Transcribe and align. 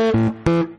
Thank 0.00 0.48
you. 0.48 0.69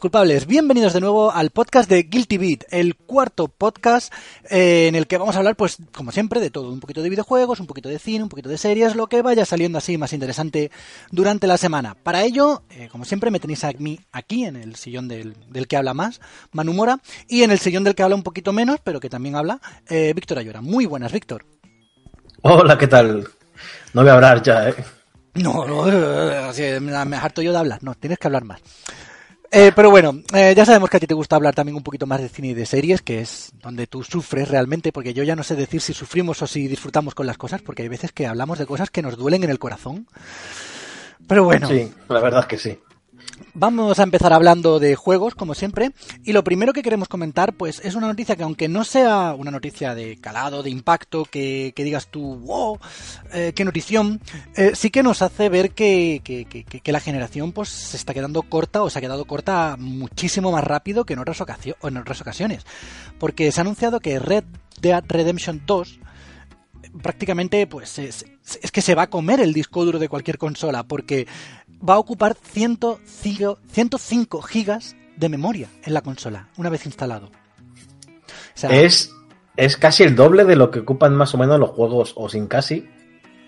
Culpables, 0.00 0.46
bienvenidos 0.46 0.94
de 0.94 1.00
nuevo 1.00 1.30
al 1.30 1.50
podcast 1.50 1.88
de 1.88 2.04
Guilty 2.04 2.38
Beat, 2.38 2.64
el 2.70 2.96
cuarto 2.96 3.48
podcast 3.48 4.12
eh, 4.48 4.86
en 4.88 4.94
el 4.94 5.06
que 5.06 5.18
vamos 5.18 5.36
a 5.36 5.40
hablar, 5.40 5.56
pues 5.56 5.76
como 5.94 6.10
siempre, 6.10 6.40
de 6.40 6.48
todo, 6.48 6.72
un 6.72 6.80
poquito 6.80 7.02
de 7.02 7.10
videojuegos, 7.10 7.60
un 7.60 7.66
poquito 7.66 7.90
de 7.90 7.98
cine, 7.98 8.22
un 8.22 8.30
poquito 8.30 8.48
de 8.48 8.56
series, 8.56 8.96
lo 8.96 9.08
que 9.08 9.20
vaya 9.20 9.44
saliendo 9.44 9.76
así 9.76 9.98
más 9.98 10.14
interesante 10.14 10.70
durante 11.10 11.46
la 11.46 11.58
semana. 11.58 11.94
Para 12.02 12.24
ello, 12.24 12.62
eh, 12.70 12.88
como 12.90 13.04
siempre, 13.04 13.30
me 13.30 13.40
tenéis 13.40 13.62
a 13.64 13.72
mí 13.78 14.00
aquí 14.10 14.46
en 14.46 14.56
el 14.56 14.74
sillón 14.76 15.06
del, 15.06 15.36
del, 15.50 15.68
que 15.68 15.76
habla 15.76 15.92
más, 15.92 16.22
Manu 16.52 16.72
Mora, 16.72 16.98
y 17.28 17.42
en 17.42 17.50
el 17.50 17.58
sillón 17.58 17.84
del 17.84 17.94
que 17.94 18.02
habla 18.02 18.16
un 18.16 18.22
poquito 18.22 18.54
menos, 18.54 18.80
pero 18.82 19.00
que 19.00 19.10
también 19.10 19.36
habla, 19.36 19.60
eh, 19.90 20.14
Víctor 20.14 20.38
Ayora. 20.38 20.62
Muy 20.62 20.86
buenas, 20.86 21.12
Víctor. 21.12 21.44
Hola, 22.40 22.78
¿qué 22.78 22.86
tal? 22.86 23.28
No 23.92 24.00
voy 24.00 24.10
a 24.10 24.14
hablar 24.14 24.42
ya, 24.42 24.70
¿eh? 24.70 24.74
No, 25.34 25.66
no, 25.66 25.84
me 27.04 27.16
harto 27.16 27.42
yo 27.42 27.52
de 27.52 27.58
hablar, 27.58 27.82
no, 27.82 27.94
tienes 27.94 28.18
que 28.18 28.26
hablar 28.26 28.44
más. 28.44 28.60
Eh, 29.52 29.72
pero 29.74 29.90
bueno, 29.90 30.22
eh, 30.32 30.54
ya 30.56 30.64
sabemos 30.64 30.88
que 30.88 30.98
a 30.98 31.00
ti 31.00 31.08
te 31.08 31.14
gusta 31.14 31.34
hablar 31.34 31.54
también 31.54 31.76
un 31.76 31.82
poquito 31.82 32.06
más 32.06 32.20
de 32.20 32.28
cine 32.28 32.48
y 32.48 32.54
de 32.54 32.66
series, 32.66 33.02
que 33.02 33.20
es 33.20 33.52
donde 33.60 33.88
tú 33.88 34.04
sufres 34.04 34.48
realmente, 34.48 34.92
porque 34.92 35.12
yo 35.12 35.24
ya 35.24 35.34
no 35.34 35.42
sé 35.42 35.56
decir 35.56 35.80
si 35.80 35.92
sufrimos 35.92 36.40
o 36.42 36.46
si 36.46 36.68
disfrutamos 36.68 37.16
con 37.16 37.26
las 37.26 37.36
cosas, 37.36 37.60
porque 37.60 37.82
hay 37.82 37.88
veces 37.88 38.12
que 38.12 38.28
hablamos 38.28 38.58
de 38.58 38.66
cosas 38.66 38.90
que 38.90 39.02
nos 39.02 39.16
duelen 39.16 39.42
en 39.42 39.50
el 39.50 39.58
corazón. 39.58 40.06
Pero 41.26 41.44
bueno. 41.44 41.68
Sí, 41.68 41.92
la 42.08 42.20
verdad 42.20 42.40
es 42.40 42.46
que 42.46 42.58
sí. 42.58 42.78
Vamos 43.54 43.98
a 43.98 44.02
empezar 44.02 44.32
hablando 44.32 44.78
de 44.78 44.94
juegos, 44.94 45.34
como 45.34 45.54
siempre, 45.54 45.92
y 46.24 46.32
lo 46.32 46.44
primero 46.44 46.72
que 46.72 46.82
queremos 46.82 47.08
comentar, 47.08 47.54
pues 47.54 47.80
es 47.84 47.94
una 47.94 48.06
noticia 48.06 48.36
que 48.36 48.42
aunque 48.42 48.68
no 48.68 48.84
sea 48.84 49.34
una 49.36 49.50
noticia 49.50 49.94
de 49.94 50.16
calado, 50.18 50.62
de 50.62 50.70
impacto, 50.70 51.24
que, 51.24 51.72
que 51.74 51.84
digas 51.84 52.08
tú, 52.08 52.36
wow, 52.36 52.78
eh, 53.32 53.52
qué 53.54 53.64
notición, 53.64 54.20
eh, 54.56 54.72
sí 54.74 54.90
que 54.90 55.02
nos 55.02 55.22
hace 55.22 55.48
ver 55.48 55.72
que, 55.72 56.20
que, 56.24 56.44
que, 56.44 56.92
la 56.92 57.00
generación 57.00 57.52
pues 57.52 57.68
se 57.68 57.96
está 57.96 58.14
quedando 58.14 58.42
corta 58.42 58.82
o 58.82 58.90
se 58.90 58.98
ha 58.98 59.02
quedado 59.02 59.24
corta 59.24 59.76
muchísimo 59.78 60.50
más 60.50 60.64
rápido 60.64 61.04
que 61.04 61.12
en 61.12 61.20
otras, 61.20 61.40
ocasio 61.40 61.76
en 61.82 61.96
otras 61.96 62.20
ocasiones, 62.20 62.64
porque 63.18 63.52
se 63.52 63.60
ha 63.60 63.62
anunciado 63.62 64.00
que 64.00 64.18
Red 64.18 64.44
Dead 64.80 65.04
Redemption 65.06 65.62
2 65.66 66.00
prácticamente 67.02 67.66
pues 67.66 67.98
es, 67.98 68.24
es, 68.62 68.70
que 68.72 68.82
se 68.82 68.94
va 68.94 69.02
a 69.02 69.10
comer 69.10 69.40
el 69.40 69.52
disco 69.52 69.84
duro 69.84 69.98
de 69.98 70.08
cualquier 70.08 70.38
consola 70.38 70.82
porque 70.84 71.26
va 71.86 71.94
a 71.94 71.98
ocupar 71.98 72.36
105, 72.40 73.58
105 73.70 74.42
gigas 74.42 74.96
de 75.16 75.28
memoria 75.28 75.68
en 75.84 75.94
la 75.94 76.02
consola 76.02 76.48
una 76.56 76.70
vez 76.70 76.86
instalado. 76.86 77.26
O 77.26 78.58
sea, 78.60 78.70
es, 78.70 79.12
es 79.56 79.76
casi 79.76 80.02
el 80.02 80.14
doble 80.14 80.44
de 80.44 80.56
lo 80.56 80.70
que 80.70 80.80
ocupan 80.80 81.14
más 81.14 81.34
o 81.34 81.38
menos 81.38 81.58
los 81.58 81.70
juegos 81.70 82.12
o 82.16 82.28
sin 82.28 82.46
casi 82.46 82.88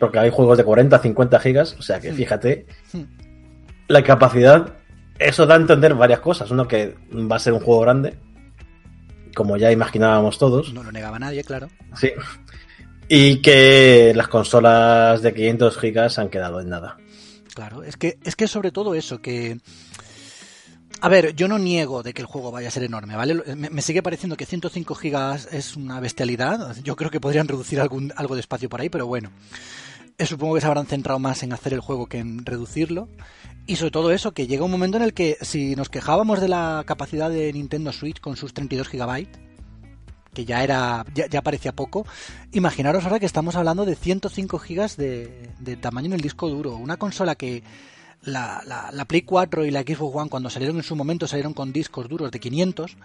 porque 0.03 0.19
hay 0.19 0.31
juegos 0.31 0.59
de 0.59 0.65
40, 0.65 0.99
50 0.99 1.39
gigas, 1.39 1.77
o 1.79 1.83
sea 1.83 2.01
que 2.01 2.13
fíjate 2.13 2.67
la 3.87 4.03
capacidad, 4.03 4.75
eso 5.17 5.47
da 5.47 5.55
a 5.55 5.59
entender 5.59 5.95
varias 5.95 6.19
cosas, 6.19 6.51
uno 6.51 6.67
que 6.67 6.97
va 7.13 7.37
a 7.37 7.39
ser 7.39 7.53
un 7.53 7.61
juego 7.61 7.83
grande, 7.83 8.19
como 9.33 9.57
ya 9.57 9.71
imaginábamos 9.71 10.39
todos. 10.39 10.75
No 10.75 10.83
lo 10.83 10.91
negaba 10.91 11.21
nadie, 11.21 11.45
claro. 11.45 11.69
Sí. 11.95 12.11
Y 13.07 13.41
que 13.43 14.13
las 14.17 14.27
consolas 14.27 15.23
de 15.23 15.35
500 15.35 15.79
gigas 15.79 16.19
han 16.19 16.31
quedado 16.31 16.61
en 16.61 16.71
nada. 16.71 16.97
Claro, 17.55 17.83
es 17.83 17.97
que 17.97 18.19
es 18.25 18.37
que 18.37 18.49
sobre 18.49 18.73
todo 18.73 18.95
eso, 18.95 19.21
que... 19.21 19.59
A 21.01 21.09
ver, 21.09 21.35
yo 21.35 21.49
no 21.49 21.59
niego 21.59 22.05
de 22.05 22.15
que 22.15 22.23
el 22.23 22.27
juego 22.27 22.53
vaya 22.53 22.69
a 22.69 22.71
ser 22.71 22.85
enorme, 22.85 23.17
¿vale? 23.17 23.35
Me, 23.57 23.71
me 23.71 23.83
sigue 23.83 24.03
pareciendo 24.03 24.37
que 24.37 24.47
105 24.47 24.95
gigas 24.95 25.49
es 25.51 25.77
una 25.77 25.99
bestialidad. 25.99 26.77
Yo 26.85 26.95
creo 26.95 27.11
que 27.11 27.19
podrían 27.19 27.49
reducir 27.49 27.81
algún, 27.81 28.13
algo 28.15 28.35
de 28.35 28.41
espacio 28.41 28.69
por 28.69 28.81
ahí, 28.81 28.89
pero 28.89 29.07
bueno. 29.07 29.31
Eh, 30.19 30.27
supongo 30.27 30.55
que 30.55 30.61
se 30.61 30.69
habrán 30.69 30.87
centrado 30.87 31.19
más 31.19 31.43
en 31.43 31.53
hacer 31.53 31.73
el 31.73 31.81
juego 31.81 32.07
que 32.07 32.19
en 32.19 32.45
reducirlo. 32.45 33.09
Y 33.67 33.77
sobre 33.77 33.91
todo 33.91 34.13
eso, 34.13 34.33
que 34.33 34.47
llega 34.47 34.65
un 34.65 34.71
momento 34.71 34.97
en 34.97 35.03
el 35.03 35.15
que 35.15 35.37
si 35.41 35.75
nos 35.75 35.89
quejábamos 35.89 36.41
de 36.41 36.49
la 36.49 36.85
capacidad 36.87 37.31
de 37.31 37.53
Nintendo 37.53 37.93
Switch 37.93 38.21
con 38.21 38.37
sus 38.37 38.55
32 38.55 38.89
gigabytes, 38.89 39.41
que 40.33 40.45
ya 40.45 40.65
era 40.65 41.05
ya, 41.15 41.27
ya, 41.27 41.43
parecía 41.43 41.73
poco. 41.73 42.07
Imaginaros 42.53 43.05
ahora 43.05 43.21
que 43.21 43.27
estamos 43.27 43.57
hablando 43.57 43.85
de 43.85 43.95
105 43.95 44.59
gigas 44.59 44.97
de, 44.97 45.51
de 45.59 45.77
tamaño 45.77 46.07
en 46.07 46.15
el 46.15 46.21
disco 46.21 46.49
duro. 46.49 46.77
Una 46.77 46.97
consola 46.97 47.35
que 47.35 47.63
la, 48.25 48.63
la, 48.67 48.91
la, 48.93 49.05
Play 49.05 49.23
4 49.23 49.65
y 49.65 49.71
la 49.71 49.83
Xbox 49.83 50.17
One 50.17 50.31
cuando 50.31 50.49
salieron 50.49 50.77
en 50.77 50.83
su 50.83 50.97
momento 50.97 51.27
salieron 51.27 51.55
con 51.55 51.73
discos 51.73 52.09
duros 52.09 52.31
de 52.31 52.41
500. 52.41 52.97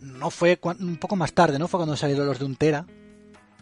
No 0.00 0.30
fue 0.30 0.58
un 0.62 0.96
poco 0.98 1.16
más 1.16 1.32
tarde, 1.32 1.58
¿no? 1.58 1.68
Fue 1.68 1.78
cuando 1.78 1.96
salieron 1.96 2.26
los 2.26 2.38
de 2.38 2.44
un 2.44 2.56
tera. 2.56 2.86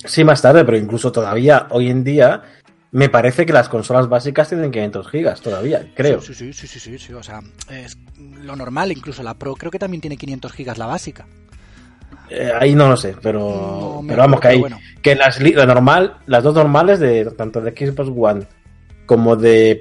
Sí, 0.05 0.25
más 0.25 0.43
tarde, 0.43 0.65
pero 0.65 0.77
incluso 0.77 1.12
todavía 1.12 1.67
hoy 1.71 1.89
en 1.89 2.05
día 2.05 2.43
me 2.91 3.09
parece 3.09 3.47
que 3.47 3.53
las 3.53 3.69
consolas 3.69 4.09
básicas 4.09 4.49
tienen 4.49 4.71
500 4.71 5.09
gigas 5.09 5.41
todavía, 5.41 5.93
creo. 5.95 6.21
Sí, 6.21 6.35
sí, 6.35 6.53
sí, 6.53 6.67
sí, 6.67 6.79
sí, 6.79 6.99
sí, 6.99 7.12
o 7.12 7.23
sea, 7.23 7.41
es 7.71 7.97
lo 8.19 8.55
normal, 8.55 8.93
incluso 8.93 9.23
la 9.23 9.35
Pro 9.35 9.55
creo 9.56 9.73
que 9.73 9.79
también 9.79 10.01
tiene 10.01 10.17
500 10.17 10.53
gigas 10.53 10.79
la 10.79 10.87
básica. 10.87 11.27
Eh, 12.31 12.51
ahí 12.59 12.75
no 12.75 12.89
lo 12.89 12.97
sé, 12.97 13.15
pero, 13.21 14.01
no, 14.01 14.09
pero 14.09 14.23
vamos, 14.23 14.41
que 14.41 14.49
hay. 14.49 14.61
Bueno. 14.61 14.79
Que 15.03 15.15
las 15.15 15.41
la 15.41 15.67
normal, 15.67 16.17
las 16.27 16.43
dos 16.43 16.55
normales 16.55 16.99
de 16.99 17.27
tanto 17.27 17.61
de 17.61 17.71
Xbox 17.71 18.11
One 18.17 18.47
como 19.07 19.37
de 19.37 19.79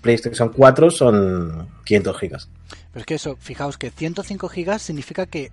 PlayStation 0.00 0.50
4 0.50 0.90
son 0.90 1.68
500 1.84 2.18
gigas. 2.18 2.48
Pero 2.92 3.00
es 3.00 3.06
que 3.06 3.14
eso, 3.14 3.36
fijaos 3.38 3.78
que 3.78 3.90
105 3.90 4.48
gigas 4.48 4.82
significa 4.82 5.26
que 5.26 5.50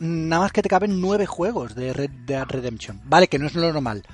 nada 0.00 0.42
más 0.42 0.52
que 0.52 0.62
te 0.62 0.68
caben 0.68 1.00
9 1.00 1.26
juegos 1.26 1.74
de 1.74 1.92
Red 1.92 2.10
Dead 2.26 2.44
Redemption. 2.46 3.00
Vale, 3.04 3.28
que 3.28 3.38
no 3.38 3.46
es 3.46 3.54
lo 3.54 3.72
normal 3.72 4.04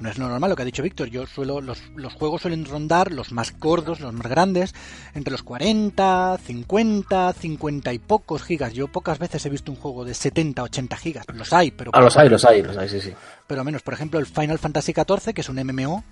no 0.00 0.08
es 0.08 0.18
lo 0.18 0.28
normal 0.28 0.50
lo 0.50 0.56
que 0.56 0.62
ha 0.62 0.64
dicho 0.64 0.82
Víctor. 0.82 1.08
Yo 1.08 1.26
suelo, 1.26 1.60
los, 1.60 1.82
los, 1.96 2.14
juegos 2.14 2.42
suelen 2.42 2.64
rondar, 2.64 3.12
los 3.12 3.32
más 3.32 3.58
gordos, 3.58 4.00
los 4.00 4.12
más 4.12 4.26
grandes, 4.28 4.74
entre 5.14 5.32
los 5.32 5.42
40, 5.42 6.38
50, 6.44 7.32
50 7.32 7.92
y 7.92 7.98
pocos 7.98 8.42
gigas. 8.42 8.72
Yo 8.72 8.88
pocas 8.88 9.18
veces 9.18 9.44
he 9.44 9.50
visto 9.50 9.72
un 9.72 9.78
juego 9.78 10.04
de 10.04 10.14
70, 10.14 10.62
80 10.62 10.96
gigas. 10.96 11.26
Los 11.34 11.52
hay, 11.52 11.70
pero... 11.70 11.90
Ah, 11.94 12.00
los 12.00 12.16
hay, 12.16 12.28
los 12.28 12.44
hay, 12.44 12.62
los 12.62 12.76
hay, 12.76 12.88
sí, 12.88 13.00
sí. 13.00 13.12
Pero 13.46 13.64
menos, 13.64 13.82
por 13.82 13.94
ejemplo, 13.94 14.20
el 14.20 14.26
Final 14.26 14.58
Fantasy 14.58 14.92
XIV, 14.92 15.34
que 15.34 15.40
es 15.40 15.48
un 15.48 15.56
MMO, 15.56 16.04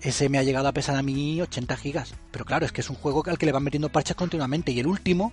ese 0.00 0.28
me 0.28 0.38
ha 0.38 0.42
llegado 0.44 0.68
a 0.68 0.72
pesar 0.72 0.96
a 0.96 1.02
mí 1.02 1.40
80 1.40 1.76
gigas. 1.76 2.14
Pero 2.30 2.44
claro, 2.44 2.66
es 2.66 2.72
que 2.72 2.82
es 2.82 2.90
un 2.90 2.96
juego 2.96 3.24
al 3.26 3.38
que 3.38 3.46
le 3.46 3.52
van 3.52 3.64
metiendo 3.64 3.88
parches 3.88 4.16
continuamente. 4.16 4.70
Y 4.70 4.78
el 4.78 4.86
último 4.86 5.32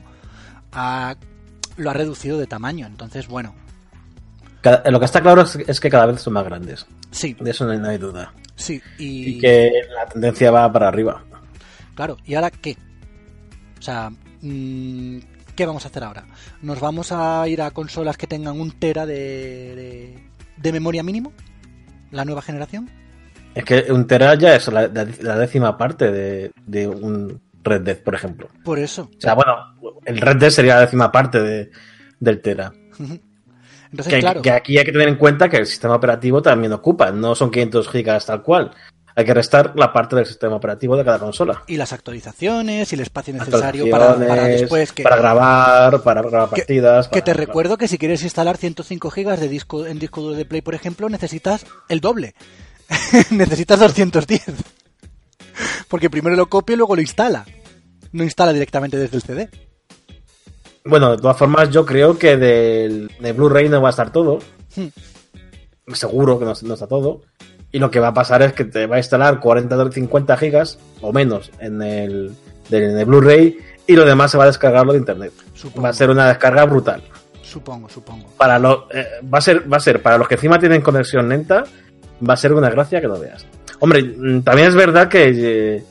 lo 1.77 1.89
ha 1.89 1.93
reducido 1.93 2.39
de 2.39 2.47
tamaño. 2.47 2.87
Entonces, 2.87 3.27
bueno, 3.27 3.53
lo 4.85 4.99
que 4.99 5.05
está 5.05 5.21
claro 5.21 5.41
es, 5.41 5.79
que 5.79 5.89
cada 5.89 6.05
vez 6.07 6.21
son 6.21 6.33
más 6.33 6.45
grandes. 6.45 6.85
Sí. 7.11 7.35
De 7.39 7.51
eso 7.51 7.65
no 7.65 7.87
hay 7.87 7.97
duda. 7.97 8.33
Sí. 8.55 8.81
Y... 8.97 9.29
y... 9.29 9.39
que 9.39 9.71
la 9.93 10.05
tendencia 10.07 10.51
va 10.51 10.71
para 10.71 10.87
arriba. 10.87 11.23
Claro. 11.95 12.17
¿Y 12.25 12.35
ahora 12.35 12.51
qué? 12.51 12.77
O 13.79 13.81
sea, 13.81 14.11
¿qué 14.41 15.65
vamos 15.65 15.85
a 15.85 15.87
hacer 15.87 16.03
ahora? 16.03 16.25
¿Nos 16.61 16.79
vamos 16.79 17.11
a 17.11 17.47
ir 17.47 17.61
a 17.61 17.71
consolas 17.71 18.17
que 18.17 18.27
tengan 18.27 18.59
un 18.59 18.71
tera 18.71 19.05
de, 19.05 19.15
de, 19.75 20.29
de 20.57 20.71
memoria 20.71 21.03
mínimo? 21.03 21.33
¿La 22.11 22.25
nueva 22.25 22.41
generación? 22.41 22.89
Es 23.53 23.63
que 23.63 23.85
un 23.89 24.05
tera 24.05 24.35
ya 24.35 24.55
es 24.55 24.67
la, 24.67 24.87
la 24.87 25.37
décima 25.37 25.77
parte 25.77 26.11
de, 26.11 26.51
de, 26.65 26.87
un 26.87 27.41
Red 27.63 27.81
Dead, 27.81 27.97
por 27.97 28.13
ejemplo. 28.13 28.49
Por 28.63 28.79
eso. 28.79 29.09
O 29.17 29.21
sea, 29.21 29.33
bueno, 29.33 29.55
el 30.05 30.19
Red 30.19 30.37
Dead 30.37 30.49
sería 30.49 30.75
la 30.75 30.81
décima 30.81 31.11
parte 31.11 31.41
de, 31.41 31.71
del 32.19 32.41
tera. 32.41 32.73
Entonces, 33.95 34.13
que, 34.13 34.19
claro. 34.19 34.41
que, 34.41 34.51
aquí 34.51 34.77
hay 34.77 34.83
que 34.83 34.91
tener 34.91 35.07
en 35.07 35.15
cuenta 35.15 35.47
que 35.47 35.55
el 35.55 35.65
sistema 35.65 35.95
operativo 35.95 36.41
también 36.41 36.73
ocupa, 36.73 37.11
no 37.11 37.33
son 37.33 37.49
500 37.49 37.87
gigas 37.87 38.25
tal 38.25 38.43
cual. 38.43 38.71
Hay 39.17 39.23
que 39.23 39.33
restar 39.33 39.71
la 39.77 39.93
parte 39.93 40.17
del 40.17 40.25
sistema 40.25 40.57
operativo 40.57 40.97
de 40.97 41.05
cada 41.05 41.17
consola. 41.17 41.63
Y 41.67 41.77
las 41.77 41.93
actualizaciones 41.93 42.91
y 42.91 42.95
el 42.95 43.01
espacio 43.01 43.33
necesario 43.33 43.89
para, 43.89 44.15
para, 44.15 44.43
después. 44.43 44.91
Que, 44.91 45.03
para 45.03 45.15
grabar, 45.15 46.01
para 46.01 46.21
grabar 46.21 46.49
que, 46.49 46.57
partidas. 46.57 47.07
Que 47.07 47.21
para, 47.21 47.23
te 47.23 47.33
recuerdo 47.33 47.77
que 47.77 47.87
si 47.87 47.97
quieres 47.97 48.23
instalar 48.23 48.57
105 48.57 49.09
gigas 49.11 49.39
de 49.39 49.47
disco 49.47 49.85
en 49.85 49.99
disco 49.99 50.21
duro 50.21 50.35
de 50.35 50.43
Play, 50.43 50.61
por 50.61 50.75
ejemplo, 50.75 51.07
necesitas 51.07 51.65
el 51.87 52.01
doble. 52.01 52.35
necesitas 53.31 53.79
210. 53.79 54.43
Porque 55.87 56.09
primero 56.09 56.35
lo 56.35 56.49
copia 56.49 56.73
y 56.73 56.77
luego 56.77 56.97
lo 56.97 57.01
instala. 57.01 57.45
No 58.11 58.25
instala 58.25 58.51
directamente 58.51 58.97
desde 58.97 59.15
el 59.15 59.23
CD. 59.23 59.49
Bueno, 60.85 61.11
de 61.11 61.17
todas 61.17 61.35
formas, 61.35 61.69
yo 61.71 61.83
creo 61.85 62.17
que 62.17 62.37
de, 62.37 63.07
de 63.19 63.33
Blu-ray 63.33 63.69
no 63.69 63.81
va 63.81 63.89
a 63.89 63.91
estar 63.91 64.11
todo. 64.11 64.39
Hmm. 64.75 64.87
Seguro 65.93 66.37
que 66.37 66.45
no, 66.45 66.51
está 66.51 66.87
todo. 66.87 67.21
Y 67.71 67.79
lo 67.79 67.89
que 67.89 67.99
va 67.99 68.09
a 68.09 68.13
pasar 68.13 68.43
es 68.43 68.53
que 68.53 68.65
te 68.65 68.85
va 68.85 68.97
a 68.97 68.99
instalar 68.99 69.39
40 69.39 69.75
o 69.75 69.91
50 69.91 70.37
gigas 70.37 70.79
o 71.01 71.11
menos 71.11 71.51
en 71.59 71.81
el, 71.81 72.35
de, 72.69 73.03
Blu-ray 73.03 73.57
y 73.87 73.95
lo 73.95 74.05
demás 74.05 74.31
se 74.31 74.37
va 74.37 74.43
a 74.43 74.47
descargarlo 74.47 74.93
de 74.93 74.99
internet. 74.99 75.33
Va 75.83 75.89
a 75.89 75.93
ser 75.93 76.11
una 76.11 76.27
descarga 76.27 76.65
brutal. 76.65 77.03
Supongo, 77.41 77.89
supongo. 77.89 78.27
Para 78.37 78.59
lo, 78.59 78.87
eh, 78.91 79.05
va, 79.33 79.39
a 79.39 79.41
ser, 79.41 79.71
va 79.71 79.77
a 79.77 79.79
ser, 79.79 80.01
para 80.01 80.17
los 80.17 80.27
que 80.27 80.35
encima 80.35 80.59
tienen 80.59 80.81
conexión 80.81 81.27
lenta, 81.27 81.63
va 82.27 82.33
a 82.35 82.37
ser 82.37 82.53
una 82.53 82.69
gracia 82.69 83.01
que 83.01 83.07
lo 83.07 83.19
veas. 83.19 83.45
Hombre, 83.79 84.03
mm, 84.03 84.41
también 84.41 84.67
es 84.67 84.75
verdad 84.75 85.07
que, 85.07 85.31
eh, 85.35 85.83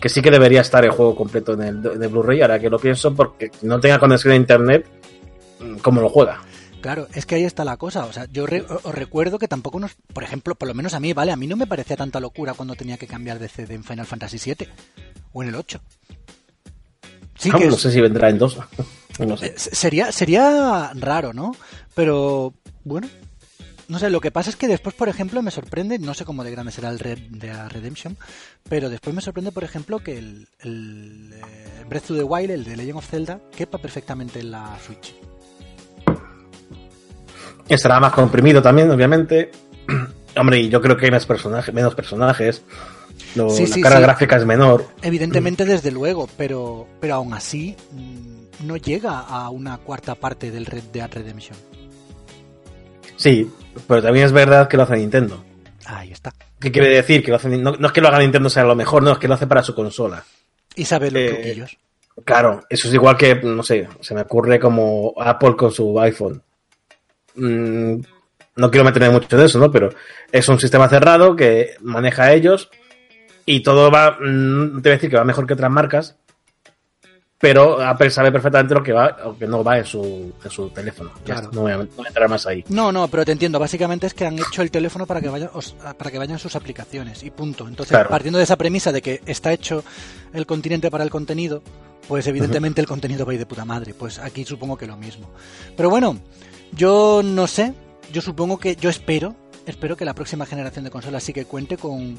que 0.00 0.08
sí 0.08 0.22
que 0.22 0.30
debería 0.30 0.60
estar 0.60 0.84
el 0.84 0.90
juego 0.90 1.14
completo 1.14 1.54
en 1.54 1.62
el 1.62 1.82
de 1.82 2.06
Blu-ray, 2.06 2.42
ahora 2.42 2.58
que 2.58 2.70
lo 2.70 2.78
pienso, 2.78 3.14
porque 3.14 3.50
no 3.62 3.80
tenga 3.80 3.98
conexión 3.98 4.32
a 4.32 4.36
internet, 4.36 4.86
mm, 5.60 5.76
¿cómo 5.78 6.00
lo 6.00 6.08
juega? 6.08 6.40
Claro, 6.80 7.08
es 7.12 7.26
que 7.26 7.34
ahí 7.34 7.44
está 7.44 7.64
la 7.64 7.76
cosa. 7.76 8.04
O 8.04 8.12
sea, 8.12 8.26
yo 8.30 8.44
os 8.44 8.94
recuerdo 8.94 9.38
que 9.38 9.48
tampoco 9.48 9.80
nos. 9.80 9.96
Por 10.12 10.22
ejemplo, 10.22 10.54
por 10.54 10.68
lo 10.68 10.74
menos 10.74 10.94
a 10.94 11.00
mí, 11.00 11.12
¿vale? 11.12 11.32
A 11.32 11.36
mí 11.36 11.46
no 11.46 11.56
me 11.56 11.66
parecía 11.66 11.96
tanta 11.96 12.20
locura 12.20 12.54
cuando 12.54 12.76
tenía 12.76 12.96
que 12.96 13.06
cambiar 13.06 13.38
de 13.38 13.48
CD 13.48 13.74
en 13.74 13.84
Final 13.84 14.06
Fantasy 14.06 14.38
VII 14.38 14.68
o 15.32 15.42
en 15.42 15.48
el 15.48 15.54
8. 15.56 15.80
Sí 17.36 17.50
ah, 17.52 17.58
que 17.58 17.66
no 17.66 17.76
sé 17.76 17.90
si 17.90 18.00
vendrá 18.00 18.30
en 18.30 18.38
dos. 18.38 18.58
no 19.18 19.36
sé. 19.36 19.46
Eh, 19.46 19.54
sería, 19.56 20.12
sería 20.12 20.92
raro, 20.94 21.32
¿no? 21.32 21.54
Pero 21.94 22.54
bueno, 22.84 23.08
no 23.88 23.98
sé, 23.98 24.10
lo 24.10 24.20
que 24.20 24.30
pasa 24.30 24.50
es 24.50 24.56
que 24.56 24.68
después, 24.68 24.94
por 24.94 25.08
ejemplo, 25.08 25.42
me 25.42 25.50
sorprende, 25.50 25.98
no 25.98 26.12
sé 26.12 26.26
cómo 26.26 26.44
de 26.44 26.50
grande 26.50 26.72
será 26.72 26.90
el 26.90 26.98
Red 26.98 27.18
de 27.30 27.68
Redemption, 27.70 28.18
pero 28.68 28.90
después 28.90 29.16
me 29.16 29.22
sorprende, 29.22 29.50
por 29.50 29.64
ejemplo, 29.64 30.00
que 30.00 30.18
el, 30.18 30.46
el, 30.60 31.32
eh, 31.34 31.84
Breath 31.88 32.10
of 32.10 32.18
the 32.18 32.22
Wild, 32.22 32.50
el 32.50 32.64
de 32.64 32.76
Legend 32.76 32.98
of 32.98 33.08
Zelda, 33.08 33.40
quepa 33.56 33.78
perfectamente 33.78 34.40
en 34.40 34.50
la 34.50 34.78
Switch. 34.84 35.14
Estará 37.66 37.98
más 37.98 38.12
comprimido 38.12 38.60
también, 38.60 38.90
obviamente. 38.90 39.50
Hombre, 40.36 40.60
y 40.60 40.68
yo 40.68 40.82
creo 40.82 40.96
que 40.96 41.06
hay 41.06 41.10
más 41.10 41.24
personajes, 41.24 41.74
menos 41.74 41.94
personajes. 41.94 42.62
la 43.34 43.46
carga 43.82 44.00
gráfica 44.00 44.36
es 44.36 44.44
menor. 44.44 44.86
Evidentemente, 45.00 45.64
desde 45.64 45.90
luego, 45.90 46.28
pero, 46.36 46.86
pero 47.00 47.14
aún 47.14 47.32
así 47.32 47.74
mm, 47.92 48.66
no 48.66 48.76
llega 48.76 49.20
a 49.20 49.48
una 49.48 49.78
cuarta 49.78 50.14
parte 50.14 50.50
del 50.50 50.66
Red 50.66 50.84
Dead 50.92 51.10
Redemption. 51.10 51.56
Sí, 53.16 53.50
pero 53.86 54.02
también 54.02 54.26
es 54.26 54.32
verdad 54.32 54.68
que 54.68 54.76
lo 54.76 54.82
hace 54.84 54.96
Nintendo. 54.96 55.44
Ahí 55.86 56.12
está. 56.12 56.32
¿Qué 56.60 56.72
quiere 56.72 56.88
decir? 56.88 57.22
Que 57.22 57.30
lo 57.30 57.36
hace, 57.36 57.48
no, 57.48 57.74
es 57.74 57.92
que 57.92 58.00
lo 58.00 58.08
haga 58.08 58.18
Nintendo 58.18 58.50
sea 58.50 58.64
lo 58.64 58.74
mejor, 58.74 59.02
no, 59.02 59.12
es 59.12 59.18
que 59.18 59.28
lo 59.28 59.34
hace 59.34 59.46
para 59.46 59.62
su 59.62 59.74
consola. 59.74 60.22
Y 60.74 60.84
sabe 60.84 61.10
los 61.10 61.22
eh, 61.22 61.66
Claro, 62.24 62.64
eso 62.68 62.88
es 62.88 62.94
igual 62.94 63.16
que, 63.16 63.36
no 63.36 63.62
sé, 63.62 63.88
se 64.00 64.14
me 64.14 64.22
ocurre 64.22 64.58
como 64.58 65.14
Apple 65.18 65.56
con 65.56 65.70
su 65.70 65.98
iPhone. 66.00 66.42
Mm, 67.36 68.00
no 68.56 68.70
quiero 68.70 68.84
meterme 68.84 69.10
mucho 69.10 69.36
en 69.36 69.44
eso, 69.44 69.58
¿no? 69.58 69.70
Pero 69.70 69.90
es 70.32 70.48
un 70.48 70.58
sistema 70.58 70.88
cerrado 70.88 71.36
que 71.36 71.76
maneja 71.80 72.24
a 72.24 72.32
ellos 72.32 72.70
y 73.46 73.62
todo 73.62 73.90
va, 73.90 74.18
mm, 74.20 74.82
te 74.82 74.88
voy 74.88 74.92
a 74.92 74.96
decir 74.96 75.10
que 75.10 75.16
va 75.16 75.24
mejor 75.24 75.46
que 75.46 75.54
otras 75.54 75.70
marcas, 75.70 76.16
pero 77.38 77.80
Apple 77.80 78.10
sabe 78.10 78.32
perfectamente 78.32 78.74
lo 78.74 78.82
que 78.82 78.92
va 78.92 79.16
o 79.24 79.38
que 79.38 79.46
no 79.46 79.62
va 79.62 79.78
en 79.78 79.84
su, 79.84 80.32
en 80.42 80.50
su 80.50 80.70
teléfono. 80.70 81.12
Claro. 81.24 81.50
No, 81.52 81.62
voy 81.62 81.72
a, 81.72 82.08
entrar 82.08 82.28
más 82.28 82.44
ahí. 82.46 82.64
No, 82.68 82.90
no, 82.90 83.06
pero 83.06 83.24
te 83.24 83.30
entiendo. 83.30 83.60
Básicamente 83.60 84.08
es 84.08 84.14
que 84.14 84.26
han 84.26 84.36
hecho 84.38 84.60
el 84.60 84.72
teléfono 84.72 85.06
para 85.06 85.20
que 85.20 85.28
vaya, 85.28 85.48
para 85.96 86.10
que 86.10 86.18
vayan 86.18 86.40
sus 86.40 86.56
aplicaciones 86.56 87.22
y 87.22 87.30
punto. 87.30 87.68
Entonces, 87.68 87.96
partiendo 88.08 88.38
de 88.38 88.44
esa 88.44 88.56
premisa 88.56 88.90
de 88.90 89.02
que 89.02 89.22
está 89.24 89.52
hecho 89.52 89.84
el 90.32 90.46
continente 90.46 90.90
para 90.90 91.04
el 91.04 91.10
contenido, 91.10 91.62
pues 92.08 92.26
evidentemente 92.26 92.80
el 92.80 92.88
contenido 92.88 93.24
va 93.24 93.30
a 93.30 93.34
ir 93.34 93.38
de 93.38 93.46
puta 93.46 93.64
madre. 93.64 93.94
Pues 93.94 94.18
aquí 94.18 94.44
supongo 94.44 94.76
que 94.76 94.88
lo 94.88 94.96
mismo. 94.96 95.30
Pero 95.76 95.90
bueno, 95.90 96.18
yo 96.72 97.22
no 97.24 97.46
sé. 97.46 97.72
Yo 98.12 98.20
supongo 98.20 98.58
que, 98.58 98.74
yo 98.74 98.88
espero, 98.90 99.36
espero 99.66 99.96
que 99.96 100.06
la 100.06 100.14
próxima 100.14 100.46
generación 100.46 100.84
de 100.84 100.90
consolas 100.90 101.22
sí 101.22 101.34
que 101.34 101.44
cuente 101.44 101.76
con, 101.76 102.18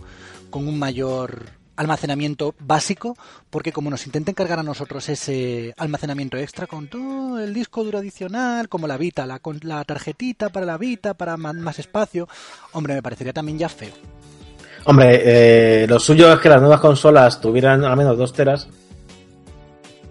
con 0.51 0.67
un 0.67 0.77
mayor 0.77 1.58
almacenamiento 1.79 2.55
básico, 2.59 3.15
porque 3.49 3.71
como 3.71 3.89
nos 3.89 4.05
intenten 4.05 4.35
cargar 4.35 4.59
a 4.59 4.63
nosotros 4.63 5.07
ese 5.07 5.73
almacenamiento 5.77 6.35
extra 6.35 6.67
con 6.67 6.89
todo 6.89 7.39
el 7.39 7.53
disco 7.53 7.85
duro 7.85 7.99
adicional, 7.99 8.67
como 8.67 8.85
la 8.85 8.97
Vita, 8.97 9.25
la, 9.25 9.39
con 9.39 9.59
la 9.63 9.81
tarjetita 9.85 10.49
para 10.49 10.65
la 10.65 10.77
Vita, 10.77 11.13
para 11.13 11.37
más, 11.37 11.79
espacio, 11.79 12.27
hombre, 12.73 12.95
me 12.95 13.01
parecería 13.01 13.31
también 13.31 13.57
ya 13.57 13.69
feo. 13.69 13.93
Hombre, 14.83 15.21
eh, 15.23 15.87
lo 15.87 15.99
suyo 15.99 16.33
es 16.33 16.39
que 16.39 16.49
las 16.49 16.59
nuevas 16.59 16.81
consolas 16.81 17.39
tuvieran 17.39 17.85
al 17.85 17.95
menos 17.95 18.17
dos 18.17 18.33
teras 18.33 18.67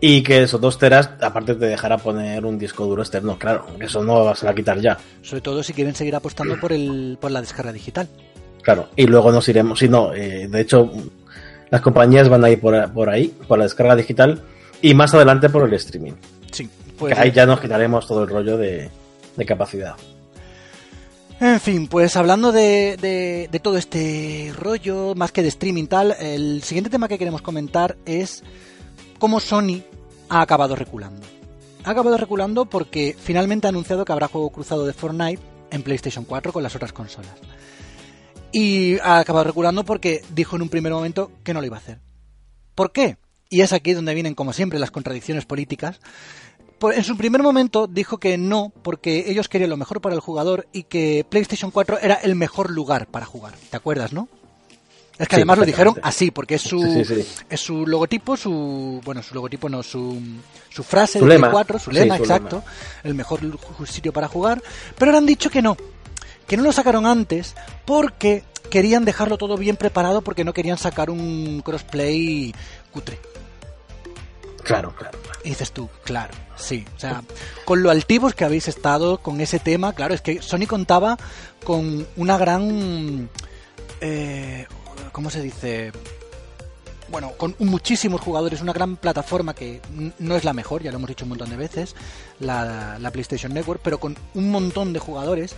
y 0.01 0.23
que 0.23 0.45
esos 0.45 0.61
dos 0.61 0.79
teras, 0.79 1.11
aparte 1.21 1.55
te 1.55 1.67
dejara 1.67 1.99
poner 1.99 2.47
un 2.47 2.59
disco 2.59 2.87
duro 2.87 3.03
externo, 3.03 3.39
claro, 3.39 3.67
eso 3.79 4.03
no 4.03 4.25
vas 4.25 4.43
a 4.43 4.55
quitar 4.55 4.81
ya. 4.81 4.97
Sobre 5.21 5.43
todo 5.43 5.63
si 5.63 5.75
quieren 5.75 5.95
seguir 5.95 6.17
apostando 6.17 6.59
por 6.59 6.73
el 6.73 7.19
por 7.21 7.31
la 7.31 7.43
descarga 7.43 7.73
digital. 7.73 8.09
Claro, 8.63 8.89
y 8.97 9.07
luego 9.07 9.33
nos 9.33 9.49
iremos, 9.49 9.79
si 9.79 9.89
no, 9.89 10.13
eh, 10.15 10.49
de 10.49 10.61
hecho, 10.61 10.91
las 11.71 11.81
compañías 11.81 12.29
van 12.29 12.45
a 12.45 12.51
ir 12.51 12.61
por, 12.61 12.93
por 12.93 13.11
ahí, 13.11 13.29
por 13.47 13.59
la 13.59 13.65
descarga 13.65 13.97
digital 13.97 14.43
y 14.81 14.95
más 14.95 15.15
adelante 15.15 15.49
por 15.49 15.67
el 15.67 15.75
streaming. 15.75 16.13
Sí, 16.53 16.69
pues. 16.99 17.19
ahí 17.19 17.31
ya 17.31 17.47
nos 17.47 17.61
quitaremos 17.61 18.07
todo 18.07 18.25
el 18.25 18.29
rollo 18.29 18.57
de, 18.57 18.91
capacidad. 19.47 19.95
En 21.41 21.61
fin, 21.61 21.87
pues 21.87 22.17
hablando 22.17 22.51
de, 22.51 22.97
de, 23.51 23.61
todo 23.61 23.77
este 23.77 24.53
rollo, 24.57 25.15
más 25.15 25.31
que 25.31 25.43
de 25.43 25.49
streaming 25.49 25.87
tal, 25.87 26.17
el 26.19 26.63
siguiente 26.65 26.91
tema 26.91 27.07
que 27.07 27.19
queremos 27.19 27.43
comentar 27.43 27.97
es 28.07 28.43
cómo 29.21 29.39
Sony 29.39 29.83
ha 30.29 30.41
acabado 30.41 30.75
reculando. 30.75 31.25
Ha 31.85 31.93
acabado 31.93 32.17
reculando 32.17 32.67
porque 32.67 33.17
finalmente 33.17 33.69
ha 33.69 33.71
anunciado 33.71 34.05
que 34.05 34.13
habrá 34.13 34.27
juego 34.27 34.51
cruzado 34.51 34.85
de 34.85 34.93
Fortnite 34.93 35.41
en 35.71 35.83
PlayStation 35.83 36.25
4 36.25 36.53
con 36.53 36.65
las 36.65 36.75
otras 36.75 36.93
consolas. 36.93 37.35
Y 38.53 38.99
ha 39.01 39.19
acabado 39.19 39.45
reculando 39.45 39.85
porque 39.85 40.23
dijo 40.35 40.57
en 40.57 40.63
un 40.63 40.69
primer 40.69 40.93
momento 40.93 41.31
que 41.45 41.53
no 41.53 41.61
lo 41.61 41.67
iba 41.67 41.77
a 41.77 41.81
hacer. 41.81 41.99
¿Por 42.75 42.93
qué? 42.93 43.19
Y 43.51 43.63
es 43.63 43.73
aquí 43.73 43.93
donde 43.93 44.15
vienen, 44.15 44.35
como 44.35 44.53
siempre, 44.53 44.79
las 44.79 44.91
contradicciones 44.91 45.45
políticas. 45.45 46.01
En 46.81 47.03
su 47.03 47.17
primer 47.17 47.43
momento 47.43 47.87
dijo 47.87 48.19
que 48.19 48.39
no, 48.39 48.73
porque 48.83 49.25
ellos 49.31 49.49
querían 49.49 49.71
lo 49.71 49.77
mejor 49.77 50.01
para 50.01 50.15
el 50.15 50.21
jugador 50.21 50.69
y 50.73 50.85
que 50.85 51.27
PlayStation 51.29 51.71
4 51.71 51.99
era 52.01 52.15
el 52.15 52.37
mejor 52.37 52.71
lugar 52.71 53.09
para 53.09 53.27
jugar. 53.27 53.55
¿Te 53.71 53.77
acuerdas, 53.77 54.13
no? 54.13 54.29
Es 55.19 55.27
que 55.27 55.37
además 55.37 55.59
lo 55.59 55.65
dijeron 55.65 55.97
así, 56.03 56.31
porque 56.31 56.55
es 56.55 56.63
su, 56.63 56.81
es 57.51 57.61
su 57.61 57.85
logotipo, 57.85 58.37
su. 58.37 59.01
Bueno, 59.05 59.21
su 59.21 59.35
logotipo 59.35 59.69
no, 59.69 59.83
su, 59.83 60.17
su 60.69 60.85
frase 60.85 61.21
de 61.21 61.41
4, 61.41 61.79
su 61.81 61.91
lema, 61.91 62.17
exacto. 62.17 62.63
El 63.03 63.15
mejor 63.15 63.41
sitio 63.85 64.13
para 64.13 64.29
jugar. 64.29 64.63
Pero 64.97 65.11
ahora 65.11 65.19
han 65.19 65.27
dicho 65.27 65.51
que 65.51 65.61
no, 65.61 65.77
que 66.49 66.57
no 66.57 66.65
lo 66.65 66.73
sacaron 66.73 67.07
antes 67.07 67.55
porque 67.85 68.43
querían 68.71 69.05
dejarlo 69.05 69.39
todo 69.39 69.57
bien 69.57 69.77
preparado 69.77 70.23
porque 70.23 70.45
no 70.45 70.53
querían 70.53 70.79
sacar 70.79 71.11
un 71.11 71.63
crossplay 71.65 72.55
cutre. 72.91 73.19
Claro, 74.65 74.95
claro. 74.95 75.19
Y 75.45 75.51
dices 75.51 75.73
tú, 75.73 75.89
claro, 76.05 76.35
sí. 76.57 76.85
O 76.97 77.01
sea, 77.01 77.23
con 77.65 77.83
lo 77.83 77.91
altivos 77.91 78.35
que 78.35 78.45
habéis 78.45 78.69
estado 78.69 79.19
con 79.19 79.41
ese 79.41 79.59
tema, 79.59 79.95
claro, 79.95 80.15
es 80.15 80.21
que 80.21 80.43
Sony 80.43 80.67
contaba 80.67 81.17
con 81.65 82.07
una 82.17 82.37
gran... 82.37 83.31
Eh, 84.01 84.67
¿Cómo 85.13 85.31
se 85.31 85.43
dice? 85.43 85.93
Bueno, 87.11 87.33
con 87.39 87.57
muchísimos 87.61 88.21
jugadores, 88.21 88.61
una 88.61 88.75
gran 88.75 88.97
plataforma 88.97 89.55
que 89.55 89.81
no 90.19 90.37
es 90.37 90.45
la 90.45 90.53
mejor, 90.53 90.83
ya 90.83 90.91
lo 90.91 90.99
hemos 90.99 91.09
dicho 91.09 91.25
un 91.25 91.31
montón 91.31 91.49
de 91.49 91.57
veces, 91.57 91.97
la, 92.39 92.99
la 92.99 93.11
PlayStation 93.11 93.55
Network, 93.55 93.81
pero 93.83 93.99
con 93.99 94.17
un 94.35 94.51
montón 94.51 94.93
de 94.93 94.99
jugadores 94.99 95.55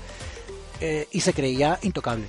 eh, 0.80 1.08
y 1.12 1.20
se 1.20 1.32
creía 1.32 1.78
intocable, 1.82 2.26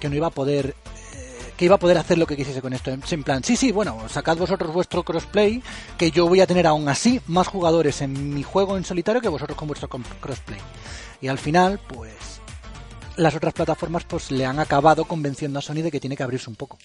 que 0.00 0.08
no 0.08 0.16
iba 0.16 0.26
a 0.26 0.30
poder 0.30 0.74
eh, 1.14 1.52
que 1.56 1.64
iba 1.64 1.76
a 1.76 1.78
poder 1.78 1.98
hacer 1.98 2.18
lo 2.18 2.26
que 2.26 2.36
quisiese 2.36 2.60
con 2.60 2.72
esto. 2.72 2.90
En 2.90 3.22
plan, 3.22 3.44
sí, 3.44 3.56
sí, 3.56 3.72
bueno, 3.72 4.08
sacad 4.08 4.36
vosotros 4.36 4.72
vuestro 4.72 5.02
crossplay, 5.02 5.62
que 5.96 6.10
yo 6.10 6.26
voy 6.28 6.40
a 6.40 6.46
tener 6.46 6.66
aún 6.66 6.88
así 6.88 7.20
más 7.28 7.46
jugadores 7.46 8.02
en 8.02 8.34
mi 8.34 8.42
juego 8.42 8.76
en 8.76 8.84
solitario 8.84 9.20
que 9.20 9.28
vosotros 9.28 9.56
con 9.56 9.68
vuestro 9.68 9.88
crossplay. 9.88 10.60
Y 11.20 11.28
al 11.28 11.38
final, 11.38 11.80
pues, 11.88 12.40
las 13.16 13.34
otras 13.34 13.54
plataformas 13.54 14.04
pues 14.04 14.30
le 14.30 14.44
han 14.44 14.58
acabado 14.58 15.04
convenciendo 15.04 15.58
a 15.58 15.62
Sony 15.62 15.82
de 15.82 15.90
que 15.90 16.00
tiene 16.00 16.16
que 16.16 16.22
abrirse 16.22 16.50
un 16.50 16.56
poco. 16.56 16.78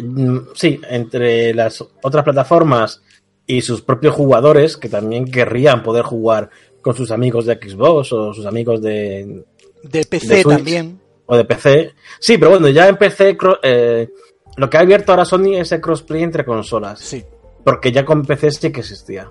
Mm, 0.00 0.38
sí, 0.54 0.80
entre 0.88 1.54
las 1.54 1.84
otras 2.02 2.24
plataformas 2.24 3.02
y 3.46 3.60
sus 3.60 3.82
propios 3.82 4.14
jugadores 4.14 4.76
que 4.76 4.88
también 4.88 5.26
querrían 5.26 5.82
poder 5.82 6.04
jugar 6.04 6.50
con 6.80 6.94
sus 6.96 7.10
amigos 7.10 7.46
de 7.46 7.54
Xbox 7.54 8.12
o 8.12 8.32
sus 8.32 8.46
amigos 8.46 8.82
de, 8.82 9.44
de 9.82 10.04
PC 10.04 10.44
también. 10.44 11.00
O 11.26 11.36
de 11.36 11.44
PC. 11.44 11.94
Sí, 12.20 12.38
pero 12.38 12.52
bueno, 12.52 12.68
ya 12.68 12.88
en 12.88 12.96
PC 12.96 13.36
eh, 13.62 14.08
lo 14.56 14.68
que 14.68 14.76
ha 14.76 14.80
abierto 14.80 15.12
ahora 15.12 15.24
Sony 15.24 15.54
es 15.56 15.72
el 15.72 15.80
crossplay 15.80 16.22
entre 16.22 16.44
consolas. 16.44 17.00
Sí. 17.00 17.24
Porque 17.64 17.92
ya 17.92 18.04
con 18.04 18.24
PC 18.24 18.50
sí 18.50 18.72
que 18.72 18.80
existía. 18.80 19.28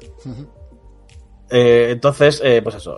Eh, 1.49 1.89
entonces, 1.91 2.41
eh, 2.43 2.61
pues 2.63 2.75
eso. 2.75 2.97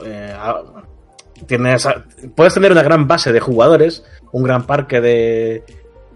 tienes, 1.47 1.87
puedes 2.35 2.53
tener 2.53 2.71
una 2.71 2.83
gran 2.83 3.07
base 3.07 3.33
de 3.33 3.39
jugadores 3.39 4.03
un 4.33 4.43
gran 4.43 4.65
parque 4.65 4.99
de 4.99 5.63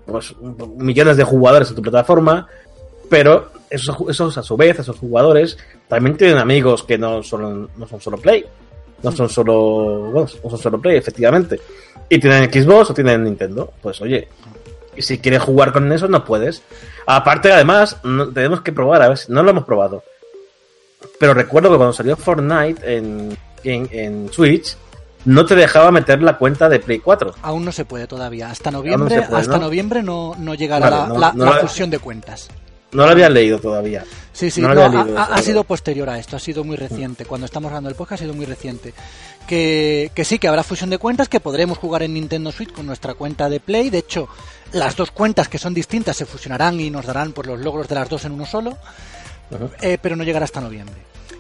pues, 0.06 0.36
millones 0.76 1.16
de 1.18 1.24
jugadores 1.24 1.70
en 1.70 1.76
tu 1.76 1.82
plataforma, 1.82 2.48
pero 3.10 3.52
esos, 3.70 3.96
esos 4.10 4.38
a 4.38 4.44
su 4.44 4.58
vez, 4.58 4.80
esos 4.80 4.98
jugadores, 4.98 5.58
también 5.88 6.18
tienen 6.18 6.38
amigos 6.38 6.84
que 6.84 6.98
no 6.98 7.24
son, 7.24 7.70
no 7.78 7.88
son 7.88 8.02
solo 8.02 8.18
Play. 8.18 8.46
No 9.04 9.12
son 9.12 9.30
solo, 9.30 10.12
bueno, 10.12 10.28
no 10.44 10.50
son 10.50 10.60
solo 10.60 10.82
Play, 10.82 10.98
efectivamente. 10.98 11.60
Y 12.10 12.20
tienen 12.20 12.52
Xbox 12.52 12.92
o 12.92 12.94
tienen 12.94 13.24
Nintendo. 13.24 13.74
Pues 13.82 14.02
oye, 14.02 14.28
si 14.98 15.20
quieres 15.20 15.42
jugar 15.42 15.72
con 15.72 15.92
eso, 15.92 16.08
no 16.08 16.24
puedes. 16.26 16.64
Aparte, 17.06 17.52
además, 17.52 17.98
tenemos 18.34 18.62
que 18.62 18.72
probar, 18.72 19.02
a 19.02 19.10
ver 19.10 19.18
si 19.18 19.32
no 19.32 19.44
lo 19.44 19.52
hemos 19.52 19.66
probado. 19.66 20.04
Pero 21.20 21.34
recuerdo 21.34 21.70
que 21.70 21.78
cuando 21.78 21.94
salió 21.94 22.16
Fortnite 22.18 22.98
en, 22.98 23.38
en, 23.64 24.32
Switch, 24.32 24.76
no 25.26 25.46
te 25.46 25.56
dejaba 25.56 25.92
meter 25.92 26.22
la 26.22 26.38
cuenta 26.38 26.70
de 26.70 26.80
Play 26.80 27.00
4. 27.00 27.36
Aún 27.42 27.66
no 27.66 27.72
se 27.72 27.86
puede 27.86 28.08
todavía. 28.08 28.50
Hasta 28.50 28.72
noviembre 28.72 29.26
no, 29.30 29.38
hasta 29.38 29.58
Noviembre 29.58 30.04
no, 30.04 30.36
no 30.38 30.54
llegará 30.56 31.08
la, 31.08 31.60
fusión 31.62 31.90
de 31.90 32.00
cuentas. 32.00 32.50
No 32.92 33.06
lo 33.06 33.12
había 33.12 33.30
leído 33.30 33.60
todavía. 33.60 34.06
Sí, 34.32 34.52
sí, 34.52 34.62
ha, 34.64 35.42
sido 35.42 35.64
posterior 35.64 36.10
a 36.10 36.20
esto, 36.20 36.36
ha 36.36 36.40
sido 36.40 36.64
muy 36.64 36.78
reciente. 36.78 37.26
Cuando 37.26 37.46
estamos 37.46 37.70
hablando 37.70 37.90
del 37.90 37.98
podcast 37.98 38.22
ha 38.22 38.26
sido 38.26 38.36
muy 38.36 38.46
reciente. 38.46 38.94
Que, 39.48 40.12
que, 40.14 40.24
sí, 40.24 40.38
que 40.38 40.48
habrá 40.48 40.64
fusión 40.64 40.90
de 40.90 41.00
cuentas, 41.00 41.28
que 41.28 41.40
podremos 41.40 41.80
jugar 41.80 42.04
en 42.04 42.14
Nintendo 42.14 42.52
Switch 42.52 42.72
con 42.72 42.86
nuestra 42.86 43.16
cuenta 43.16 43.50
de 43.50 43.60
Play. 43.60 43.90
De 43.90 43.98
hecho, 43.98 44.30
las 44.74 44.96
dos 44.96 45.10
cuentas 45.10 45.50
que 45.50 45.58
son 45.58 45.74
distintas 45.74 46.18
se 46.18 46.26
fusionarán 46.26 46.80
y 46.80 46.92
nos 46.92 47.06
darán 47.08 47.32
pues, 47.32 47.48
los 47.48 47.60
logros 47.60 47.88
de 47.88 47.96
las 47.96 48.10
dos 48.10 48.26
en 48.26 48.34
uno 48.34 48.46
solo. 48.46 48.78
Eh, 49.82 49.98
pero 50.02 50.16
no 50.16 50.24
llegará 50.24 50.46
hasta 50.46 50.62
noviembre. 50.62 50.96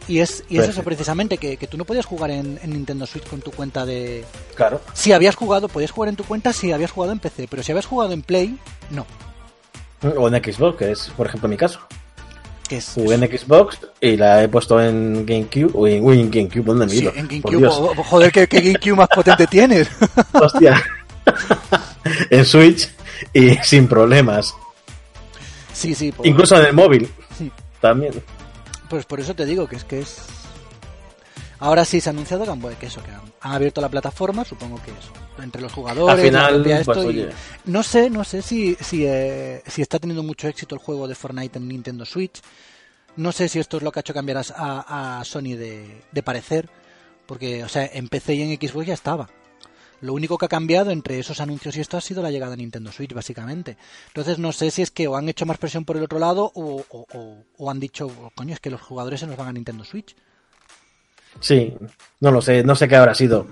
Y 0.08 0.20
es, 0.20 0.44
y 0.50 0.58
es 0.58 0.70
eso 0.70 0.84
precisamente, 0.84 1.38
que, 1.38 1.58
que, 1.58 1.68
tú 1.68 1.77
no 1.77 1.84
podías 1.84 2.06
jugar 2.06 2.32
en, 2.32 2.60
Nintendo 2.66 3.06
Switch 3.06 3.27
con 3.27 3.42
tu 3.42 3.51
cuenta 3.51 3.86
de... 3.86 4.24
Claro. 4.56 4.82
Si 4.94 5.12
habías 5.12 5.36
jugado, 5.36 5.68
podías 5.68 5.92
jugar 5.92 6.10
en 6.10 6.16
tu 6.16 6.24
cuenta 6.24 6.54
si 6.54 6.72
habías 6.72 6.92
jugado 6.92 7.12
en 7.12 7.20
PC, 7.20 7.48
pero 7.50 7.62
si 7.62 7.74
habías 7.74 7.86
jugado 7.86 8.13
en 8.13 8.22
Play, 8.22 8.58
no. 8.89 9.06
O 10.04 10.27
en 10.27 10.44
Xbox, 10.44 10.77
que 10.77 10.92
es, 10.92 11.10
por 11.16 11.27
ejemplo, 11.27 11.50
mi 11.50 11.58
caso. 11.58 11.80
¿Qué 12.68 12.77
es 12.77 12.92
Jugué 12.94 13.16
en 13.16 13.22
Xbox 13.22 13.80
y 14.01 14.18
la 14.18 14.44
he 14.44 14.50
puesto 14.50 14.82
en 14.82 15.25
GameCube. 15.25 15.72
o 15.74 15.88
en, 15.88 16.30
GameCube, 16.30 16.63
¿dónde 16.63 16.86
me 16.86 16.92
sí, 16.92 17.08
en 17.16 17.27
GameCube. 17.27 17.70
joder, 18.04 18.32
¿qué, 18.32 18.46
GameCube 18.46 18.96
más 18.96 19.08
potente 19.08 19.48
tienes? 19.48 19.89
Hostia. 20.34 20.82
en 22.30 22.46
Switch 22.46 22.89
y 23.34 23.56
sin 23.63 23.88
problemas. 23.88 24.54
Sí, 25.74 25.96
sí. 25.96 26.13
Incluso 26.24 26.60
en 26.60 26.66
el 26.68 26.74
móvil. 26.74 27.10
También. 27.80 28.13
Pues 28.89 29.06
por 29.06 29.20
eso 29.20 29.34
te 29.34 29.46
digo 29.46 29.68
que 29.68 29.75
es 29.75 29.84
que 29.84 30.00
es. 30.00 30.18
Ahora 31.60 31.86
sí 31.86 32.02
se 32.02 32.10
ha 32.10 32.12
anunciado 32.12 32.46
que 32.46 32.52
han, 32.52 32.62
que 32.76 32.86
eso, 32.86 33.02
que 33.04 33.12
han, 33.12 33.22
abierto 33.42 33.82
la 33.82 33.90
plataforma, 33.90 34.46
supongo 34.46 34.82
que 34.84 34.92
eso. 34.92 35.12
Entre 35.42 35.62
los 35.62 35.72
jugadores, 35.72 36.16
Al 36.16 36.22
final, 36.22 36.84
pues, 36.84 37.36
no 37.66 37.84
sé, 37.84 38.10
no 38.10 38.24
sé 38.24 38.42
si, 38.42 38.76
si, 38.80 39.06
eh, 39.06 39.62
si 39.68 39.82
está 39.82 40.00
teniendo 40.00 40.24
mucho 40.24 40.48
éxito 40.48 40.76
el 40.76 40.82
juego 40.82 41.08
de 41.08 41.16
Fortnite 41.16 41.60
en 41.60 41.68
Nintendo 41.68 42.06
Switch. 42.06 42.42
No 43.16 43.32
sé 43.32 43.48
si 43.48 43.60
esto 43.60 43.78
es 43.78 43.84
lo 43.84 43.92
que 43.92 44.00
ha 44.00 44.02
hecho 44.02 44.14
cambiar 44.14 44.38
a, 44.38 45.20
a 45.20 45.24
Sony 45.26 45.56
de, 45.56 46.04
de 46.12 46.24
parecer. 46.24 46.70
Porque, 47.28 47.64
o 47.64 47.70
sea, 47.70 47.86
en 47.86 48.08
PC 48.08 48.36
y 48.36 48.42
en 48.42 48.60
Xbox 48.60 48.88
ya 48.88 48.94
estaba. 48.94 49.30
Lo 50.00 50.14
único 50.14 50.38
que 50.38 50.46
ha 50.46 50.50
cambiado 50.50 50.92
entre 50.92 51.20
esos 51.20 51.42
anuncios 51.42 51.76
y 51.76 51.82
esto 51.82 51.98
ha 51.98 52.02
sido 52.02 52.22
la 52.22 52.30
llegada 52.30 52.52
de 52.52 52.58
Nintendo 52.58 52.92
Switch, 52.92 53.14
básicamente. 53.14 53.78
Entonces 54.08 54.38
no 54.38 54.52
sé 54.52 54.70
si 54.70 54.84
es 54.84 54.92
que 54.92 55.08
o 55.08 55.16
han 55.16 55.28
hecho 55.28 55.46
más 55.46 55.58
presión 55.58 55.86
por 55.86 55.98
el 55.98 56.04
otro 56.04 56.20
lado 56.20 56.52
o, 56.54 57.70
han 57.70 57.80
dicho, 57.80 58.10
coño, 58.36 58.54
es 58.54 58.60
que 58.60 58.70
los 58.70 58.82
jugadores 58.82 59.20
se 59.20 59.28
nos 59.28 59.38
van 59.38 59.48
a 59.48 59.54
Nintendo 59.54 59.84
Switch. 59.84 60.16
Sí, 61.39 61.75
no 62.20 62.32
lo 62.32 62.41
sé, 62.41 62.63
no 62.63 62.75
sé 62.75 62.88
qué 62.88 62.96
habrá 62.96 63.13
sido. 63.13 63.48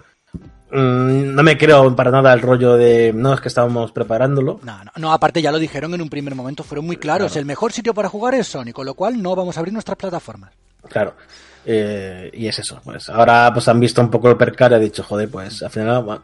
Mm, 0.71 1.35
no 1.35 1.43
me 1.43 1.57
creo 1.57 1.95
para 1.95 2.11
nada 2.11 2.33
el 2.33 2.41
rollo 2.41 2.75
de 2.75 3.13
no 3.13 3.33
es 3.33 3.39
que 3.39 3.47
estábamos 3.47 3.91
preparándolo. 3.91 4.59
No, 4.63 4.83
no, 4.83 4.91
no, 4.97 5.13
aparte 5.13 5.41
ya 5.41 5.51
lo 5.51 5.59
dijeron 5.59 5.93
en 5.93 6.01
un 6.01 6.09
primer 6.09 6.35
momento, 6.35 6.63
fueron 6.63 6.85
muy 6.85 6.97
claros. 6.97 7.35
El 7.35 7.45
mejor 7.45 7.71
sitio 7.71 7.93
para 7.93 8.09
jugar 8.09 8.33
es 8.35 8.47
Sony, 8.47 8.73
con 8.73 8.85
lo 8.85 8.93
cual 8.93 9.21
no 9.21 9.35
vamos 9.35 9.55
a 9.55 9.59
abrir 9.59 9.73
nuestras 9.73 9.97
plataformas. 9.97 10.51
Claro. 10.89 11.15
Eh, 11.67 12.29
y 12.33 12.47
es 12.47 12.59
eso, 12.59 12.79
pues 12.83 13.09
ahora 13.09 13.49
pues 13.51 13.67
han 13.67 13.79
visto 13.79 13.99
un 13.99 14.11
poco 14.11 14.29
el 14.29 14.37
percar 14.37 14.71
y 14.71 14.75
han 14.75 14.81
dicho, 14.81 15.03
joder, 15.03 15.29
pues 15.29 15.63
al 15.63 15.71
final, 15.71 16.21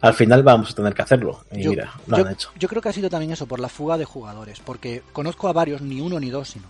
al 0.00 0.14
final 0.14 0.42
vamos 0.42 0.70
a 0.70 0.74
tener 0.74 0.94
que 0.94 1.02
hacerlo. 1.02 1.44
Y 1.50 1.62
yo, 1.62 1.70
mira, 1.70 1.92
lo 2.06 2.16
han 2.16 2.32
hecho. 2.32 2.50
Yo 2.56 2.68
creo 2.68 2.80
que 2.80 2.90
ha 2.90 2.92
sido 2.92 3.10
también 3.10 3.32
eso, 3.32 3.46
por 3.46 3.58
la 3.58 3.68
fuga 3.68 3.98
de 3.98 4.04
jugadores, 4.04 4.60
porque 4.60 5.02
conozco 5.12 5.48
a 5.48 5.52
varios, 5.52 5.82
ni 5.82 6.00
uno 6.00 6.20
ni 6.20 6.30
dos, 6.30 6.50
sino, 6.50 6.66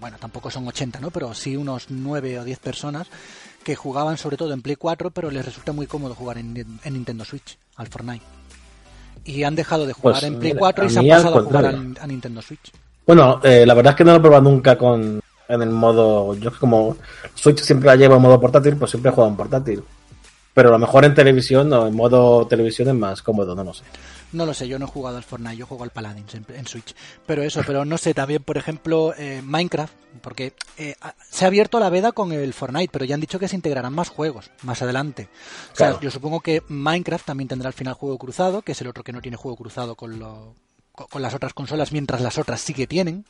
bueno, 0.00 0.16
tampoco 0.18 0.50
son 0.50 0.66
80, 0.66 1.00
¿no? 1.00 1.10
Pero 1.10 1.34
sí 1.34 1.56
unos 1.56 1.90
9 1.90 2.38
o 2.38 2.44
10 2.44 2.58
personas 2.60 3.08
que 3.66 3.74
jugaban 3.74 4.16
sobre 4.16 4.36
todo 4.36 4.52
en 4.52 4.62
Play 4.62 4.76
4, 4.76 5.10
pero 5.10 5.28
les 5.28 5.44
resulta 5.44 5.72
muy 5.72 5.88
cómodo 5.88 6.14
jugar 6.14 6.38
en, 6.38 6.54
Nintendo 6.88 7.24
Switch, 7.24 7.58
al 7.74 7.88
Fortnite. 7.88 8.24
Y 9.24 9.42
han 9.42 9.56
dejado 9.56 9.86
de 9.86 9.92
jugar 9.92 10.20
pues, 10.20 10.22
en 10.22 10.38
Play 10.38 10.54
4 10.56 10.84
y 10.84 10.90
se 10.90 11.00
han 11.00 11.08
pasado 11.08 11.38
a 11.40 11.42
jugar 11.42 11.64
a, 12.00 12.06
Nintendo 12.06 12.40
Switch. 12.42 12.70
Bueno, 13.04 13.40
eh, 13.42 13.66
la 13.66 13.74
verdad 13.74 13.94
es 13.94 13.96
que 13.96 14.04
no 14.04 14.12
lo 14.12 14.18
he 14.18 14.20
probado 14.20 14.42
nunca 14.44 14.78
con, 14.78 15.20
en 15.48 15.62
el 15.62 15.70
modo. 15.70 16.34
Yo 16.36 16.56
como 16.60 16.96
Switch 17.34 17.58
siempre 17.58 17.88
la 17.88 17.96
llevo 17.96 18.14
en 18.14 18.22
modo 18.22 18.40
portátil, 18.40 18.76
pues 18.76 18.92
siempre 18.92 19.10
he 19.10 19.14
jugado 19.14 19.32
en 19.32 19.36
portátil. 19.36 19.82
Pero 20.54 20.68
a 20.68 20.72
lo 20.72 20.78
mejor 20.78 21.04
en 21.04 21.14
televisión 21.16 21.72
o 21.72 21.88
en 21.88 21.96
modo 21.96 22.46
televisión 22.46 22.86
es 22.86 22.94
más 22.94 23.20
cómodo, 23.20 23.52
no 23.56 23.64
lo 23.64 23.74
sé. 23.74 23.82
No 24.32 24.46
lo 24.46 24.54
sé, 24.54 24.68
yo 24.68 24.78
no 24.78 24.86
he 24.86 24.88
jugado 24.88 25.16
al 25.16 25.22
Fortnite, 25.22 25.56
yo 25.56 25.66
juego 25.66 25.84
al 25.84 25.90
Paladins 25.90 26.34
en, 26.34 26.66
Switch. 26.66 26.94
Pero 27.26 27.42
eso, 27.42 27.62
pero 27.66 27.84
no 27.84 27.96
sé, 27.98 28.14
también, 28.14 28.42
por 28.42 28.58
ejemplo, 28.58 29.14
eh, 29.16 29.40
Minecraft, 29.44 29.92
porque 30.20 30.52
eh, 30.76 30.94
se 31.30 31.44
ha 31.44 31.48
abierto 31.48 31.78
la 31.78 31.90
veda 31.90 32.12
con 32.12 32.32
el 32.32 32.52
Fortnite, 32.52 32.90
pero 32.92 33.04
ya 33.04 33.14
han 33.14 33.20
dicho 33.20 33.38
que 33.38 33.48
se 33.48 33.56
integrarán 33.56 33.92
más 33.92 34.08
juegos 34.08 34.50
más 34.62 34.82
adelante. 34.82 35.28
O 35.72 35.76
sea, 35.76 36.00
yo 36.00 36.10
supongo 36.10 36.40
que 36.40 36.62
Minecraft 36.68 37.24
también 37.24 37.48
tendrá 37.48 37.68
al 37.68 37.74
final 37.74 37.94
juego 37.94 38.18
cruzado, 38.18 38.62
que 38.62 38.72
es 38.72 38.80
el 38.80 38.88
otro 38.88 39.04
que 39.04 39.12
no 39.12 39.20
tiene 39.20 39.36
juego 39.36 39.56
cruzado 39.56 39.94
con, 39.94 40.18
lo, 40.18 40.54
con 40.92 41.22
las 41.22 41.34
otras 41.34 41.54
consolas, 41.54 41.92
mientras 41.92 42.20
las 42.20 42.38
otras 42.38 42.60
sí 42.60 42.74
que 42.74 42.86
tienen 42.86 43.24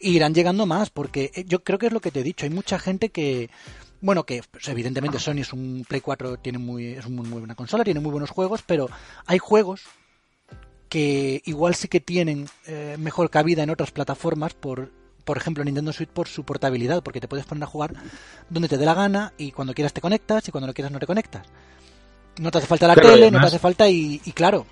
irán 0.00 0.34
llegando 0.34 0.66
más, 0.66 0.90
porque 0.90 1.30
eh, 1.34 1.44
yo 1.46 1.62
creo 1.62 1.78
que 1.78 1.86
es 1.86 1.92
lo 1.92 2.00
que 2.00 2.10
te 2.10 2.20
he 2.20 2.24
dicho, 2.24 2.44
hay 2.46 2.50
mucha 2.50 2.78
gente 2.78 3.10
que, 3.10 3.50
bueno, 4.00 4.24
que 4.24 4.42
pues, 4.50 4.68
evidentemente 4.68 5.18
Sony 5.18 5.40
es 5.40 5.52
un 5.52 5.84
Play 5.88 6.00
4, 6.00 6.38
tiene 6.38 6.58
muy, 6.58 6.88
es 6.88 7.06
una 7.06 7.22
muy 7.22 7.38
buena 7.40 7.54
consola, 7.54 7.84
tiene 7.84 8.00
muy 8.00 8.10
buenos 8.10 8.30
juegos, 8.30 8.62
pero 8.66 8.88
hay 9.26 9.38
juegos 9.38 9.82
que 10.88 11.42
igual 11.44 11.74
sí 11.74 11.88
que 11.88 12.00
tienen 12.00 12.48
eh, 12.66 12.96
mejor 12.98 13.30
cabida 13.30 13.62
en 13.62 13.70
otras 13.70 13.90
plataformas 13.90 14.54
por 14.54 14.92
por 15.24 15.36
ejemplo 15.36 15.64
Nintendo 15.64 15.92
Switch 15.92 16.08
por 16.08 16.28
su 16.28 16.44
portabilidad 16.44 17.02
porque 17.02 17.20
te 17.20 17.26
puedes 17.26 17.44
poner 17.44 17.64
a 17.64 17.66
jugar 17.66 17.92
donde 18.48 18.68
te 18.68 18.78
dé 18.78 18.86
la 18.86 18.94
gana 18.94 19.32
y 19.36 19.50
cuando 19.50 19.74
quieras 19.74 19.92
te 19.92 20.00
conectas 20.00 20.46
y 20.46 20.52
cuando 20.52 20.68
no 20.68 20.74
quieras 20.74 20.92
no 20.92 21.00
te 21.00 21.06
conectas. 21.06 21.44
No 22.38 22.52
te 22.52 22.58
hace 22.58 22.68
falta 22.68 22.86
la 22.86 22.94
tele 22.94 23.32
no 23.32 23.40
te 23.40 23.46
hace 23.46 23.58
falta 23.58 23.88
y, 23.88 24.20
y 24.24 24.30
claro. 24.30 24.64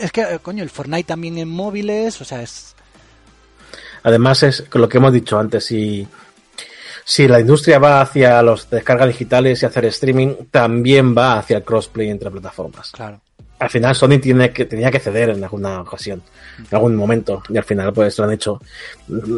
Es 0.00 0.10
que 0.10 0.22
eh, 0.22 0.38
coño 0.40 0.62
el 0.62 0.70
Fortnite 0.70 1.04
también 1.04 1.36
en 1.36 1.50
móviles 1.50 2.18
o 2.22 2.24
sea 2.24 2.40
es 2.40 2.74
Además, 4.04 4.42
es 4.42 4.64
lo 4.72 4.86
que 4.86 4.98
hemos 4.98 5.14
dicho 5.14 5.38
antes, 5.38 5.64
si, 5.64 6.06
si 7.04 7.28
la 7.28 7.40
industria 7.40 7.78
va 7.78 8.00
hacia 8.00 8.42
los 8.42 8.68
descargas 8.70 9.08
digitales 9.08 9.62
y 9.62 9.66
hacer 9.66 9.84
streaming, 9.86 10.34
también 10.50 11.16
va 11.16 11.38
hacia 11.38 11.58
el 11.58 11.62
crossplay 11.64 12.08
entre 12.08 12.30
plataformas. 12.30 12.90
Claro. 12.90 13.20
Al 13.58 13.70
final 13.70 13.94
Sony 13.94 14.18
tiene 14.20 14.50
que, 14.50 14.64
tenía 14.64 14.90
que 14.90 14.98
ceder 14.98 15.30
en 15.30 15.44
alguna 15.44 15.82
ocasión, 15.82 16.22
en 16.58 16.74
algún 16.74 16.96
momento, 16.96 17.42
y 17.48 17.56
al 17.56 17.64
final 17.64 17.92
pues 17.92 18.18
lo 18.18 18.24
han 18.24 18.32
hecho. 18.32 18.60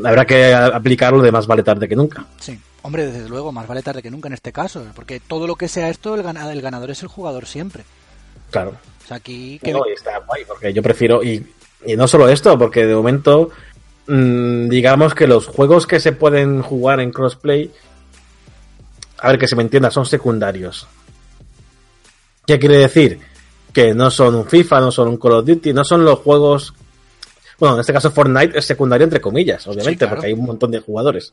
Habrá 0.04 0.24
que 0.24 0.54
aplicarlo 0.54 1.22
de 1.22 1.30
más 1.30 1.46
vale 1.46 1.62
tarde 1.62 1.88
que 1.88 1.96
nunca. 1.96 2.24
Sí. 2.40 2.58
Hombre, 2.82 3.06
desde 3.06 3.28
luego, 3.28 3.50
más 3.50 3.66
vale 3.66 3.82
tarde 3.82 4.00
que 4.00 4.12
nunca 4.12 4.28
en 4.28 4.34
este 4.34 4.52
caso, 4.52 4.86
porque 4.94 5.18
todo 5.18 5.48
lo 5.48 5.56
que 5.56 5.66
sea 5.66 5.90
esto, 5.90 6.14
el, 6.14 6.22
ganador, 6.22 6.52
el 6.52 6.62
ganador 6.62 6.90
es 6.92 7.02
el 7.02 7.08
jugador 7.08 7.46
siempre. 7.46 7.82
Claro. 8.50 8.76
O 9.04 9.08
sea, 9.08 9.16
aquí... 9.16 9.58
Que... 9.58 9.74
está 9.92 10.20
guay, 10.20 10.44
porque 10.46 10.72
yo 10.72 10.82
prefiero, 10.82 11.22
y, 11.22 11.44
y 11.84 11.96
no 11.96 12.06
solo 12.06 12.28
esto, 12.28 12.56
porque 12.56 12.86
de 12.86 12.94
momento 12.94 13.50
Mm, 14.06 14.68
digamos 14.68 15.14
que 15.14 15.26
los 15.26 15.46
juegos 15.46 15.86
que 15.86 16.00
se 16.00 16.12
pueden 16.12 16.62
jugar 16.62 17.00
en 17.00 17.10
crossplay, 17.10 17.70
a 19.18 19.28
ver 19.28 19.38
que 19.38 19.48
se 19.48 19.56
me 19.56 19.62
entienda, 19.62 19.90
son 19.90 20.06
secundarios. 20.06 20.86
¿Qué 22.46 22.58
quiere 22.58 22.78
decir? 22.78 23.20
Que 23.72 23.92
no 23.94 24.10
son 24.10 24.36
un 24.36 24.46
FIFA, 24.46 24.80
no 24.80 24.92
son 24.92 25.08
un 25.08 25.16
Call 25.16 25.32
of 25.32 25.46
Duty, 25.46 25.72
no 25.72 25.84
son 25.84 26.04
los 26.04 26.20
juegos. 26.20 26.72
Bueno, 27.58 27.74
en 27.74 27.80
este 27.80 27.92
caso 27.92 28.10
Fortnite 28.10 28.58
es 28.58 28.64
secundario 28.64 29.04
entre 29.04 29.20
comillas, 29.20 29.66
obviamente, 29.66 30.06
porque 30.06 30.26
hay 30.26 30.32
un 30.32 30.44
montón 30.44 30.70
de 30.70 30.80
jugadores. 30.80 31.32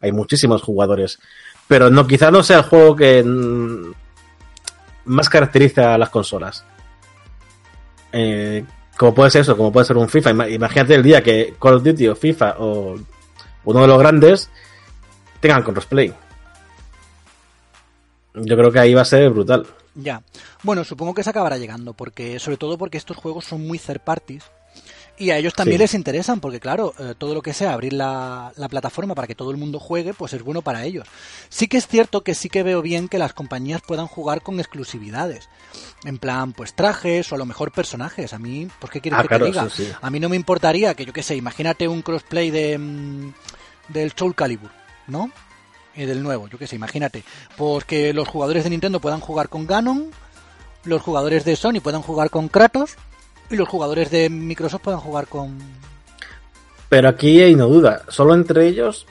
Hay 0.00 0.12
muchísimos 0.12 0.62
jugadores. 0.62 1.18
Pero 1.66 1.90
no, 1.90 2.06
quizá 2.06 2.30
no 2.30 2.42
sea 2.42 2.58
el 2.58 2.64
juego 2.64 2.94
que 2.94 3.22
mm, 3.24 3.92
más 5.06 5.28
caracteriza 5.28 5.94
a 5.94 5.98
las 5.98 6.10
consolas. 6.10 6.64
Eh, 8.12 8.64
como 8.96 9.14
puede 9.14 9.30
ser 9.30 9.42
eso, 9.42 9.56
como 9.56 9.72
puede 9.72 9.86
ser 9.86 9.96
un 9.96 10.08
FIFA. 10.08 10.48
Imagínate 10.48 10.94
el 10.94 11.02
día 11.02 11.22
que 11.22 11.54
Call 11.60 11.74
of 11.74 11.84
Duty 11.84 12.08
o 12.08 12.16
FIFA 12.16 12.56
o 12.58 12.98
uno 13.64 13.80
de 13.80 13.86
los 13.86 13.98
grandes 13.98 14.50
tengan 15.40 15.62
crossplay. 15.62 16.12
Yo 18.34 18.56
creo 18.56 18.72
que 18.72 18.80
ahí 18.80 18.94
va 18.94 19.02
a 19.02 19.06
ser 19.06 19.30
brutal. 19.30 19.66
Ya. 19.94 20.22
Bueno, 20.62 20.84
supongo 20.84 21.14
que 21.14 21.22
se 21.22 21.30
acabará 21.30 21.56
llegando, 21.56 21.92
porque 21.92 22.38
sobre 22.38 22.56
todo 22.56 22.78
porque 22.78 22.98
estos 22.98 23.16
juegos 23.16 23.44
son 23.44 23.66
muy 23.66 23.78
third 23.78 24.00
parties 24.00 24.44
Y 25.16 25.30
a 25.30 25.38
ellos 25.38 25.54
también 25.54 25.78
les 25.78 25.94
interesan, 25.94 26.40
porque 26.40 26.58
claro, 26.58 26.92
eh, 26.98 27.14
todo 27.16 27.34
lo 27.34 27.42
que 27.42 27.52
sea 27.52 27.72
abrir 27.72 27.92
la, 27.92 28.52
la, 28.56 28.68
plataforma 28.68 29.14
para 29.14 29.28
que 29.28 29.36
todo 29.36 29.52
el 29.52 29.56
mundo 29.56 29.78
juegue, 29.78 30.12
pues 30.12 30.32
es 30.32 30.42
bueno 30.42 30.60
para 30.60 30.84
ellos. 30.84 31.06
Sí 31.48 31.68
que 31.68 31.76
es 31.76 31.86
cierto 31.86 32.24
que 32.24 32.34
sí 32.34 32.48
que 32.48 32.64
veo 32.64 32.82
bien 32.82 33.08
que 33.08 33.18
las 33.18 33.32
compañías 33.32 33.80
puedan 33.80 34.08
jugar 34.08 34.42
con 34.42 34.58
exclusividades. 34.58 35.48
En 36.04 36.18
plan, 36.18 36.52
pues 36.52 36.74
trajes 36.74 37.30
o 37.30 37.36
a 37.36 37.38
lo 37.38 37.46
mejor 37.46 37.70
personajes. 37.70 38.32
A 38.32 38.40
mí, 38.40 38.68
¿por 38.80 38.90
qué 38.90 39.00
quieres 39.00 39.20
ah, 39.20 39.22
que 39.22 39.38
te 39.38 39.44
diga? 39.44 39.68
A 40.02 40.10
mí 40.10 40.18
no 40.18 40.28
me 40.28 40.36
importaría 40.36 40.94
que, 40.94 41.04
yo 41.04 41.12
qué 41.12 41.22
sé, 41.22 41.36
imagínate 41.36 41.86
un 41.86 42.02
crossplay 42.02 42.50
de, 42.50 42.76
mm, 42.76 43.32
del 43.88 44.12
Soul 44.16 44.34
Calibur, 44.34 44.70
¿no? 45.06 45.30
Y 45.94 46.06
del 46.06 46.24
nuevo, 46.24 46.48
yo 46.48 46.58
qué 46.58 46.66
sé, 46.66 46.74
imagínate. 46.74 47.22
Pues 47.56 47.84
que 47.84 48.12
los 48.12 48.26
jugadores 48.26 48.64
de 48.64 48.70
Nintendo 48.70 49.00
puedan 49.00 49.20
jugar 49.20 49.48
con 49.48 49.64
Ganon, 49.68 50.10
los 50.82 51.02
jugadores 51.02 51.44
de 51.44 51.54
Sony 51.54 51.80
puedan 51.80 52.02
jugar 52.02 52.30
con 52.30 52.48
Kratos 52.48 52.96
y 53.50 53.56
los 53.56 53.68
jugadores 53.68 54.10
de 54.10 54.28
Microsoft 54.30 54.82
puedan 54.82 55.00
jugar 55.00 55.26
con... 55.26 55.58
Pero 56.88 57.08
aquí 57.08 57.40
hay 57.40 57.54
no 57.54 57.68
duda, 57.68 58.02
solo 58.08 58.34
entre 58.34 58.68
ellos... 58.68 59.06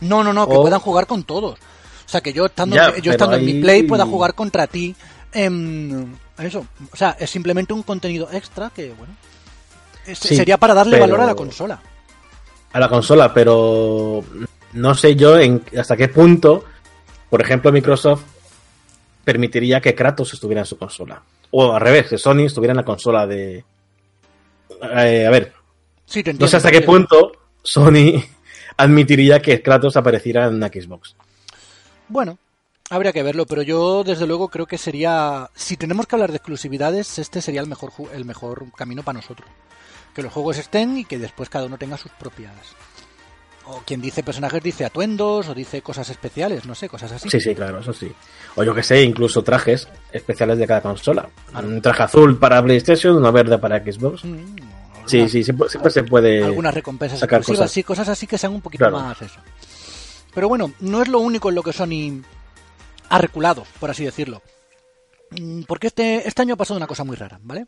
No, 0.00 0.22
no, 0.22 0.32
no, 0.32 0.46
que 0.48 0.54
puedan 0.54 0.80
jugar 0.80 1.06
con 1.06 1.24
todos. 1.24 1.54
O 1.54 2.08
sea, 2.08 2.20
que 2.20 2.32
yo 2.32 2.46
estando, 2.46 2.76
yo 2.98 3.12
estando 3.12 3.36
en 3.36 3.44
mi 3.44 3.60
play 3.60 3.84
pueda 3.84 4.04
jugar 4.04 4.34
contra 4.34 4.66
ti. 4.66 4.94
En... 5.32 6.18
Eso, 6.38 6.66
o 6.92 6.96
sea, 6.96 7.16
es 7.18 7.30
simplemente 7.30 7.72
un 7.72 7.82
contenido 7.84 8.28
extra 8.32 8.70
que, 8.70 8.92
bueno, 8.92 9.14
sería 10.14 10.58
para 10.58 10.74
darle 10.74 10.98
valor 10.98 11.20
a 11.20 11.26
la 11.26 11.34
consola. 11.34 11.80
A 12.72 12.80
la 12.80 12.88
consola, 12.88 13.32
pero 13.32 14.24
no 14.72 14.94
sé 14.94 15.14
yo 15.14 15.38
en, 15.38 15.62
hasta 15.78 15.96
qué 15.96 16.08
punto, 16.08 16.64
por 17.30 17.40
ejemplo, 17.40 17.70
Microsoft 17.70 18.22
permitiría 19.22 19.80
que 19.80 19.94
Kratos 19.94 20.34
estuviera 20.34 20.62
en 20.62 20.66
su 20.66 20.76
consola. 20.76 21.22
O 21.56 21.72
al 21.72 21.80
revés, 21.80 22.08
que 22.08 22.18
Sony 22.18 22.46
estuviera 22.46 22.72
en 22.72 22.78
la 22.78 22.84
consola 22.84 23.28
de... 23.28 23.64
Eh, 24.82 25.24
a 25.24 25.30
ver. 25.30 25.52
no 26.36 26.48
sé 26.48 26.56
hasta 26.56 26.72
qué 26.72 26.80
punto 26.80 27.30
Sony 27.62 28.20
admitiría 28.76 29.40
que 29.40 29.62
Kratos 29.62 29.96
apareciera 29.96 30.46
en 30.46 30.54
una 30.54 30.66
Xbox. 30.66 31.14
Bueno, 32.08 32.38
habría 32.90 33.12
que 33.12 33.22
verlo, 33.22 33.46
pero 33.46 33.62
yo 33.62 34.02
desde 34.02 34.26
luego 34.26 34.48
creo 34.48 34.66
que 34.66 34.78
sería... 34.78 35.48
Si 35.54 35.76
tenemos 35.76 36.08
que 36.08 36.16
hablar 36.16 36.32
de 36.32 36.38
exclusividades, 36.38 37.20
este 37.20 37.40
sería 37.40 37.60
el 37.60 37.68
mejor, 37.68 37.92
el 38.12 38.24
mejor 38.24 38.72
camino 38.72 39.04
para 39.04 39.20
nosotros. 39.20 39.48
Que 40.12 40.22
los 40.22 40.32
juegos 40.32 40.58
estén 40.58 40.98
y 40.98 41.04
que 41.04 41.20
después 41.20 41.50
cada 41.50 41.66
uno 41.66 41.78
tenga 41.78 41.96
sus 41.96 42.10
propias 42.10 42.52
o 43.66 43.82
quien 43.84 44.00
dice 44.00 44.22
personajes 44.22 44.62
dice 44.62 44.84
atuendos 44.84 45.48
o 45.48 45.54
dice 45.54 45.82
cosas 45.82 46.08
especiales, 46.10 46.66
no 46.66 46.74
sé, 46.74 46.88
cosas 46.88 47.12
así. 47.12 47.30
Sí, 47.30 47.40
sí, 47.40 47.54
claro, 47.54 47.80
eso 47.80 47.92
sí. 47.92 48.12
O 48.56 48.62
yo 48.62 48.74
que 48.74 48.82
sé, 48.82 49.02
incluso 49.02 49.42
trajes 49.42 49.88
especiales 50.12 50.58
de 50.58 50.66
cada 50.66 50.82
consola. 50.82 51.28
Un 51.62 51.80
traje 51.80 52.02
azul 52.02 52.38
para 52.38 52.62
PlayStation, 52.62 53.16
uno 53.16 53.32
verde 53.32 53.58
para 53.58 53.82
Xbox. 53.82 54.24
Mm, 54.24 54.56
sí, 55.06 55.28
sí, 55.28 55.44
siempre, 55.44 55.90
se 55.90 56.02
puede. 56.04 56.44
Algunas 56.44 56.74
recompensas 56.74 57.18
sacar 57.18 57.42
cosas. 57.42 57.70
sí, 57.70 57.82
cosas 57.82 58.08
así 58.08 58.26
que 58.26 58.38
sean 58.38 58.52
un 58.52 58.60
poquito 58.60 58.90
más 58.90 59.20
eso. 59.22 59.40
Pero 60.34 60.48
bueno, 60.48 60.72
no 60.80 61.00
es 61.00 61.08
lo 61.08 61.20
único 61.20 61.48
en 61.48 61.54
lo 61.54 61.62
que 61.62 61.72
Sony 61.72 62.22
ha 63.08 63.18
reculado, 63.18 63.64
por 63.80 63.90
así 63.90 64.04
decirlo. 64.04 64.42
Mm, 65.30 65.62
porque 65.62 65.86
este, 65.86 66.26
este 66.26 66.42
año 66.42 66.54
ha 66.54 66.58
pasado 66.58 66.76
una 66.76 66.86
cosa 66.86 67.04
muy 67.04 67.16
rara, 67.16 67.38
¿vale? 67.42 67.66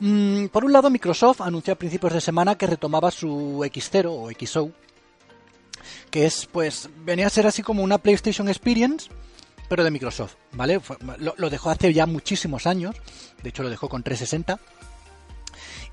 Mm, 0.00 0.46
por 0.46 0.64
un 0.64 0.72
lado, 0.72 0.90
Microsoft 0.90 1.40
anunció 1.40 1.72
a 1.72 1.76
principios 1.76 2.12
de 2.12 2.20
semana 2.20 2.56
que 2.56 2.66
retomaba 2.66 3.10
su 3.10 3.60
X0 3.64 4.06
o 4.08 4.30
XO, 4.30 4.70
que 6.10 6.26
es, 6.26 6.46
pues, 6.46 6.88
venía 7.04 7.26
a 7.26 7.30
ser 7.30 7.46
así 7.46 7.62
como 7.62 7.82
una 7.82 7.98
PlayStation 7.98 8.48
Experience, 8.48 9.08
pero 9.68 9.84
de 9.84 9.90
Microsoft, 9.90 10.34
¿vale? 10.52 10.80
lo, 11.18 11.50
dejó 11.50 11.70
hace 11.70 11.92
ya 11.92 12.06
muchísimos 12.06 12.66
años, 12.66 12.96
de 13.42 13.50
hecho 13.50 13.62
lo 13.62 13.70
dejó 13.70 13.88
con 13.88 14.02
360, 14.02 14.58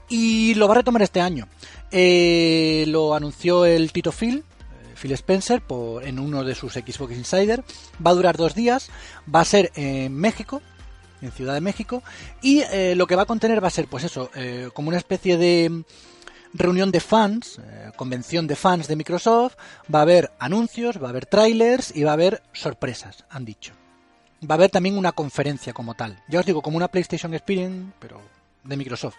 y 0.08 0.54
lo 0.56 0.68
va 0.68 0.76
a 0.76 0.78
retomar 0.78 1.02
este 1.02 1.20
año. 1.20 1.48
Eh, 1.92 2.86
lo 2.88 3.16
anunció 3.16 3.66
el 3.66 3.92
Tito 3.92 4.12
Phil, 4.12 4.38
eh, 4.38 4.96
Phil 4.96 5.12
Spencer, 5.14 5.62
en 6.04 6.20
uno 6.20 6.44
de 6.44 6.56
sus 6.56 6.74
Xbox 6.74 7.14
Insider, 7.14 7.64
va 8.06 8.12
a 8.12 8.14
durar 8.14 8.38
dos 8.38 8.56
días, 8.56 8.90
va 9.34 9.42
a 9.42 9.46
ser 9.46 9.72
en 9.76 10.16
México, 10.16 10.62
en 11.22 11.32
Ciudad 11.32 11.54
de 11.54 11.62
México, 11.62 12.04
y 12.42 12.62
eh, 12.72 12.94
lo 12.96 13.08
que 13.08 13.16
va 13.16 13.24
a 13.24 13.28
contener 13.28 13.64
va 13.64 13.68
a 13.68 13.72
ser, 13.72 13.88
pues 13.88 14.04
eso, 14.04 14.30
como 14.74 14.90
una 14.90 14.98
especie 14.98 15.38
de 15.38 15.84
reunión 16.56 16.92
de 16.92 17.00
fans, 17.00 17.60
eh, 17.60 17.92
convención 17.96 18.48
de 18.48 18.56
fans 18.56 18.88
de 18.88 18.96
Microsoft, 18.96 19.56
va 19.94 20.00
a 20.00 20.04
haber 20.04 20.32
anuncios, 20.40 21.02
va 21.02 21.08
a 21.08 21.10
haber 21.10 21.26
trailers 21.26 21.96
y 21.96 22.04
va 22.04 22.12
a 22.12 22.14
haber 22.14 22.42
sorpresas, 22.54 23.26
han 23.30 23.46
dicho. 23.46 23.74
Va 24.50 24.56
a 24.56 24.58
haber 24.58 24.70
también 24.70 24.98
una 24.98 25.12
conferencia 25.12 25.74
como 25.74 25.94
tal. 25.94 26.22
Ya 26.28 26.40
os 26.40 26.46
digo, 26.46 26.62
como 26.62 26.78
una 26.78 26.88
PlayStation 26.88 27.34
Experience, 27.34 27.94
pero 28.00 28.22
de 28.64 28.78
Microsoft. 28.78 29.16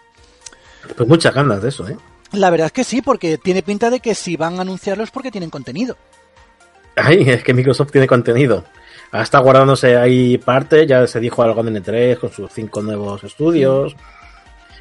Pues 0.96 1.08
muchas 1.08 1.34
ganas 1.34 1.62
de 1.62 1.68
eso, 1.68 1.88
¿eh? 1.88 1.96
La 2.32 2.50
verdad 2.50 2.66
es 2.66 2.72
que 2.72 2.84
sí, 2.84 3.02
porque 3.02 3.38
tiene 3.38 3.62
pinta 3.62 3.90
de 3.90 4.00
que 4.00 4.14
si 4.14 4.36
van 4.36 4.58
a 4.58 4.62
anunciarlo 4.62 5.04
es 5.04 5.10
porque 5.10 5.30
tienen 5.30 5.50
contenido. 5.50 5.96
Ay, 6.96 7.28
es 7.28 7.42
que 7.42 7.54
Microsoft 7.54 7.92
tiene 7.92 8.06
contenido. 8.06 8.64
Está 9.12 9.38
guardándose 9.38 9.96
ahí 9.96 10.36
parte, 10.38 10.86
ya 10.86 11.06
se 11.06 11.20
dijo 11.20 11.42
algo 11.42 11.60
en 11.60 11.76
N3 11.76 12.18
con 12.18 12.30
sus 12.30 12.52
cinco 12.52 12.82
nuevos 12.82 13.22
estudios 13.24 13.96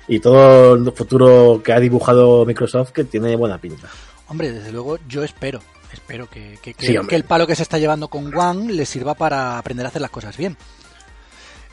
y 0.07 0.19
todo 0.19 0.75
el 0.75 0.91
futuro 0.91 1.61
que 1.63 1.73
ha 1.73 1.79
dibujado 1.79 2.45
Microsoft 2.45 2.91
que 2.91 3.03
tiene 3.03 3.35
buena 3.35 3.57
pinta. 3.57 3.87
Hombre, 4.27 4.51
desde 4.51 4.71
luego 4.71 4.97
yo 5.07 5.23
espero, 5.23 5.59
espero 5.91 6.29
que, 6.29 6.57
que, 6.61 6.75
el 7.09 7.23
palo 7.23 7.47
que 7.47 7.55
se 7.55 7.63
está 7.63 7.77
llevando 7.77 8.07
con 8.07 8.35
One 8.35 8.73
le 8.73 8.85
sirva 8.85 9.13
para 9.13 9.57
aprender 9.57 9.85
a 9.85 9.89
hacer 9.89 10.01
las 10.01 10.11
cosas 10.11 10.37
bien. 10.37 10.57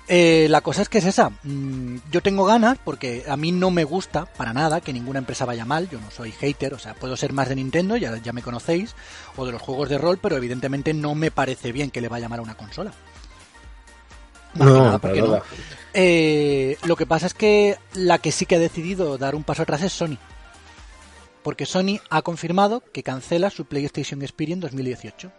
Eh, 0.09 0.47
la 0.51 0.61
cosa 0.61 0.83
es 0.83 0.89
que 0.89 0.99
es 0.99 1.07
esa. 1.07 1.31
Mm, 1.43 1.97
yo 2.11 2.21
tengo 2.21 2.45
ganas 2.45 2.79
porque 2.85 3.25
a 3.29 3.37
mí 3.37 3.53
no 3.53 3.71
me 3.71 3.85
gusta 3.85 4.27
para 4.27 4.53
nada 4.53 4.81
que 4.81 4.93
ninguna 4.93 5.21
empresa 5.21 5.45
vaya 5.45 5.65
mal. 5.65 5.89
Yo 5.89 6.01
no 6.01 6.11
soy 6.11 6.33
hater, 6.33 6.75
o 6.75 6.79
sea, 6.79 6.95
puedo 6.95 7.17
ser 7.17 7.33
más 7.33 7.49
de 7.49 7.57
Nintendo, 7.57 7.97
ya, 7.97 8.17
ya 8.19 8.33
me 8.33 8.43
conocéis, 8.43 8.95
o 9.37 9.47
de 9.47 9.53
los 9.53 9.63
juegos 9.63 9.89
de 9.89 9.99
rol, 9.99 10.19
pero 10.21 10.37
evidentemente 10.37 10.93
no 10.93 11.15
me 11.15 11.31
parece 11.31 11.73
bien 11.73 11.91
que 11.91 12.01
le 12.01 12.09
vaya 12.09 12.29
mal 12.29 12.41
a 12.41 12.43
una 12.43 12.57
consola. 12.57 12.93
no, 14.55 14.99
para 14.99 15.15
nada. 15.15 15.43
Eh, 15.95 16.77
lo 16.87 16.97
que 16.97 17.07
pasa 17.07 17.27
es 17.27 17.35
que 17.35 17.77
la 17.95 18.19
que 18.19 18.33
sí 18.33 18.47
que 18.47 18.57
ha 18.57 18.61
decidido 18.61 19.19
dar 19.19 19.35
un 19.35 19.45
paso 19.45 19.63
atrás 19.63 19.83
es 19.83 19.93
Sony. 19.93 20.19
Porque 21.43 21.67
Sony 21.67 21.99
ha 22.09 22.23
confirmado 22.23 22.83
que 22.93 23.03
cancela 23.03 23.51
su 23.51 23.67
PlayStation 23.67 24.23
Experience 24.23 24.63
2018. 24.63 25.33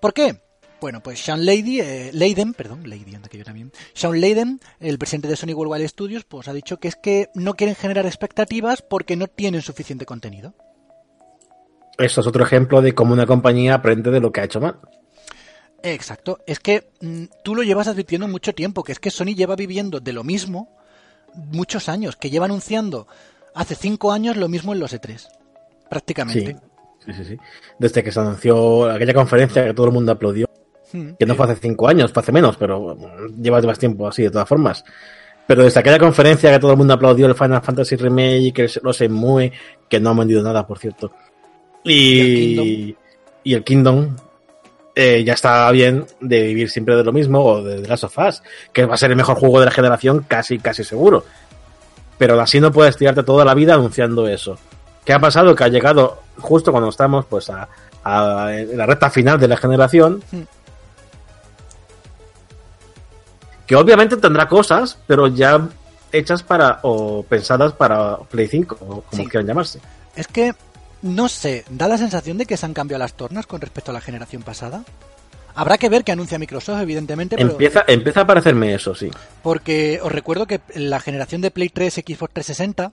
¿Por 0.00 0.12
qué? 0.12 0.40
Bueno, 0.80 1.02
pues 1.02 1.20
Sean 1.20 1.44
Lady, 1.44 1.80
eh, 1.80 2.10
Leiden, 2.12 2.54
perdón, 2.54 2.84
que 2.84 3.38
yo 3.38 3.44
también. 3.44 3.72
Sean 3.94 4.20
Leiden, 4.20 4.60
el 4.78 4.98
presidente 4.98 5.26
de 5.26 5.34
Sony 5.34 5.54
Worldwide 5.54 5.88
Studios, 5.88 6.24
pues 6.24 6.46
ha 6.46 6.52
dicho 6.52 6.78
que 6.78 6.86
es 6.86 6.94
que 6.94 7.30
no 7.34 7.54
quieren 7.54 7.74
generar 7.74 8.06
expectativas 8.06 8.82
porque 8.82 9.16
no 9.16 9.26
tienen 9.26 9.62
suficiente 9.62 10.06
contenido. 10.06 10.54
Eso 11.98 12.20
es 12.20 12.26
otro 12.28 12.44
ejemplo 12.44 12.80
de 12.80 12.94
cómo 12.94 13.12
una 13.12 13.26
compañía 13.26 13.74
aprende 13.74 14.12
de 14.12 14.20
lo 14.20 14.30
que 14.30 14.40
ha 14.40 14.44
hecho 14.44 14.60
mal. 14.60 14.78
Exacto, 15.82 16.40
es 16.46 16.58
que 16.58 16.88
mm, 17.00 17.24
tú 17.44 17.54
lo 17.54 17.62
llevas 17.62 17.88
advirtiendo 17.88 18.26
mucho 18.26 18.54
tiempo, 18.54 18.82
que 18.82 18.92
es 18.92 18.98
que 18.98 19.10
Sony 19.10 19.34
lleva 19.36 19.54
viviendo 19.56 20.00
de 20.00 20.12
lo 20.12 20.24
mismo 20.24 20.68
muchos 21.34 21.88
años, 21.88 22.16
que 22.16 22.30
lleva 22.30 22.46
anunciando 22.46 23.06
hace 23.54 23.74
cinco 23.74 24.12
años 24.12 24.36
lo 24.36 24.48
mismo 24.48 24.72
en 24.72 24.80
los 24.80 24.92
E3, 24.92 25.28
prácticamente. 25.88 26.56
Sí, 27.04 27.12
sí, 27.12 27.24
sí. 27.24 27.36
Desde 27.78 28.02
que 28.02 28.10
se 28.10 28.20
anunció 28.20 28.90
aquella 28.90 29.14
conferencia 29.14 29.64
que 29.64 29.74
todo 29.74 29.86
el 29.86 29.92
mundo 29.92 30.12
aplaudió, 30.12 30.48
hmm. 30.92 31.10
que 31.18 31.26
no 31.26 31.34
fue 31.36 31.46
hace 31.46 31.60
cinco 31.60 31.88
años, 31.88 32.12
fue 32.12 32.22
hace 32.22 32.32
menos, 32.32 32.56
pero 32.56 32.96
mm, 32.96 33.40
lleva 33.40 33.60
más 33.62 33.78
tiempo 33.78 34.08
así 34.08 34.22
de 34.22 34.30
todas 34.30 34.48
formas. 34.48 34.84
Pero 35.46 35.64
desde 35.64 35.80
aquella 35.80 35.98
conferencia 35.98 36.52
que 36.52 36.58
todo 36.58 36.72
el 36.72 36.76
mundo 36.76 36.92
aplaudió 36.92 37.26
el 37.26 37.34
Final 37.34 37.62
Fantasy 37.62 37.96
Remake, 37.96 38.52
que 38.52 38.68
los 38.82 39.00
muy 39.08 39.50
que 39.88 39.98
no 39.98 40.10
han 40.10 40.18
vendido 40.18 40.42
nada, 40.42 40.66
por 40.66 40.78
cierto. 40.78 41.10
Y, 41.84 42.94
y 43.44 43.54
el 43.54 43.64
Kingdom, 43.64 44.14
eh, 45.00 45.22
ya 45.22 45.34
está 45.34 45.70
bien 45.70 46.06
de 46.20 46.42
vivir 46.42 46.68
siempre 46.68 46.96
de 46.96 47.04
lo 47.04 47.12
mismo 47.12 47.44
o 47.44 47.62
de 47.62 47.80
The 47.80 47.86
Last 47.86 48.02
of 48.02 48.18
Us, 48.18 48.42
que 48.72 48.84
va 48.84 48.94
a 48.94 48.96
ser 48.96 49.12
el 49.12 49.16
mejor 49.16 49.36
juego 49.36 49.60
de 49.60 49.66
la 49.66 49.70
generación, 49.70 50.24
casi, 50.26 50.58
casi 50.58 50.82
seguro. 50.82 51.24
Pero 52.18 52.40
así 52.40 52.58
no 52.58 52.72
puedes 52.72 52.96
tirarte 52.96 53.22
toda 53.22 53.44
la 53.44 53.54
vida 53.54 53.74
anunciando 53.74 54.26
eso. 54.26 54.58
¿Qué 55.04 55.12
ha 55.12 55.20
pasado? 55.20 55.54
Que 55.54 55.62
ha 55.62 55.68
llegado 55.68 56.20
justo 56.38 56.72
cuando 56.72 56.88
estamos 56.88 57.26
pues 57.26 57.48
a, 57.48 57.68
la 58.04 58.86
recta 58.86 59.08
final 59.08 59.38
de 59.38 59.46
la 59.46 59.56
generación. 59.56 60.20
Hmm. 60.32 60.42
Que 63.68 63.76
obviamente 63.76 64.16
tendrá 64.16 64.48
cosas, 64.48 64.98
pero 65.06 65.28
ya 65.28 65.68
hechas 66.10 66.42
para 66.42 66.80
o 66.82 67.22
pensadas 67.22 67.72
para 67.72 68.16
Play 68.16 68.48
5 68.48 68.78
o 68.80 69.02
como 69.02 69.24
quieran 69.28 69.46
llamarse. 69.46 69.78
Es 70.16 70.26
que 70.26 70.54
no 71.02 71.28
sé, 71.28 71.64
da 71.70 71.88
la 71.88 71.98
sensación 71.98 72.38
de 72.38 72.46
que 72.46 72.56
se 72.56 72.66
han 72.66 72.74
cambiado 72.74 72.98
las 72.98 73.14
tornas 73.14 73.46
con 73.46 73.60
respecto 73.60 73.90
a 73.90 73.94
la 73.94 74.00
generación 74.00 74.42
pasada. 74.42 74.84
Habrá 75.54 75.76
que 75.76 75.88
ver 75.88 76.04
qué 76.04 76.12
anuncia 76.12 76.38
Microsoft, 76.38 76.80
evidentemente. 76.80 77.40
Empieza, 77.40 77.84
empieza 77.88 78.20
a 78.20 78.26
parecerme 78.26 78.74
eso, 78.74 78.94
sí. 78.94 79.10
Porque 79.42 79.98
os 80.02 80.12
recuerdo 80.12 80.46
que 80.46 80.60
la 80.74 81.00
generación 81.00 81.40
de 81.40 81.50
Play 81.50 81.68
3, 81.68 81.94
Xbox 81.94 82.32
360, 82.32 82.92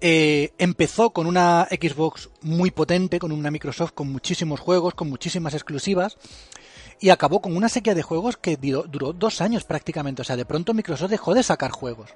eh, 0.00 0.52
empezó 0.58 1.10
con 1.10 1.26
una 1.26 1.66
Xbox 1.70 2.30
muy 2.42 2.70
potente, 2.70 3.18
con 3.18 3.32
una 3.32 3.50
Microsoft 3.50 3.92
con 3.92 4.10
muchísimos 4.10 4.60
juegos, 4.60 4.94
con 4.94 5.10
muchísimas 5.10 5.52
exclusivas, 5.54 6.16
y 7.00 7.10
acabó 7.10 7.42
con 7.42 7.56
una 7.56 7.68
sequía 7.68 7.94
de 7.94 8.02
juegos 8.02 8.36
que 8.36 8.56
duró 8.56 9.12
dos 9.12 9.40
años 9.40 9.64
prácticamente. 9.64 10.22
O 10.22 10.24
sea, 10.24 10.36
de 10.36 10.44
pronto 10.44 10.74
Microsoft 10.74 11.10
dejó 11.10 11.34
de 11.34 11.42
sacar 11.42 11.70
juegos. 11.70 12.10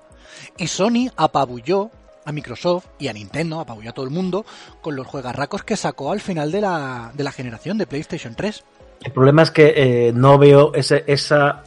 Y 0.57 0.68
Sony 0.68 1.11
apabulló 1.16 1.90
a 2.24 2.32
Microsoft 2.32 2.87
y 2.98 3.08
a 3.08 3.12
Nintendo, 3.12 3.60
apabulló 3.60 3.90
a 3.90 3.92
todo 3.92 4.04
el 4.04 4.10
mundo 4.10 4.44
con 4.80 4.96
los 4.96 5.06
juegarracos 5.06 5.62
que 5.62 5.76
sacó 5.76 6.12
al 6.12 6.20
final 6.20 6.50
de 6.50 6.60
la, 6.60 7.12
de 7.14 7.24
la 7.24 7.32
generación 7.32 7.78
de 7.78 7.87
PlayStation 7.87 8.34
3. 8.34 8.64
El 9.04 9.12
problema 9.12 9.42
es 9.42 9.50
que 9.50 9.74
eh, 9.76 10.12
no 10.14 10.38
veo 10.38 10.72
ese, 10.74 11.04
esa 11.06 11.62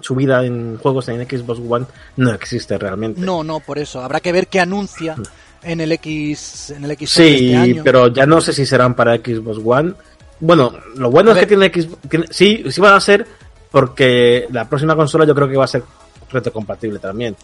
subida 0.00 0.44
en 0.44 0.78
juegos 0.78 1.08
en 1.08 1.28
Xbox 1.28 1.60
One, 1.68 1.86
no 2.16 2.32
existe 2.32 2.78
realmente. 2.78 3.20
No, 3.20 3.44
no, 3.44 3.60
por 3.60 3.78
eso. 3.78 4.02
Habrá 4.02 4.20
que 4.20 4.32
ver 4.32 4.48
qué 4.48 4.60
anuncia 4.60 5.16
en 5.62 5.80
el 5.80 5.92
X 5.92 6.72
en 6.76 6.84
el 6.84 6.92
X 6.92 7.10
Sí, 7.10 7.52
este 7.54 7.82
pero 7.82 8.08
ya 8.08 8.26
no 8.26 8.40
sé 8.40 8.52
si 8.52 8.64
serán 8.66 8.94
para 8.94 9.16
Xbox 9.16 9.58
One. 9.64 9.94
Bueno, 10.40 10.72
lo 10.96 11.10
bueno 11.10 11.32
es 11.32 11.38
que 11.38 11.46
tiene 11.46 11.68
Xbox... 11.68 11.98
sí, 12.30 12.64
sí 12.70 12.80
van 12.80 12.94
a 12.94 13.00
ser 13.00 13.26
porque 13.70 14.46
la 14.50 14.68
próxima 14.68 14.96
consola 14.96 15.24
yo 15.24 15.34
creo 15.34 15.48
que 15.48 15.56
va 15.56 15.64
a 15.64 15.68
ser 15.68 15.82
retrocompatible 16.30 16.98
también. 16.98 17.36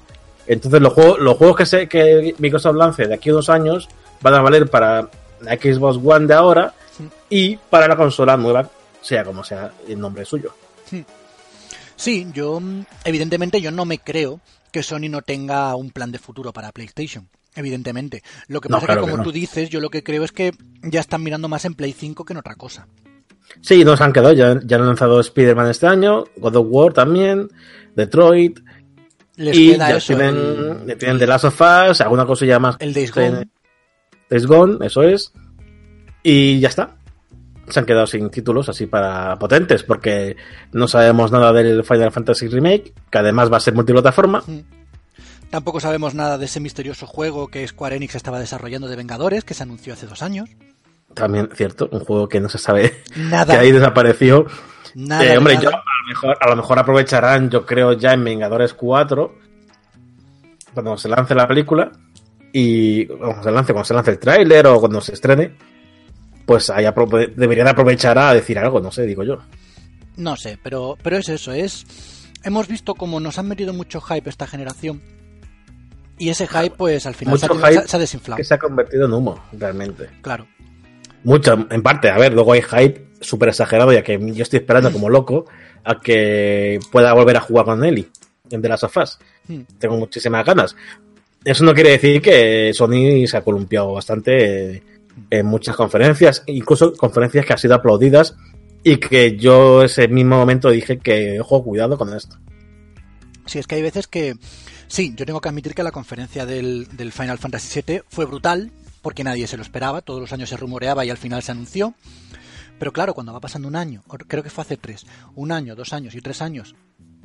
Entonces 0.47 0.81
los 0.81 0.93
juegos, 0.93 1.19
los 1.19 1.37
juegos 1.37 1.57
que, 1.57 1.67
se, 1.67 1.89
que 1.89 2.35
Microsoft 2.39 2.77
lance 2.77 3.07
de 3.07 3.15
aquí 3.15 3.31
a 3.31 3.35
dos 3.35 3.49
años 3.49 3.89
van 4.21 4.35
a 4.35 4.43
valer 4.43 4.69
para 4.69 5.09
la 5.41 5.55
Xbox 5.55 5.99
One 6.05 6.27
de 6.27 6.35
ahora 6.35 6.75
y 7.29 7.57
para 7.57 7.89
la 7.89 7.97
consola 7.97 8.37
nueva, 8.37 8.69
sea 9.01 9.25
como 9.25 9.45
sea 9.45 9.73
el 9.89 10.01
nombre 10.01 10.25
suyo. 10.25 10.55
Sí, 11.97 12.29
yo 12.33 12.61
evidentemente 13.05 13.61
yo 13.61 13.71
no 13.71 13.85
me 13.85 13.99
creo 13.99 14.41
que 14.71 14.83
Sony 14.83 15.09
no 15.09 15.23
tenga 15.23 15.75
un 15.75 15.91
plan 15.91 16.13
de 16.13 16.19
futuro 16.19 16.53
para 16.53 16.73
PlayStation. 16.73 17.29
Evidentemente. 17.55 18.23
Lo 18.49 18.61
que 18.61 18.69
pasa 18.69 18.93
es 18.93 18.99
que, 18.99 19.01
como 19.01 19.23
tú 19.23 19.33
dices, 19.33 19.71
yo 19.71 19.81
lo 19.81 19.89
que 19.89 20.03
creo 20.03 20.25
es 20.25 20.33
que 20.33 20.53
ya 20.83 21.01
están 21.01 21.23
mirando 21.23 21.49
más 21.49 21.65
en 21.65 21.75
Play 21.75 21.93
5 21.93 22.27
que 22.27 22.35
en 22.35 22.39
otra 22.39 22.55
cosa. 22.55 22.87
Sí, 23.63 23.83
nos 23.83 24.03
han 24.03 24.13
quedado. 24.13 24.35
Ya, 24.35 24.61
ya 24.63 24.77
han 24.77 24.87
lanzado 24.87 25.19
Spider-Man 25.21 25.71
este 25.71 25.87
año, 25.87 26.25
God 26.37 26.57
of 26.57 26.67
War 26.69 26.93
también, 26.93 27.49
Detroit, 27.95 28.61
y 29.37 29.77
ya 29.77 29.99
tienen, 29.99 30.97
tienen 30.99 31.19
The 31.19 31.27
Last 31.27 31.45
of 31.45 31.61
Us, 31.61 32.01
alguna 32.01 32.25
cosilla 32.25 32.59
más. 32.59 32.77
El 32.79 32.95
Days 32.95 33.13
Gone. 33.13 33.49
Days 34.31 34.47
Gone, 34.47 34.85
eso 34.87 35.03
es. 35.03 35.33
Y 36.23 36.59
ya 36.61 36.69
está. 36.69 36.97
Se 37.69 37.81
han 37.81 37.87
quedado 37.87 38.07
sin 38.07 38.31
títulos 38.31 38.69
así 38.69 38.87
para 38.87 39.37
potentes, 39.39 39.83
porque 39.83 40.37
no 40.73 40.87
sabemos 40.89 41.33
nada 41.33 41.53
del 41.53 41.85
Final 41.85 42.13
Fantasy 42.13 42.49
Remake, 42.49 42.93
que 43.11 43.19
además 43.19 43.53
va 43.53 43.57
a 43.57 43.61
ser 43.61 43.75
multiplataforma. 43.75 44.43
Tampoco 45.51 45.81
sabemos 45.81 46.15
nada 46.15 46.39
de 46.39 46.47
ese 46.47 46.61
misterioso 46.61 47.07
juego 47.07 47.49
que 47.49 47.67
Square 47.67 47.97
Enix 47.97 48.15
estaba 48.15 48.39
desarrollando 48.41 48.89
de 48.89 48.97
Vengadores, 48.97 49.45
que 49.45 49.55
se 49.55 49.63
anunció 49.63 49.93
hace 49.93 50.07
dos 50.07 50.23
años. 50.23 50.49
También, 51.15 51.49
cierto, 51.55 51.89
un 51.93 52.01
juego 52.01 52.29
que 52.29 52.41
no 52.41 52.49
se 52.49 52.59
sabe 52.59 53.03
nada. 53.17 53.55
que 53.55 53.61
ahí 53.61 53.73
desapareció. 53.73 54.47
Eh, 54.97 55.37
hombre, 55.37 55.59
Yo, 55.61 55.69
a, 55.69 55.73
lo 55.73 55.79
mejor, 56.07 56.37
a 56.41 56.49
lo 56.49 56.57
mejor 56.57 56.79
aprovecharán, 56.79 57.51
yo 57.51 57.67
creo, 57.67 57.93
ya 57.93 58.13
en 58.13 58.25
Vengadores 58.25 58.75
4, 58.75 59.35
cuando 60.75 60.97
se 60.97 61.09
lance 61.09 61.35
la 61.35 61.47
película, 61.47 61.93
y 62.53 63.07
cuando 63.07 63.43
se 63.43 63.51
lance, 63.51 63.73
cuando 63.73 63.85
se 63.85 63.95
lance 63.95 64.11
el 64.13 64.19
tráiler 64.19 64.67
o 64.67 64.81
cuando 64.81 65.01
se 65.01 65.13
estrene, 65.13 65.53
pues 66.47 66.71
ahí 66.71 66.87
deberían 67.37 67.69
aprovechar 67.69 68.19
a 68.19 68.33
decir 68.33 68.59
algo, 68.59 68.81
no 68.81 68.91
sé, 68.91 69.03
digo 69.03 69.25
yo. 69.25 69.39
No 70.17 70.37
sé, 70.37 70.59
pero, 70.63 70.97
pero 71.03 71.19
es 71.19 71.29
eso, 71.29 71.53
es... 71.53 71.85
Hemos 72.45 72.69
visto 72.69 72.95
cómo 72.95 73.19
nos 73.19 73.39
han 73.39 73.49
metido 73.49 73.73
mucho 73.73 74.01
hype 74.01 74.31
esta 74.31 74.47
generación 74.47 75.03
y 76.19 76.31
ese 76.31 76.47
hype, 76.47 76.71
pues 76.71 77.05
al 77.07 77.15
final 77.15 77.39
se 77.39 77.47
ha, 77.47 77.83
se 77.87 77.97
ha, 77.97 78.01
desinflado. 78.01 78.37
Que 78.37 78.45
se 78.45 78.55
ha 78.55 78.59
convertido 78.59 79.07
en 79.07 79.13
humo, 79.13 79.45
realmente. 79.53 80.09
Claro. 80.23 80.47
Mucho, 81.25 81.67
en 81.71 81.83
parte. 81.83 82.09
A 82.09 82.17
ver, 82.17 82.33
luego 82.33 82.53
hay 82.53 82.63
hype 82.63 83.09
súper 83.21 83.49
exagerado, 83.49 83.93
ya 83.93 84.03
que 84.03 84.19
yo 84.33 84.43
estoy 84.43 84.61
esperando 84.61 84.93
como 84.93 85.11
loco 85.11 85.47
a 85.87 86.01
que 86.01 86.81
pueda 86.91 87.13
volver 87.15 87.37
a 87.37 87.41
jugar 87.41 87.65
con 87.65 87.81
Nelly 87.81 88.09
en 88.51 88.61
The 88.61 88.69
Last 88.69 88.85
of 88.85 88.97
Us. 88.97 89.19
Hmm. 89.49 89.61
Tengo 89.79 89.97
muchísimas 89.97 90.45
ganas. 90.45 90.77
Eso 91.45 91.65
no 91.65 91.73
quiere 91.75 91.91
decir 91.91 92.21
que 92.21 92.73
Sony 92.75 93.27
se 93.27 93.37
ha 93.37 93.43
columpiado 93.43 93.93
bastante 93.93 94.83
en 95.31 95.47
muchas 95.47 95.77
conferencias, 95.77 96.43
incluso 96.47 96.93
conferencias 96.95 97.47
que 97.47 97.53
han 97.53 97.59
sido 97.59 97.77
aplaudidas 97.77 98.37
y 98.83 98.97
que 98.97 99.37
yo 99.37 99.85
ese 99.85 100.09
mismo 100.09 100.37
momento 100.37 100.71
dije 100.71 100.99
que, 100.99 101.41
ojo, 101.41 101.63
cuidado 101.63 101.97
con 101.97 102.13
esto. 102.15 102.37
Sí, 103.47 103.61
es 103.61 103.67
que 103.67 103.77
hay 103.77 103.83
veces 103.83 104.09
que... 104.09 104.35
Sí, 104.89 105.15
yo 105.17 105.25
tengo 105.25 105.41
que 105.41 105.49
admitir 105.49 105.75
que 105.75 105.83
la 105.83 105.93
conferencia 105.93 106.47
del, 106.47 106.89
del 106.97 107.13
Final 107.13 107.39
Fantasy 107.39 107.83
VII 107.87 108.03
fue 108.09 108.25
brutal, 108.25 108.73
porque 109.03 109.25
nadie 109.25 109.47
se 109.47 109.57
lo 109.57 109.63
esperaba, 109.63 110.03
todos 110.03 110.21
los 110.21 110.33
años 110.33 110.49
se 110.49 110.57
rumoreaba 110.57 111.05
y 111.05 111.11
al 111.11 111.17
final 111.17 111.43
se 111.43 111.53
anunció. 111.53 111.95
Pero 112.79 112.93
claro, 112.93 113.15
cuando 113.15 113.33
va 113.33 113.41
pasando 113.41 113.69
un 113.69 113.77
año, 113.77 114.03
creo 114.29 114.43
que 114.43 114.51
fue 114.51 114.63
hace 114.63 114.77
tres, 114.77 115.07
un 115.35 115.53
año, 115.53 115.75
dos 115.75 115.93
años 115.93 116.15
y 116.15 116.21
tres 116.21 116.43
años, 116.43 116.75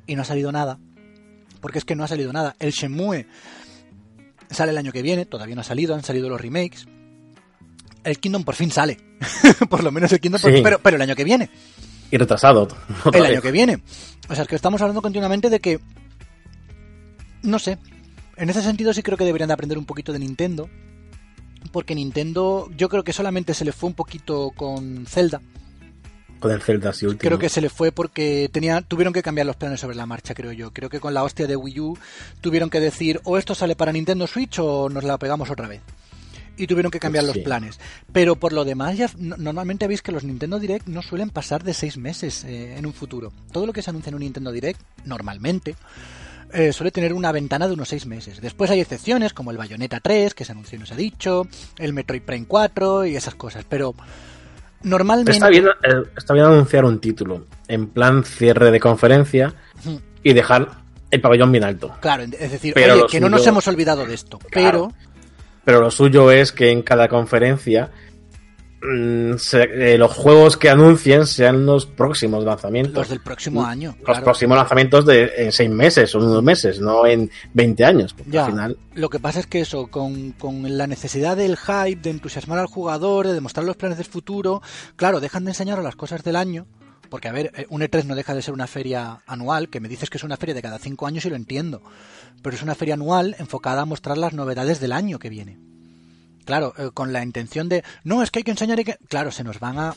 y 0.08 0.16
no 0.16 0.22
ha 0.22 0.26
salido 0.26 0.52
nada, 0.52 0.80
porque 1.60 1.80
es 1.80 1.86
que 1.86 1.96
no 1.96 2.04
ha 2.04 2.08
salido 2.08 2.32
nada. 2.32 2.56
El 2.60 2.72
Shenmue 2.72 3.28
sale 4.50 4.72
el 4.72 4.78
año 4.78 4.92
que 4.92 5.02
viene, 5.02 5.26
todavía 5.26 5.56
no 5.56 5.62
ha 5.62 5.66
salido, 5.66 5.96
han 5.96 6.04
salido 6.04 6.30
los 6.30 6.40
remakes. 6.40 6.88
El 8.04 8.20
Kingdom 8.20 8.44
por 8.44 8.56
fin 8.56 8.72
sale, 8.72 8.98
por 9.70 9.84
lo 9.84 9.92
menos 9.92 10.12
el 10.12 10.20
Kingdom, 10.20 10.42
pero, 10.64 10.80
pero 10.80 10.96
el 10.96 11.02
año 11.02 11.16
que 11.16 11.24
viene. 11.24 11.50
Y 12.12 12.18
retrasado. 12.18 12.68
El 13.14 13.26
año 13.26 13.42
que 13.42 13.52
viene. 13.52 13.82
O 14.28 14.36
sea, 14.36 14.44
es 14.44 14.50
que 14.50 14.56
estamos 14.56 14.82
hablando 14.82 15.02
continuamente 15.02 15.50
de 15.50 15.62
que, 15.62 15.80
no 17.42 17.58
sé, 17.58 17.78
en 18.36 18.50
ese 18.50 18.62
sentido 18.62 18.94
sí 18.94 19.02
creo 19.02 19.18
que 19.18 19.24
deberían 19.24 19.48
de 19.48 19.54
aprender 19.54 19.78
un 19.78 19.86
poquito 19.86 20.12
de 20.12 20.20
Nintendo, 20.20 20.70
porque 21.72 21.96
Nintendo 21.96 22.70
yo 22.76 22.90
creo 22.90 23.04
que 23.04 23.14
solamente 23.14 23.54
se 23.54 23.66
le 23.66 23.72
fue 23.72 23.88
un 23.88 23.96
poquito 23.96 24.52
con 24.56 25.06
Zelda. 25.08 25.42
Con 26.40 26.52
el 26.52 26.62
Zelda, 26.62 26.92
sí, 26.92 27.06
último. 27.06 27.20
Creo 27.20 27.38
que 27.38 27.50
se 27.50 27.62
le 27.62 27.70
fue 27.70 27.92
porque 27.92 28.50
tenía, 28.52 28.82
tuvieron 28.82 29.14
que 29.14 29.22
cambiar 29.22 29.46
los 29.46 29.56
planes 29.56 29.80
sobre 29.80 29.96
la 29.96 30.08
marcha, 30.08 30.34
creo 30.34 30.52
yo. 30.52 30.72
Creo 30.72 30.90
que 30.90 31.00
con 31.00 31.14
la 31.14 31.24
hostia 31.24 31.46
de 31.46 31.56
Wii 31.56 31.80
U 31.80 31.98
tuvieron 32.42 32.72
que 32.72 32.80
decir 32.80 33.22
o 33.26 33.38
esto 33.38 33.54
sale 33.54 33.76
para 33.76 33.92
Nintendo 33.92 34.26
Switch 34.26 34.58
o 34.58 34.90
nos 34.90 35.04
la 35.04 35.20
pegamos 35.20 35.52
otra 35.52 35.68
vez. 35.68 35.82
Y 36.58 36.66
tuvieron 36.68 36.92
que 36.92 37.00
cambiar 37.00 37.24
los 37.26 37.38
planes. 37.38 37.80
Pero 38.12 38.36
por 38.36 38.54
lo 38.54 38.66
demás, 38.66 38.98
ya 38.98 39.10
normalmente 39.18 39.88
veis 39.88 40.02
que 40.02 40.12
los 40.12 40.24
Nintendo 40.24 40.60
Direct 40.60 40.88
no 40.88 41.02
suelen 41.02 41.30
pasar 41.30 41.64
de 41.64 41.74
seis 41.74 41.98
meses 41.98 42.44
eh, 42.44 42.76
en 42.76 42.86
un 42.88 42.94
futuro. 42.94 43.32
Todo 43.52 43.68
lo 43.68 43.74
que 43.74 43.82
se 43.84 43.92
anuncia 43.92 44.10
en 44.10 44.16
un 44.16 44.22
Nintendo 44.22 44.52
Direct, 44.52 44.82
normalmente, 45.06 45.76
eh, 46.54 46.74
suele 46.74 46.92
tener 46.92 47.14
una 47.14 47.32
ventana 47.32 47.68
de 47.68 47.74
unos 47.74 47.90
6 47.90 48.06
meses. 48.06 48.42
Después 48.42 48.70
hay 48.72 48.80
excepciones 48.80 49.34
como 49.34 49.52
el 49.52 49.58
Bayonetta 49.58 50.00
3, 50.00 50.34
que 50.34 50.46
se 50.46 50.52
anunció 50.52 50.78
y 50.78 50.80
no 50.80 50.86
se 50.86 50.94
ha 50.94 50.98
dicho, 50.98 51.48
el 51.78 51.94
Metroid 51.94 52.22
Prime 52.22 52.46
4 52.48 53.06
y 53.06 53.16
esas 53.16 53.36
cosas, 53.36 53.66
pero 53.68 53.96
normalmente... 54.84 55.32
Está 55.32 55.50
bien, 55.50 55.66
eh, 55.68 56.04
está 56.18 56.34
bien 56.34 56.46
anunciar 56.46 56.86
un 56.86 57.00
título 57.00 57.46
en 57.68 57.88
plan 57.88 58.24
cierre 58.24 58.72
de 58.72 58.80
conferencia 58.80 59.54
y 60.24 60.34
dejar 60.34 60.70
el 61.10 61.22
pabellón 61.22 61.52
bien 61.52 61.64
alto. 61.64 61.96
Claro, 62.02 62.24
es 62.24 62.52
decir, 62.52 62.74
oye, 62.76 63.04
que 63.10 63.20
no 63.20 63.30
nos 63.30 63.46
hemos 63.46 63.68
olvidado 63.68 64.06
de 64.06 64.14
esto, 64.14 64.40
pero... 64.52 64.92
Pero 65.64 65.80
lo 65.80 65.92
suyo 65.92 66.32
es 66.32 66.52
que 66.52 66.72
en 66.72 66.82
cada 66.82 67.08
conferencia 67.08 67.92
Mm, 68.84 69.34
eh, 69.54 69.98
los 70.00 70.12
juegos 70.12 70.58
que 70.58 70.68
anuncien 70.68 71.28
sean 71.28 71.68
los 71.68 71.86
próximos 71.86 72.44
lanzamientos. 72.44 72.96
Los 72.96 73.10
del 73.10 73.22
próximo 73.22 73.64
año. 73.64 73.96
Los 74.08 74.22
próximos 74.22 74.58
lanzamientos 74.58 75.06
de 75.06 75.32
en 75.38 75.52
seis 75.52 75.70
meses 75.70 76.16
o 76.16 76.20
unos 76.20 76.42
meses, 76.42 76.80
no 76.80 77.06
en 77.06 77.30
20 77.54 77.86
años. 77.86 78.16
Ya, 78.26 78.46
al 78.46 78.52
final... 78.52 78.78
Lo 78.96 79.10
que 79.10 79.20
pasa 79.20 79.40
es 79.40 79.46
que 79.46 79.62
eso, 79.62 79.88
con, 79.88 80.32
con, 80.32 80.78
la 80.78 80.88
necesidad 80.88 81.38
del 81.38 81.58
hype, 81.58 82.02
de 82.02 82.10
entusiasmar 82.10 82.58
al 82.58 82.66
jugador, 82.66 83.28
de 83.28 83.34
demostrar 83.34 83.66
los 83.66 83.78
planes 83.78 84.00
del 84.00 84.08
futuro, 84.08 84.64
claro, 84.96 85.20
dejan 85.20 85.46
de 85.46 85.52
enseñar 85.52 85.82
las 85.84 85.96
cosas 85.96 86.24
del 86.24 86.36
año. 86.36 86.66
Porque, 87.10 87.28
a 87.28 87.34
ver, 87.34 87.52
eh, 87.56 87.68
un 87.70 87.82
E3 87.82 88.06
no 88.06 88.16
deja 88.16 88.34
de 88.34 88.42
ser 88.42 88.54
una 88.54 88.68
feria 88.68 89.22
anual, 89.28 89.70
que 89.70 89.80
me 89.80 89.90
dices 89.90 90.10
que 90.10 90.18
es 90.18 90.24
una 90.24 90.38
feria 90.38 90.56
de 90.56 90.62
cada 90.62 90.80
cinco 90.80 91.06
años 91.06 91.26
y 91.26 91.30
lo 91.30 91.36
entiendo. 91.36 91.84
Pero 92.42 92.56
es 92.56 92.64
una 92.64 92.74
feria 92.74 92.96
anual 92.96 93.36
enfocada 93.38 93.82
a 93.82 93.86
mostrar 93.86 94.18
las 94.18 94.34
novedades 94.34 94.80
del 94.80 94.94
año 94.94 95.20
que 95.20 95.30
viene. 95.30 95.71
Claro, 96.46 96.74
eh, 96.78 96.90
con 96.94 97.14
la 97.14 97.24
intención 97.24 97.70
de, 97.70 97.84
no, 98.04 98.24
es 98.24 98.32
que 98.32 98.40
hay 98.40 98.44
que 98.44 98.52
enseñar 98.52 98.80
y 98.80 98.84
que... 98.84 98.98
Claro, 99.08 99.32
se 99.32 99.44
nos 99.44 99.60
van 99.60 99.80
a 99.80 99.96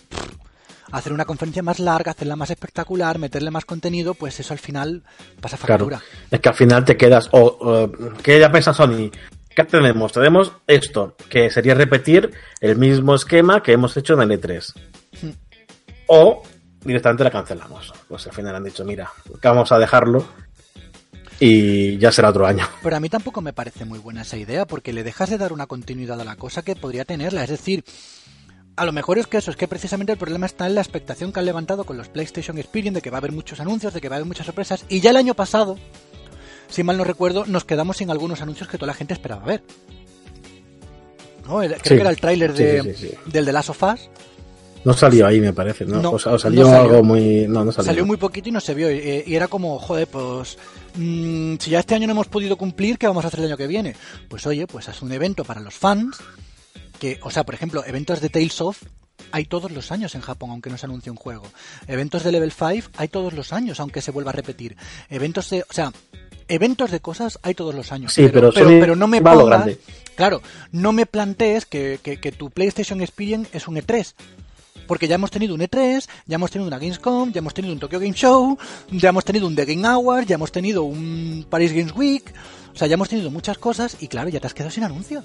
hacer 0.92 1.12
una 1.12 1.24
conferencia 1.24 1.62
más 1.62 1.78
larga, 1.78 2.12
hacerla 2.12 2.36
más 2.36 2.50
espectacular, 2.50 3.18
meterle 3.18 3.50
más 3.50 3.64
contenido, 3.64 4.14
pues 4.14 4.38
eso 4.40 4.52
al 4.52 4.58
final 4.58 5.02
pasa 5.40 5.56
factura. 5.56 6.00
Es 6.30 6.40
que 6.40 6.48
al 6.48 6.54
final 6.54 6.84
te 6.84 6.96
quedas, 6.96 7.28
o, 7.32 7.90
¿qué 8.22 8.38
ya 8.38 8.50
piensa 8.50 8.72
Sony? 8.74 9.10
¿Qué 9.54 9.64
tenemos? 9.64 10.12
Tenemos 10.12 10.52
esto, 10.66 11.16
que 11.28 11.50
sería 11.50 11.74
repetir 11.74 12.32
el 12.60 12.76
mismo 12.76 13.14
esquema 13.14 13.62
que 13.62 13.72
hemos 13.72 13.96
hecho 13.96 14.14
en 14.14 14.30
el 14.30 14.40
E3. 14.40 14.74
Hmm. 15.22 15.30
O 16.06 16.42
directamente 16.84 17.24
la 17.24 17.30
cancelamos. 17.30 17.92
Pues 18.08 18.26
al 18.26 18.32
final 18.32 18.56
han 18.56 18.64
dicho, 18.64 18.84
mira, 18.84 19.10
vamos 19.42 19.72
a 19.72 19.78
dejarlo 19.78 20.26
y 21.40 21.98
ya 21.98 22.12
será 22.12 22.30
otro 22.30 22.46
año. 22.46 22.66
Pero 22.82 22.96
a 22.96 23.00
mí 23.00 23.08
tampoco 23.08 23.40
me 23.40 23.52
parece 23.52 23.84
muy 23.84 23.98
buena 23.98 24.22
esa 24.22 24.36
idea 24.36 24.66
porque 24.66 24.92
le 24.92 25.02
dejas 25.02 25.30
de 25.30 25.38
dar 25.38 25.52
una 25.52 25.66
continuidad 25.66 26.20
a 26.20 26.24
la 26.24 26.36
cosa 26.36 26.62
que 26.62 26.76
podría 26.76 27.04
tenerla. 27.04 27.44
Es 27.44 27.50
decir, 27.50 27.84
a 28.76 28.84
lo 28.84 28.92
mejor 28.92 29.18
es 29.18 29.26
que 29.26 29.38
eso, 29.38 29.50
es 29.50 29.56
que 29.56 29.68
precisamente 29.68 30.12
el 30.12 30.18
problema 30.18 30.46
está 30.46 30.66
en 30.66 30.74
la 30.74 30.80
expectación 30.80 31.32
que 31.32 31.40
han 31.40 31.46
levantado 31.46 31.84
con 31.84 31.96
los 31.96 32.08
PlayStation 32.08 32.58
Experience 32.58 32.96
de 32.96 33.02
que 33.02 33.10
va 33.10 33.18
a 33.18 33.20
haber 33.20 33.32
muchos 33.32 33.60
anuncios, 33.60 33.94
de 33.94 34.00
que 34.00 34.08
va 34.08 34.16
a 34.16 34.18
haber 34.18 34.28
muchas 34.28 34.46
sorpresas. 34.46 34.84
Y 34.88 35.00
ya 35.00 35.10
el 35.10 35.16
año 35.16 35.34
pasado, 35.34 35.78
si 36.68 36.82
mal 36.82 36.96
no 36.96 37.04
recuerdo, 37.04 37.44
nos 37.46 37.64
quedamos 37.64 37.98
sin 37.98 38.10
algunos 38.10 38.40
anuncios 38.42 38.68
que 38.68 38.78
toda 38.78 38.88
la 38.88 38.94
gente 38.94 39.14
esperaba 39.14 39.44
ver. 39.44 39.62
¿No? 41.46 41.58
creo 41.58 41.78
que 41.78 41.94
era 41.94 42.08
el 42.08 42.18
tráiler 42.18 42.54
de, 42.54 43.16
del 43.26 43.44
The 43.44 43.52
Last 43.52 43.68
of 43.68 43.82
Us 43.82 44.08
No 44.84 44.92
salió 44.92 45.26
ahí, 45.26 45.40
me 45.40 45.52
parece, 45.52 45.86
¿no? 45.86 46.10
o, 46.10 46.18
sea, 46.18 46.38
salió, 46.38 46.68
algo 46.68 47.02
muy. 47.02 47.46
No, 47.48 47.64
no 47.64 47.72
salió. 47.72 47.86
Salió 47.86 48.06
muy 48.06 48.18
poquito 48.18 48.50
y 48.50 48.52
no 48.52 48.60
se 48.60 48.74
vio. 48.74 48.90
Y, 48.90 49.34
era 49.34 49.48
como, 49.48 49.78
joder, 49.78 50.06
pues. 50.06 50.58
Mm, 50.96 51.56
si 51.58 51.70
ya 51.70 51.80
este 51.80 51.94
año 51.94 52.06
no 52.06 52.12
hemos 52.12 52.28
podido 52.28 52.56
cumplir, 52.56 52.98
¿qué 52.98 53.06
vamos 53.06 53.24
a 53.24 53.28
hacer 53.28 53.40
el 53.40 53.46
año 53.46 53.56
que 53.56 53.66
viene? 53.66 53.96
Pues 54.28 54.46
oye, 54.46 54.66
pues 54.66 54.88
es 54.88 55.00
un 55.00 55.10
evento 55.12 55.44
para 55.44 55.60
los 55.60 55.74
fans. 55.74 56.18
Que, 56.98 57.18
o 57.22 57.30
sea, 57.30 57.44
por 57.44 57.54
ejemplo, 57.54 57.82
eventos 57.86 58.20
de 58.20 58.28
Tales 58.28 58.60
of 58.60 58.82
hay 59.32 59.46
todos 59.46 59.72
los 59.72 59.90
años 59.90 60.14
en 60.14 60.20
Japón, 60.20 60.50
aunque 60.50 60.70
no 60.70 60.78
se 60.78 60.86
anuncie 60.86 61.10
un 61.10 61.16
juego. 61.16 61.44
Eventos 61.88 62.22
de 62.22 62.32
Level 62.32 62.52
5 62.52 62.90
hay 62.96 63.08
todos 63.08 63.32
los 63.32 63.52
años, 63.52 63.80
aunque 63.80 64.02
se 64.02 64.10
vuelva 64.10 64.30
a 64.30 64.34
repetir. 64.34 64.76
Eventos 65.08 65.48
de. 65.50 65.62
O 65.62 65.72
sea, 65.72 65.92
eventos 66.46 66.90
de 66.90 67.00
cosas 67.00 67.38
hay 67.42 67.54
todos 67.54 67.74
los 67.74 67.90
años. 67.90 68.12
Sí, 68.12 68.28
pero, 68.32 68.52
pero, 68.52 68.96
no 68.96 69.08
me 69.08 69.22
pongas, 69.22 69.66
Claro, 70.14 70.42
no 70.70 70.92
me 70.92 71.06
plantees 71.06 71.66
que, 71.66 71.98
que, 72.00 72.20
que 72.20 72.30
tu 72.30 72.50
PlayStation 72.50 73.00
Experience 73.00 73.50
es 73.52 73.66
un 73.66 73.76
E3 73.76 74.14
porque 74.86 75.08
ya 75.08 75.16
hemos 75.16 75.30
tenido 75.30 75.54
un 75.54 75.60
E3, 75.60 76.06
ya 76.26 76.34
hemos 76.34 76.50
tenido 76.50 76.68
una 76.68 76.78
Gamescom, 76.78 77.32
ya 77.32 77.38
hemos 77.38 77.54
tenido 77.54 77.74
un 77.74 77.80
Tokyo 77.80 77.98
Game 77.98 78.14
Show, 78.14 78.58
ya 78.90 79.08
hemos 79.08 79.24
tenido 79.24 79.46
un 79.46 79.54
The 79.54 79.64
Game 79.64 79.86
Awards, 79.86 80.26
ya 80.26 80.34
hemos 80.34 80.52
tenido 80.52 80.84
un 80.84 81.46
Paris 81.48 81.72
Games 81.72 81.94
Week, 81.94 82.32
o 82.74 82.76
sea, 82.76 82.88
ya 82.88 82.94
hemos 82.94 83.08
tenido 83.08 83.30
muchas 83.30 83.58
cosas 83.58 83.96
y 84.00 84.08
claro, 84.08 84.28
ya 84.28 84.40
te 84.40 84.46
has 84.46 84.54
quedado 84.54 84.70
sin 84.70 84.84
anuncio. 84.84 85.22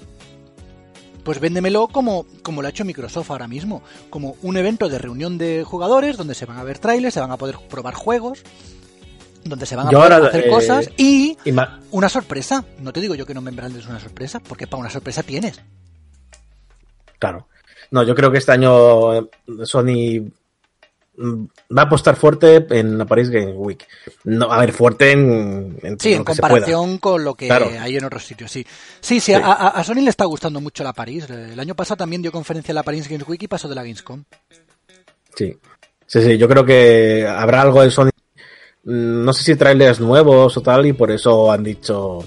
Pues 1.24 1.38
véndemelo 1.38 1.88
como, 1.88 2.24
como 2.42 2.62
lo 2.62 2.68
ha 2.68 2.70
hecho 2.70 2.84
Microsoft 2.84 3.30
ahora 3.30 3.46
mismo, 3.46 3.82
como 4.08 4.36
un 4.42 4.56
evento 4.56 4.88
de 4.88 4.98
reunión 4.98 5.36
de 5.36 5.64
jugadores 5.64 6.16
donde 6.16 6.34
se 6.34 6.46
van 6.46 6.58
a 6.58 6.64
ver 6.64 6.78
trailers, 6.78 7.14
se 7.14 7.20
van 7.20 7.30
a 7.30 7.36
poder 7.36 7.56
probar 7.68 7.94
juegos, 7.94 8.42
donde 9.44 9.66
se 9.66 9.76
van 9.76 9.88
a 9.88 9.90
poder 9.90 10.12
hacer 10.12 10.46
eh, 10.46 10.50
cosas 10.50 10.90
y, 10.96 11.36
una 11.90 12.08
sorpresa. 12.08 12.64
No 12.78 12.92
te 12.92 13.00
digo 13.00 13.14
yo 13.14 13.26
que 13.26 13.34
no 13.34 13.42
me 13.42 13.50
es 13.50 13.86
una 13.86 14.00
sorpresa, 14.00 14.40
porque 14.40 14.66
para 14.66 14.80
una 14.80 14.90
sorpresa 14.90 15.22
tienes. 15.22 15.60
Claro. 17.18 17.48
No, 17.90 18.02
yo 18.02 18.14
creo 18.14 18.30
que 18.30 18.38
este 18.38 18.52
año 18.52 19.14
eh, 19.14 19.28
Sony 19.64 20.30
mm, 21.16 21.44
va 21.76 21.82
a 21.82 21.84
apostar 21.86 22.16
fuerte 22.16 22.64
en 22.70 22.98
la 22.98 23.04
Paris 23.04 23.30
Game 23.30 23.52
Week. 23.52 23.86
No, 24.24 24.52
a 24.52 24.60
ver, 24.60 24.72
fuerte 24.72 25.12
en, 25.12 25.98
sí, 25.98 26.14
en 26.14 26.24
comparación 26.24 26.98
con 26.98 27.24
lo 27.24 27.34
que 27.34 27.50
hay 27.50 27.96
en 27.96 28.04
otros 28.04 28.24
sitios, 28.24 28.50
sí. 28.50 28.64
Sí, 29.00 29.20
sí, 29.20 29.32
A, 29.34 29.82
Sony 29.84 30.02
le 30.02 30.10
está 30.10 30.24
gustando 30.24 30.60
mucho 30.60 30.84
la 30.84 30.92
Paris. 30.92 31.28
El 31.30 31.58
año 31.58 31.74
pasado 31.74 31.98
también 31.98 32.22
dio 32.22 32.32
conferencia 32.32 32.72
en 32.72 32.76
la 32.76 32.82
Paris 32.82 33.08
Games 33.08 33.26
Week 33.28 33.42
y 33.42 33.48
pasó 33.48 33.68
de 33.68 33.74
la 33.74 33.82
Gamescom. 33.82 34.24
Sí. 35.34 35.56
Sí, 36.06 36.22
sí, 36.22 36.38
yo 36.38 36.48
creo 36.48 36.64
que 36.64 37.24
habrá 37.24 37.62
algo 37.62 37.82
de 37.82 37.90
Sony. 37.90 38.10
Mm, 38.82 39.24
no 39.24 39.32
sé 39.32 39.44
si 39.44 39.54
trailers 39.54 40.00
nuevos 40.00 40.56
o 40.56 40.60
tal, 40.60 40.86
y 40.86 40.92
por 40.92 41.10
eso 41.12 41.52
han 41.52 41.62
dicho. 41.62 42.18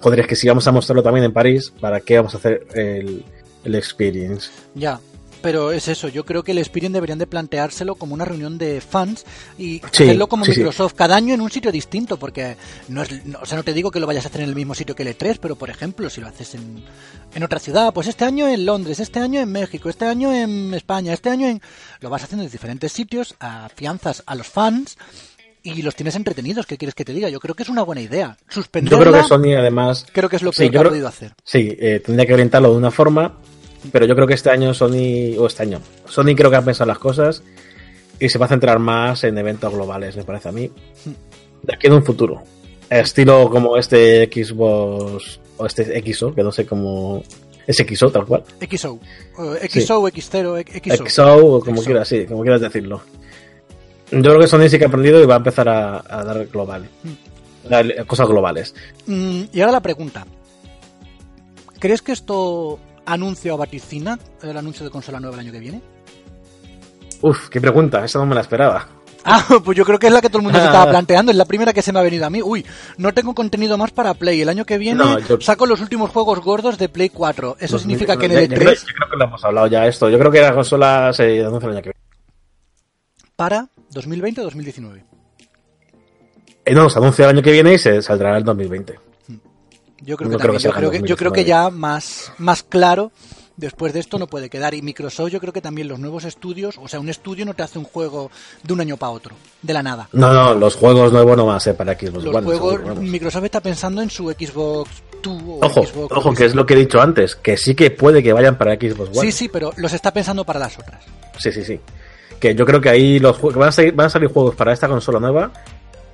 Joder, 0.00 0.20
es 0.20 0.26
que 0.26 0.34
si 0.34 0.48
vamos 0.48 0.66
a 0.66 0.72
mostrarlo 0.72 1.04
también 1.04 1.26
en 1.26 1.32
París, 1.32 1.72
¿para 1.80 2.00
qué 2.00 2.16
vamos 2.16 2.34
a 2.34 2.38
hacer 2.38 2.66
el, 2.74 3.24
el 3.64 3.74
experience. 3.74 4.50
Ya, 4.74 5.00
pero 5.42 5.72
es 5.72 5.88
eso, 5.88 6.08
yo 6.08 6.24
creo 6.24 6.44
que 6.44 6.52
el 6.52 6.58
Experience 6.58 6.94
deberían 6.94 7.18
de 7.18 7.26
planteárselo 7.26 7.96
como 7.96 8.14
una 8.14 8.24
reunión 8.24 8.56
de 8.56 8.80
fans 8.80 9.26
y 9.58 9.84
hacerlo 9.84 10.28
como 10.28 10.44
Microsoft, 10.44 10.94
cada 10.94 11.16
año 11.16 11.34
en 11.34 11.40
un 11.40 11.50
sitio 11.50 11.72
distinto, 11.72 12.16
porque 12.16 12.56
no 12.88 13.02
es, 13.02 13.10
o 13.40 13.44
sea, 13.44 13.58
no 13.58 13.64
te 13.64 13.72
digo 13.72 13.90
que 13.90 14.00
lo 14.00 14.06
vayas 14.06 14.24
a 14.24 14.28
hacer 14.28 14.42
en 14.42 14.48
el 14.48 14.54
mismo 14.54 14.74
sitio 14.74 14.94
que 14.94 15.02
el 15.02 15.16
E3, 15.16 15.38
pero 15.40 15.56
por 15.56 15.68
ejemplo, 15.68 16.08
si 16.08 16.20
lo 16.20 16.28
haces 16.28 16.54
en, 16.54 16.84
en 17.34 17.42
otra 17.42 17.58
ciudad, 17.58 17.92
pues 17.92 18.06
este 18.06 18.24
año 18.24 18.48
en 18.48 18.64
Londres, 18.64 19.00
este 19.00 19.18
año 19.18 19.40
en 19.40 19.50
México, 19.50 19.88
este 19.88 20.06
año 20.06 20.32
en 20.32 20.72
España, 20.74 21.12
este 21.12 21.28
año 21.28 21.48
en... 21.48 21.60
Lo 22.00 22.08
vas 22.08 22.22
haciendo 22.22 22.44
en 22.44 22.50
diferentes 22.50 22.92
sitios, 22.92 23.34
afianzas 23.40 24.22
a 24.26 24.36
los 24.36 24.46
fans 24.46 24.96
y 25.64 25.82
los 25.82 25.94
tienes 25.94 26.14
entretenidos. 26.16 26.66
¿Qué 26.66 26.76
quieres 26.76 26.94
que 26.94 27.04
te 27.04 27.12
diga? 27.12 27.28
Yo 27.28 27.40
creo 27.40 27.54
que 27.54 27.62
es 27.62 27.68
una 27.68 27.82
buena 27.82 28.00
idea. 28.00 28.36
Suspenderla, 28.48 28.98
Yo 28.98 29.10
creo 29.10 29.22
que 29.22 29.28
Sony, 29.28 29.56
además. 29.58 30.06
Creo 30.12 30.28
que 30.28 30.36
es 30.36 30.42
lo 30.42 30.50
que 30.52 30.66
ha 30.66 30.82
podido 30.82 31.08
hacer. 31.08 31.34
Sí, 31.44 31.76
eh, 31.78 32.00
tendría 32.04 32.26
que 32.26 32.34
orientarlo 32.34 32.70
de 32.72 32.76
una 32.76 32.90
forma 32.90 33.38
pero 33.90 34.06
yo 34.06 34.14
creo 34.14 34.26
que 34.26 34.34
este 34.34 34.50
año 34.50 34.72
Sony, 34.74 35.36
o 35.38 35.46
este 35.46 35.62
año, 35.62 35.80
Sony 36.06 36.34
creo 36.36 36.50
que 36.50 36.56
ha 36.56 36.62
pensado 36.62 36.88
las 36.88 36.98
cosas 36.98 37.42
y 38.20 38.28
se 38.28 38.38
va 38.38 38.46
a 38.46 38.48
centrar 38.48 38.78
más 38.78 39.24
en 39.24 39.36
eventos 39.38 39.72
globales, 39.72 40.16
me 40.16 40.24
parece 40.24 40.50
a 40.50 40.52
mí. 40.52 40.70
De 41.62 41.74
aquí 41.74 41.88
en 41.88 41.94
un 41.94 42.04
futuro. 42.04 42.42
Estilo 42.88 43.48
como 43.50 43.76
este 43.76 44.26
Xbox 44.26 45.40
o 45.56 45.66
este 45.66 46.02
XO, 46.12 46.34
que 46.34 46.42
no 46.42 46.52
sé 46.52 46.66
cómo. 46.66 47.22
Es 47.66 47.76
XO, 47.76 48.10
tal 48.10 48.26
cual. 48.26 48.44
XO. 48.60 48.98
XO, 49.68 50.08
X0, 50.08 50.96
XO. 50.96 51.06
XO, 51.06 51.36
o 51.36 51.60
como 51.60 51.82
quieras, 51.82 52.08
sí, 52.08 52.26
como 52.26 52.42
quieras 52.42 52.60
decirlo. 52.60 53.00
Yo 54.10 54.20
creo 54.20 54.40
que 54.40 54.46
Sony 54.46 54.68
sí 54.68 54.78
que 54.78 54.84
ha 54.84 54.88
aprendido 54.88 55.22
y 55.22 55.26
va 55.26 55.34
a 55.34 55.38
empezar 55.38 55.68
a, 55.68 56.02
dar 56.24 56.46
global. 56.46 56.88
Mm. 57.02 58.04
Cosas 58.06 58.28
globales. 58.28 58.74
Mm, 59.06 59.44
y 59.52 59.60
ahora 59.60 59.72
la 59.72 59.80
pregunta. 59.80 60.26
¿Crees 61.78 62.02
que 62.02 62.12
esto 62.12 62.78
anuncio 63.06 63.54
a 63.54 63.56
vaticina 63.56 64.18
el 64.42 64.56
anuncio 64.56 64.84
de 64.84 64.90
consola 64.90 65.20
nueva 65.20 65.34
el 65.36 65.40
año 65.40 65.52
que 65.52 65.60
viene? 65.60 65.82
Uf, 67.20 67.48
qué 67.48 67.60
pregunta, 67.60 68.04
esa 68.04 68.18
no 68.18 68.26
me 68.26 68.34
la 68.34 68.40
esperaba. 68.40 68.88
Ah, 69.24 69.46
pues 69.64 69.78
yo 69.78 69.84
creo 69.84 70.00
que 70.00 70.08
es 70.08 70.12
la 70.12 70.20
que 70.20 70.28
todo 70.28 70.38
el 70.38 70.42
mundo 70.42 70.58
se 70.58 70.64
estaba 70.64 70.90
planteando, 70.90 71.30
es 71.30 71.38
la 71.38 71.44
primera 71.44 71.72
que 71.72 71.80
se 71.80 71.92
me 71.92 72.00
ha 72.00 72.02
venido 72.02 72.26
a 72.26 72.30
mí. 72.30 72.42
Uy, 72.42 72.66
no 72.96 73.14
tengo 73.14 73.36
contenido 73.36 73.78
más 73.78 73.92
para 73.92 74.14
Play. 74.14 74.40
El 74.40 74.48
año 74.48 74.64
que 74.64 74.78
viene 74.78 75.04
saco 75.38 75.64
los 75.64 75.80
últimos 75.80 76.10
juegos 76.10 76.40
gordos 76.40 76.76
de 76.76 76.88
Play 76.88 77.08
4. 77.08 77.58
Eso 77.60 77.78
significa 77.78 78.16
que 78.16 78.26
en 78.26 78.32
el 78.32 78.50
E3... 78.50 78.50
Yo 78.50 78.56
creo, 78.58 79.10
que 79.10 79.16
lo 79.16 79.24
hemos 79.26 79.44
hablado 79.44 79.68
ya 79.68 79.86
esto. 79.86 80.10
Yo 80.10 80.18
creo 80.18 80.32
que 80.32 80.40
la 80.40 80.52
consola 80.52 81.12
se 81.12 81.40
anuncia 81.44 81.68
el 81.68 81.76
año 81.76 81.82
que 81.82 81.90
viene. 81.90 82.00
¿Para 83.36 83.68
2020 83.90 84.40
o 84.40 84.44
2019? 84.44 85.04
Eh, 86.64 86.74
no, 86.74 86.90
se 86.90 86.98
anuncia 86.98 87.24
el 87.24 87.36
año 87.36 87.42
que 87.42 87.52
viene 87.52 87.74
y 87.74 87.78
se 87.78 88.02
saldrá 88.02 88.36
el 88.36 88.42
2020. 88.42 89.11
Yo 90.04 90.16
creo 90.16 90.30
que, 90.90 91.02
yo, 91.04 91.16
creo 91.16 91.32
que 91.32 91.44
ya 91.44 91.70
más, 91.70 92.32
más 92.38 92.62
claro 92.62 93.12
después 93.56 93.92
de 93.92 94.00
esto 94.00 94.18
no 94.18 94.26
puede 94.26 94.50
quedar. 94.50 94.74
Y 94.74 94.82
Microsoft, 94.82 95.30
yo 95.30 95.40
creo 95.40 95.52
que 95.52 95.60
también 95.60 95.88
los 95.88 95.98
nuevos 95.98 96.24
estudios, 96.24 96.78
o 96.82 96.88
sea, 96.88 97.00
un 97.00 97.08
estudio 97.08 97.44
no 97.44 97.54
te 97.54 97.62
hace 97.62 97.78
un 97.78 97.84
juego 97.84 98.30
de 98.62 98.72
un 98.72 98.80
año 98.80 98.96
para 98.96 99.12
otro, 99.12 99.34
de 99.62 99.72
la 99.72 99.82
nada. 99.82 100.08
No, 100.12 100.32
no, 100.32 100.54
los 100.54 100.76
juegos 100.76 101.12
nuevos 101.12 101.36
no 101.36 101.46
van 101.46 101.56
a 101.56 101.60
ser 101.60 101.76
para 101.76 101.94
Xbox 101.94 102.24
los 102.24 102.44
Juegos, 102.44 102.98
Microsoft 102.98 103.44
está 103.44 103.60
pensando 103.60 104.02
en 104.02 104.10
su 104.10 104.30
Xbox 104.30 104.90
2 105.22 105.42
o 105.46 105.66
ojo, 105.66 105.86
Xbox 105.86 106.16
Ojo, 106.16 106.34
que 106.34 106.44
es 106.44 106.54
lo 106.54 106.66
que 106.66 106.74
he 106.74 106.78
dicho 106.78 107.00
antes, 107.00 107.36
que 107.36 107.56
sí 107.56 107.74
que 107.74 107.90
puede 107.90 108.22
que 108.22 108.32
vayan 108.32 108.58
para 108.58 108.74
Xbox 108.74 109.16
One. 109.16 109.30
Sí, 109.30 109.32
sí, 109.32 109.48
pero 109.48 109.72
los 109.76 109.92
está 109.92 110.12
pensando 110.12 110.44
para 110.44 110.60
las 110.60 110.78
otras. 110.78 111.04
Sí, 111.38 111.52
sí, 111.52 111.64
sí. 111.64 111.80
Que 112.40 112.54
yo 112.54 112.66
creo 112.66 112.80
que 112.80 112.88
ahí 112.88 113.20
los 113.20 113.40
van 113.40 113.68
a, 113.68 113.72
salir, 113.72 113.94
van 113.94 114.08
a 114.08 114.10
salir 114.10 114.28
juegos 114.28 114.56
para 114.56 114.72
esta 114.72 114.88
consola 114.88 115.20
nueva 115.20 115.52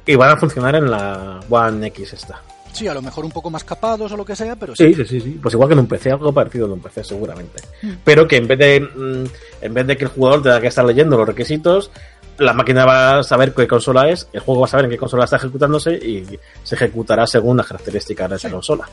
y 0.05 0.15
van 0.15 0.31
a 0.31 0.37
funcionar 0.37 0.75
en 0.75 0.91
la 0.91 1.41
One 1.49 1.87
X 1.87 2.13
esta. 2.13 2.43
Sí, 2.73 2.87
a 2.87 2.95
lo 2.95 3.03
mejor 3.03 3.25
un 3.25 3.31
poco 3.31 3.51
más 3.51 3.65
capados 3.65 4.13
o 4.13 4.17
lo 4.17 4.25
que 4.25 4.37
sea, 4.37 4.57
pero 4.57 4.75
sí. 4.77 4.95
Sí, 4.95 5.05
sí, 5.05 5.21
sí. 5.21 5.39
Pues 5.43 5.55
igual 5.55 5.69
que 5.69 5.73
en 5.75 5.81
un 5.81 5.87
PC, 5.87 6.11
algo 6.11 6.33
parecido 6.33 6.67
en 6.67 6.73
un 6.73 6.81
PC, 6.81 7.05
seguramente. 7.05 7.63
Hmm. 7.83 7.93
Pero 8.05 8.27
que 8.29 8.37
en 8.37 8.47
vez 8.47 8.59
de 8.59 8.81
mm, 8.81 9.25
en 9.63 9.75
vez 9.75 9.87
de 9.87 9.97
que 9.97 10.05
el 10.05 10.11
jugador 10.11 10.43
tenga 10.43 10.61
que 10.61 10.69
estar 10.69 10.85
leyendo 10.85 11.17
los 11.17 11.27
requisitos, 11.27 11.91
la 12.39 12.53
máquina 12.53 12.85
va 12.85 13.19
a 13.19 13.23
saber 13.23 13.53
qué 13.53 13.67
consola 13.67 14.09
es, 14.09 14.29
el 14.33 14.41
juego 14.41 14.61
va 14.61 14.67
a 14.67 14.71
saber 14.71 14.87
en 14.87 14.93
qué 14.93 14.99
consola 14.99 15.25
está 15.25 15.37
ejecutándose 15.37 15.95
y 15.95 16.25
se 16.63 16.75
ejecutará 16.75 17.27
según 17.27 17.57
las 17.57 17.67
características 17.67 18.31
de 18.31 18.37
esa 18.37 18.51
consola. 18.51 18.89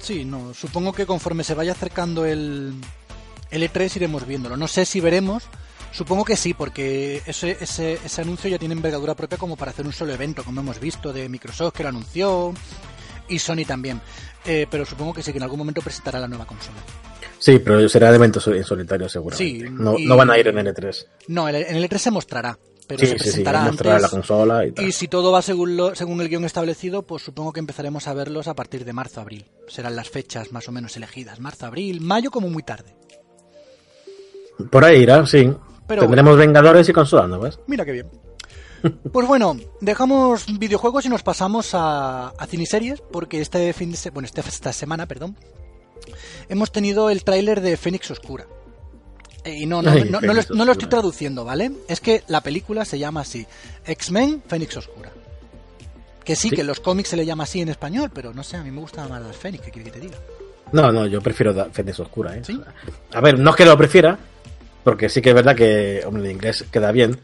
Sí, 0.00 0.24
no, 0.24 0.52
supongo 0.54 0.92
que 0.92 1.06
conforme 1.06 1.44
se 1.44 1.54
vaya 1.54 1.72
acercando 1.72 2.24
el, 2.24 2.72
el 3.50 3.62
E3 3.62 3.96
iremos 3.96 4.26
viéndolo. 4.26 4.56
No 4.56 4.68
sé 4.68 4.84
si 4.84 5.00
veremos, 5.00 5.44
Supongo 5.90 6.24
que 6.24 6.36
sí, 6.36 6.54
porque 6.54 7.22
ese, 7.26 7.56
ese, 7.60 7.94
ese, 8.04 8.20
anuncio 8.20 8.50
ya 8.50 8.58
tiene 8.58 8.74
envergadura 8.74 9.14
propia 9.14 9.38
como 9.38 9.56
para 9.56 9.70
hacer 9.70 9.86
un 9.86 9.92
solo 9.92 10.12
evento, 10.12 10.44
como 10.44 10.60
hemos 10.60 10.78
visto 10.78 11.12
de 11.12 11.28
Microsoft 11.28 11.74
que 11.74 11.82
lo 11.82 11.88
anunció, 11.88 12.52
y 13.28 13.38
Sony 13.38 13.64
también. 13.66 14.00
Eh, 14.44 14.66
pero 14.70 14.84
supongo 14.84 15.14
que 15.14 15.22
sí, 15.22 15.32
que 15.32 15.38
en 15.38 15.44
algún 15.44 15.58
momento 15.58 15.80
presentará 15.82 16.18
la 16.18 16.28
nueva 16.28 16.46
consola. 16.46 16.78
Sí, 17.38 17.60
pero 17.60 17.88
será 17.88 18.10
de 18.10 18.16
evento 18.16 18.40
en 18.50 18.64
solitario 18.64 19.08
seguramente. 19.08 19.44
Sí, 19.44 19.64
no, 19.70 19.96
no, 19.98 20.16
van 20.16 20.30
a 20.30 20.38
ir 20.38 20.48
en 20.48 20.56
L3. 20.56 21.06
No, 21.28 21.48
en 21.48 21.54
el 21.56 21.88
E3 21.88 21.98
se 21.98 22.10
mostrará. 22.10 22.58
Pero 22.86 23.06
se 23.06 23.16
presentará 23.16 23.62
sí, 23.64 23.68
antes, 23.68 24.02
la 24.02 24.08
consola 24.08 24.66
y, 24.66 24.72
y, 24.78 24.92
si 24.92 25.08
todo 25.08 25.30
va 25.30 25.42
según, 25.42 25.76
lo, 25.76 25.94
según 25.94 26.22
el 26.22 26.28
guion 26.30 26.46
establecido, 26.46 27.02
pues 27.02 27.22
supongo 27.22 27.52
que 27.52 27.60
empezaremos 27.60 28.08
a 28.08 28.14
verlos 28.14 28.48
a 28.48 28.54
partir 28.54 28.86
de 28.86 28.94
marzo-abril. 28.94 29.44
Serán 29.68 29.94
las 29.94 30.08
fechas 30.08 30.52
más 30.52 30.68
o 30.68 30.72
menos 30.72 30.96
elegidas. 30.96 31.38
Marzo-abril, 31.38 32.00
mayo 32.00 32.30
como 32.30 32.48
muy 32.48 32.62
tarde. 32.62 32.96
Por 34.70 34.84
ahí 34.84 35.02
irá, 35.02 35.24
sí. 35.26 35.52
Tendremos 35.86 36.36
Vengadores 36.38 36.88
y 36.88 36.92
consola, 36.94 37.26
¿no 37.26 37.38
ves? 37.38 37.60
Mira 37.66 37.84
qué 37.84 37.92
bien. 37.92 38.10
Pues 39.12 39.26
bueno, 39.26 39.56
dejamos 39.80 40.46
videojuegos 40.58 41.04
y 41.06 41.08
nos 41.08 41.22
pasamos 41.22 41.74
a, 41.74 42.28
a 42.28 42.46
ciniseries, 42.46 43.00
porque 43.00 43.40
este 43.40 43.72
fin 43.72 43.92
de 43.92 44.10
bueno, 44.10 44.26
este, 44.26 44.40
esta 44.40 44.72
semana, 44.72 45.06
perdón, 45.06 45.36
hemos 46.48 46.70
tenido 46.72 47.10
el 47.10 47.24
tráiler 47.24 47.60
de 47.60 47.76
Fénix 47.76 48.10
Oscura. 48.10 48.46
Eh, 49.44 49.58
y 49.60 49.66
no, 49.66 49.82
no, 49.82 49.92
no, 49.92 50.20
lo, 50.20 50.42
no, 50.50 50.64
lo, 50.64 50.72
estoy 50.72 50.88
traduciendo, 50.88 51.44
¿vale? 51.44 51.72
Es 51.88 52.00
que 52.00 52.22
la 52.28 52.40
película 52.40 52.84
se 52.84 52.98
llama 52.98 53.20
así, 53.20 53.46
X-Men 53.86 54.42
Fénix 54.46 54.76
Oscura. 54.76 55.10
Que 56.24 56.36
sí, 56.36 56.50
que 56.50 56.60
en 56.60 56.66
los 56.66 56.80
cómics 56.80 57.08
se 57.08 57.16
le 57.16 57.24
llama 57.24 57.44
así 57.44 57.60
en 57.62 57.70
español, 57.70 58.10
pero 58.12 58.34
no 58.34 58.42
sé, 58.42 58.58
a 58.58 58.62
mí 58.62 58.70
me 58.70 58.80
gusta 58.80 59.08
más 59.08 59.22
las 59.22 59.36
Fénix, 59.36 59.64
¿qué 59.64 59.70
quiere 59.70 59.90
que 59.90 59.98
te 59.98 60.00
diga? 60.04 60.18
No, 60.72 60.92
no, 60.92 61.06
yo 61.06 61.22
prefiero 61.22 61.70
Fénix 61.72 61.98
Oscura, 62.00 62.36
¿eh? 62.36 62.42
A 63.14 63.20
ver, 63.20 63.38
no 63.38 63.50
es 63.50 63.56
que 63.56 63.64
lo 63.64 63.78
prefiera, 63.78 64.18
porque 64.84 65.08
sí 65.08 65.22
que 65.22 65.30
es 65.30 65.34
verdad 65.34 65.56
que, 65.56 66.02
hombre, 66.06 66.24
el 66.24 66.32
inglés 66.32 66.66
queda 66.70 66.92
bien, 66.92 67.18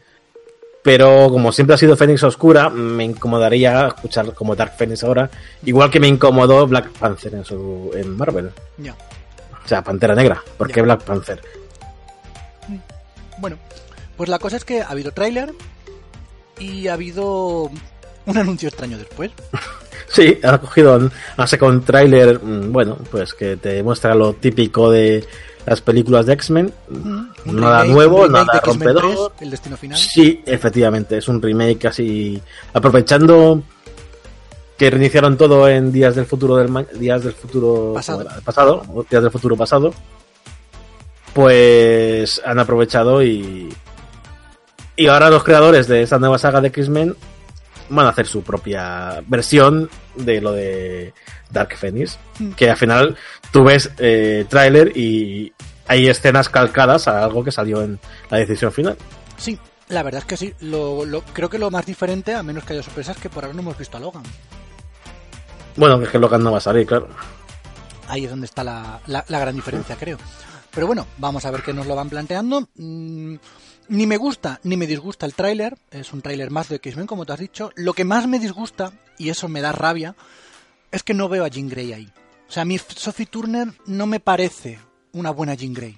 pero 0.85 1.29
como 1.31 1.51
siempre 1.51 1.73
ha 1.73 1.79
sido 1.79 1.97
Fénix 1.97 2.21
Oscura, 2.21 2.69
me 2.69 3.03
incomodaría 3.03 3.87
escuchar 3.87 4.35
como 4.35 4.55
Dark 4.55 4.73
Phoenix 4.77 5.03
ahora, 5.03 5.31
igual 5.63 5.89
que 5.89 5.99
me 5.99 6.07
incomodó 6.07 6.67
Black 6.67 6.91
Panther 6.91 7.33
en, 7.33 7.43
su, 7.43 7.89
en 7.95 8.15
Marvel. 8.15 8.51
Ya. 8.77 8.93
O 8.93 9.67
sea, 9.67 9.83
Pantera 9.83 10.13
Negra. 10.13 10.43
¿Por 10.59 10.71
qué 10.71 10.83
Black 10.83 11.01
Panther? 11.01 11.41
Bueno, 13.39 13.57
Pues 14.15 14.29
la 14.29 14.37
cosa 14.37 14.57
es 14.57 14.63
que 14.63 14.83
ha 14.83 14.89
habido 14.89 15.11
tráiler 15.11 15.53
y 16.59 16.87
ha 16.87 16.93
habido 16.93 17.71
un 18.27 18.37
anuncio 18.37 18.69
extraño 18.69 18.99
después. 18.99 19.31
Sí, 20.07 20.39
ha 20.43 20.59
cogido, 20.59 21.09
ha 21.35 21.47
sacado 21.47 21.71
un 21.71 21.83
tráiler, 21.83 22.39
mm, 22.39 22.71
bueno, 22.71 22.95
pues 23.09 23.33
que 23.33 23.57
te 23.57 23.81
muestra 23.81 24.13
lo 24.13 24.33
típico 24.33 24.91
de 24.91 25.25
las 25.65 25.81
películas 25.81 26.25
de 26.25 26.33
X-Men. 26.33 26.73
Mm, 26.89 27.59
nada 27.59 27.83
nuevo, 27.85 28.27
nada 28.27 28.61
rompedor. 28.63 29.33
el 29.39 29.49
destino 29.49 29.77
final. 29.77 29.97
Sí, 29.97 30.41
efectivamente, 30.45 31.17
es 31.17 31.27
un 31.27 31.41
remake 31.41 31.87
así 31.87 32.41
aprovechando 32.73 33.63
que 34.77 34.89
reiniciaron 34.89 35.37
todo 35.37 35.67
en 35.69 35.91
días 35.91 36.15
del 36.15 36.25
futuro 36.25 36.57
del 36.57 36.85
días 36.99 37.23
del 37.23 37.33
futuro 37.33 37.93
pasado. 37.93 38.25
pasado, 38.43 39.05
días 39.09 39.23
del 39.23 39.31
futuro 39.31 39.55
pasado. 39.55 39.93
Pues 41.33 42.41
han 42.45 42.59
aprovechado 42.59 43.23
y 43.23 43.73
y 44.97 45.07
ahora 45.07 45.29
los 45.29 45.43
creadores 45.43 45.87
de 45.87 46.03
esta 46.03 46.19
nueva 46.19 46.37
saga 46.37 46.61
de 46.61 46.69
X-Men 46.69 47.15
van 47.89 48.05
a 48.05 48.09
hacer 48.09 48.27
su 48.27 48.43
propia 48.43 49.21
versión 49.27 49.89
de 50.15 50.41
lo 50.41 50.51
de 50.51 51.13
Dark 51.51 51.75
Phoenix. 51.77 52.17
Hmm. 52.39 52.51
Que 52.51 52.69
al 52.69 52.77
final 52.77 53.17
tú 53.51 53.63
ves 53.63 53.91
eh, 53.97 54.45
tráiler 54.49 54.95
y 54.95 55.53
hay 55.87 56.07
escenas 56.07 56.49
calcadas 56.49 57.07
a 57.07 57.23
algo 57.23 57.43
que 57.43 57.51
salió 57.51 57.81
en 57.81 57.99
la 58.29 58.37
decisión 58.37 58.71
final. 58.71 58.97
Sí, 59.37 59.59
la 59.89 60.03
verdad 60.03 60.19
es 60.19 60.25
que 60.25 60.37
sí. 60.37 60.53
Lo, 60.61 61.05
creo 61.33 61.49
que 61.49 61.59
lo 61.59 61.69
más 61.69 61.85
diferente, 61.85 62.33
a 62.33 62.43
menos 62.43 62.63
que 62.63 62.73
haya 62.73 62.83
sorpresas, 62.83 63.17
que 63.17 63.29
por 63.29 63.43
ahora 63.43 63.53
no 63.53 63.61
hemos 63.61 63.77
visto 63.77 63.97
a 63.97 63.99
Logan. 63.99 64.23
Bueno, 65.75 66.01
es 66.01 66.09
que 66.09 66.19
Logan 66.19 66.43
no 66.43 66.51
va 66.51 66.57
a 66.57 66.61
salir, 66.61 66.87
claro. 66.87 67.07
Ahí 68.07 68.25
es 68.25 68.29
donde 68.29 68.45
está 68.45 68.63
la, 68.63 69.01
gran 69.27 69.55
diferencia, 69.55 69.95
creo. 69.95 70.17
Pero 70.71 70.87
bueno, 70.87 71.05
vamos 71.17 71.45
a 71.45 71.51
ver 71.51 71.61
qué 71.61 71.73
nos 71.73 71.87
lo 71.87 71.95
van 71.95 72.09
planteando. 72.09 72.67
Mm, 72.75 73.35
ni 73.87 74.07
me 74.07 74.17
gusta 74.17 74.59
ni 74.63 74.77
me 74.77 74.87
disgusta 74.87 75.25
el 75.25 75.33
tráiler, 75.33 75.77
es 75.91 76.13
un 76.13 76.21
tráiler 76.21 76.51
más 76.51 76.69
de 76.69 76.77
X-Men 76.77 77.07
como 77.07 77.25
te 77.25 77.33
has 77.33 77.39
dicho. 77.39 77.71
Lo 77.75 77.93
que 77.93 78.05
más 78.05 78.27
me 78.27 78.39
disgusta, 78.39 78.91
y 79.17 79.29
eso 79.29 79.47
me 79.47 79.61
da 79.61 79.71
rabia, 79.71 80.15
es 80.91 81.03
que 81.03 81.13
no 81.13 81.29
veo 81.29 81.45
a 81.45 81.47
Jean 81.47 81.69
Grey 81.69 81.93
ahí. 81.93 82.09
O 82.47 82.51
sea, 82.51 82.61
a 82.61 82.65
mí 82.65 82.77
Sophie 82.77 83.25
Turner 83.25 83.67
no 83.87 84.05
me 84.05 84.19
parece 84.19 84.79
una 85.13 85.31
buena 85.31 85.55
Jean 85.55 85.73
Grey. 85.73 85.97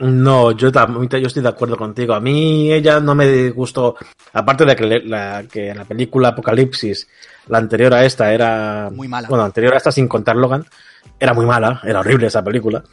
No, 0.00 0.52
yo, 0.52 0.70
yo 0.70 1.26
estoy 1.26 1.42
de 1.42 1.48
acuerdo 1.48 1.76
contigo. 1.76 2.14
A 2.14 2.20
mí 2.20 2.72
ella 2.72 3.00
no 3.00 3.16
me 3.16 3.50
gustó, 3.50 3.96
aparte 4.32 4.64
de 4.64 4.76
que, 4.76 5.00
la, 5.00 5.44
que 5.50 5.74
la 5.74 5.84
película 5.84 6.28
Apocalipsis, 6.28 7.08
la 7.48 7.58
anterior 7.58 7.92
a 7.94 8.04
esta, 8.04 8.32
era... 8.32 8.90
Muy 8.94 9.08
mala. 9.08 9.28
Bueno, 9.28 9.44
anterior 9.44 9.74
a 9.74 9.78
esta 9.78 9.90
sin 9.90 10.06
contar 10.06 10.36
Logan, 10.36 10.64
era 11.18 11.34
muy 11.34 11.46
mala, 11.46 11.80
era 11.84 11.98
horrible 11.98 12.28
esa 12.28 12.44
película 12.44 12.84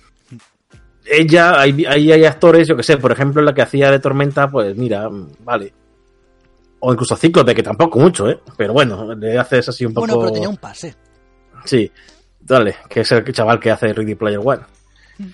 ella, 1.06 1.60
ahí 1.60 1.86
hay, 1.86 2.26
actores, 2.26 2.68
yo 2.68 2.76
que 2.76 2.84
sé, 2.84 2.98
por 2.98 3.12
ejemplo, 3.12 3.42
la 3.42 3.54
que 3.54 3.62
hacía 3.62 3.92
de 3.92 4.00
Tormenta, 4.00 4.50
pues 4.50 4.76
mira, 4.76 5.10
vale. 5.44 5.74
O 6.80 6.92
incluso 6.92 7.16
Cíclope, 7.16 7.56
que 7.56 7.64
tampoco 7.64 8.00
mucho, 8.00 8.30
¿eh? 8.30 8.40
Pero 8.58 8.74
bueno, 8.74 9.14
le 9.16 9.38
haces 9.38 9.70
así 9.70 9.86
un 9.86 9.94
poco. 9.94 10.08
Bueno, 10.08 10.20
pero 10.20 10.34
tenía 10.34 10.50
un 10.50 10.58
pase. 10.58 10.96
Sí, 11.64 11.92
dale, 12.40 12.76
que 12.90 13.02
es 13.02 13.12
el 13.12 13.34
chaval 13.34 13.60
que 13.60 13.72
hace 13.72 13.94
Ready 13.94 14.16
Player 14.16 14.40
One. 14.44 14.62
Mm. 15.18 15.26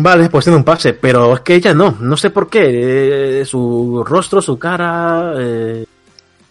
Vale, 0.00 0.28
pues 0.28 0.44
tiene 0.44 0.58
un 0.58 0.64
pase, 0.64 0.94
pero 0.94 1.34
es 1.34 1.40
que 1.40 1.54
ella 1.54 1.74
no, 1.74 1.96
no 2.00 2.16
sé 2.16 2.30
por 2.30 2.48
qué. 2.48 3.40
Eh, 3.40 3.44
su 3.44 4.04
rostro, 4.06 4.40
su 4.40 4.58
cara, 4.58 5.34
eh, 5.38 5.84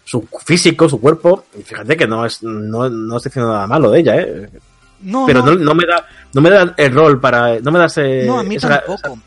su 0.04 0.26
físico, 0.44 0.88
su 0.88 1.00
cuerpo, 1.00 1.44
y 1.58 1.62
fíjate 1.62 1.96
que 1.96 2.06
no 2.06 2.26
es, 2.26 2.42
no, 2.42 2.88
no 2.88 3.16
estoy 3.16 3.30
diciendo 3.30 3.52
nada 3.52 3.66
malo 3.66 3.90
de 3.90 4.00
ella, 4.00 4.16
¿eh? 4.16 4.50
No, 5.00 5.26
pero 5.26 5.44
no. 5.44 5.74
me 5.74 5.86
da 5.86 6.06
no 6.32 6.40
me 6.40 6.50
da 6.50 6.74
el 6.76 6.92
rol 6.92 7.20
para 7.20 7.60
no 7.60 7.70
me 7.70 7.78
das 7.78 7.98
no 8.26 8.40
a 8.40 8.42
mí 8.42 8.56
tampoco. 8.56 9.18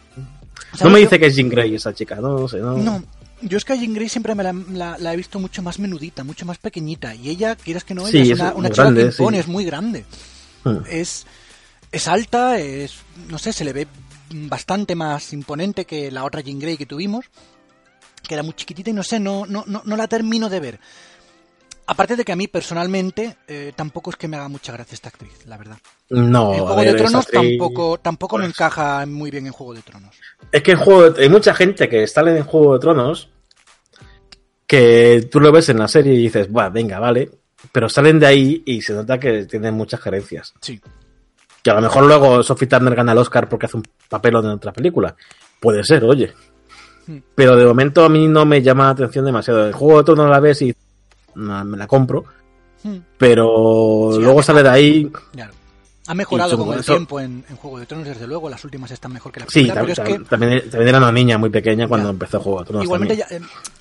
no 0.84 0.90
me 0.90 1.00
dice 1.00 1.20
que 1.20 1.28
es 1.28 1.36
Jean 1.36 1.50
Grey 1.50 1.76
esa 1.76 1.94
chica 1.94 2.16
no, 2.16 2.48
sé 2.48 2.60
no. 2.60 2.78
No 2.78 3.04
yo 3.42 3.58
es 3.58 3.66
que 3.66 3.74
a 3.74 3.76
Jean 3.76 3.94
Grey 3.94 4.10
siempre 4.10 4.36
me 4.36 4.44
la, 4.44 5.14
he 5.14 5.16
visto 5.16 5.40
mucho 5.40 5.62
más 5.62 5.80
menudita 5.80 6.24
mucho 6.24 6.46
más 6.46 6.58
pequeñita 6.58 7.16
y 7.16 7.30
ella 7.30 7.56
quieres 7.56 7.84
que 7.84 7.94
no 7.94 8.08
ella 8.08 8.22
es 8.22 8.56
una, 8.56 8.70
chica 8.70 8.94
que 8.94 9.02
impone 9.02 9.40
es 9.40 9.48
muy 9.48 9.66
grande. 9.66 10.06
Hmm. 10.64 10.80
es 10.90 11.26
es 11.92 12.08
alta 12.08 12.60
es 12.60 13.00
no 13.30 13.38
sé 13.38 13.54
se 13.54 13.64
le 13.64 13.74
ve 13.74 13.88
bastante 14.34 14.96
más 14.96 15.34
imponente 15.34 15.86
que 15.86 16.12
la 16.12 16.24
otra 16.24 16.42
Jean 16.42 16.60
Grey 16.60 16.78
que 16.78 16.86
tuvimos 16.86 17.26
que 18.28 18.34
era 18.34 18.44
muy 18.44 18.54
chiquitita 18.54 18.90
y 18.90 18.94
no 18.94 19.04
sé 19.04 19.20
no 19.20 19.46
no 19.46 19.64
no, 19.66 19.82
no 19.86 19.96
la 19.96 20.08
termino 20.08 20.50
de 20.50 20.60
ver 20.60 20.80
Aparte 21.88 22.16
de 22.16 22.24
que 22.24 22.32
a 22.32 22.36
mí 22.36 22.48
personalmente 22.48 23.38
eh, 23.48 23.74
tampoco 23.76 24.12
es 24.12 24.16
que 24.16 24.28
me 24.28 24.38
haga 24.38 24.48
mucha 24.48 24.72
gracia 24.72 24.96
esta 24.96 25.10
actriz, 25.10 25.46
la 25.46 25.58
verdad. 25.58 25.78
No. 26.10 26.54
En 26.54 26.60
Juego 26.60 26.82
de 26.82 26.94
Tronos 26.94 27.28
tampoco, 27.28 27.98
tampoco 27.98 28.38
me 28.38 28.44
pues 28.46 28.54
encaja 28.56 29.06
muy 29.06 29.32
bien 29.32 29.48
en 29.48 29.52
Juego 29.52 29.74
de 29.74 29.82
Tronos. 29.82 30.16
Es 30.52 30.64
que 30.64 30.72
en 30.72 30.78
Juego 30.78 31.14
hay 31.18 31.30
mucha 31.30 31.54
gente 31.54 31.90
que 31.90 32.04
está 32.04 32.22
en 32.22 32.44
Juego 32.44 32.74
de 32.74 32.80
Tronos 32.80 33.30
que 34.68 35.28
tú 35.30 35.42
lo 35.42 35.52
ves 35.52 35.68
en 35.68 35.80
la 35.80 35.88
serie 35.90 36.14
y 36.14 36.18
dices, 36.24 36.48
va, 36.48 36.70
venga, 36.70 36.98
vale, 36.98 37.30
pero 37.74 37.90
salen 37.90 38.20
de 38.20 38.28
ahí 38.28 38.64
y 38.66 38.82
se 38.82 38.94
nota 38.94 39.20
que 39.20 39.46
tienen 39.46 39.74
muchas 39.74 40.00
gerencias. 40.00 40.54
Sí. 40.62 40.80
Que 41.62 41.72
a 41.72 41.74
lo 41.74 41.82
mejor 41.82 42.06
luego 42.06 42.42
Sophie 42.42 42.70
Turner 42.70 42.96
gana 42.96 43.12
el 43.12 43.18
Oscar 43.18 43.50
porque 43.50 43.66
hace 43.66 43.78
un 43.78 43.84
papel 44.08 44.36
en 44.38 44.46
otra 44.46 44.72
película. 44.72 45.14
Puede 45.60 45.84
ser, 45.84 46.06
oye. 46.06 46.34
Hmm. 47.06 47.18
Pero 47.36 47.58
de 47.58 47.66
momento 47.66 48.06
a 48.06 48.10
mí 48.10 48.28
no 48.28 48.46
me 48.46 48.62
llama 48.62 48.86
la 48.86 48.92
atención 48.92 49.26
demasiado. 49.26 49.68
El 49.68 49.74
Juego 49.74 49.98
de 49.98 50.04
Tronos 50.06 50.30
la 50.30 50.40
ves 50.40 50.62
y 50.62 50.74
me 51.36 51.78
la 51.78 51.88
compro. 51.88 52.26
Hmm. 52.84 52.98
Pero 53.18 54.18
luego 54.20 54.42
sale 54.42 54.64
de 54.64 54.70
ahí. 54.70 55.12
Ha 56.08 56.16
mejorado 56.16 56.58
con 56.58 56.78
el 56.78 56.84
tiempo 56.84 57.20
en, 57.20 57.44
Juego 57.62 57.80
de 57.80 57.86
Tronos, 57.86 58.08
desde 58.08 58.28
luego. 58.28 58.50
Las 58.50 58.64
últimas 58.66 58.90
están 58.90 59.14
mejor 59.14 59.32
que 59.32 59.40
la 59.40 59.46
primera. 59.46 59.86
Sí, 59.86 60.24
también, 60.28 60.64
era 60.74 60.98
una 60.98 61.12
niña 61.12 61.38
muy 61.38 61.50
pequeña 61.50 61.88
cuando 61.88 62.10
empezó 62.10 62.40
Juego 62.40 62.60
de 62.60 62.66
Tronos. 62.66 62.84
Igualmente, 62.84 63.26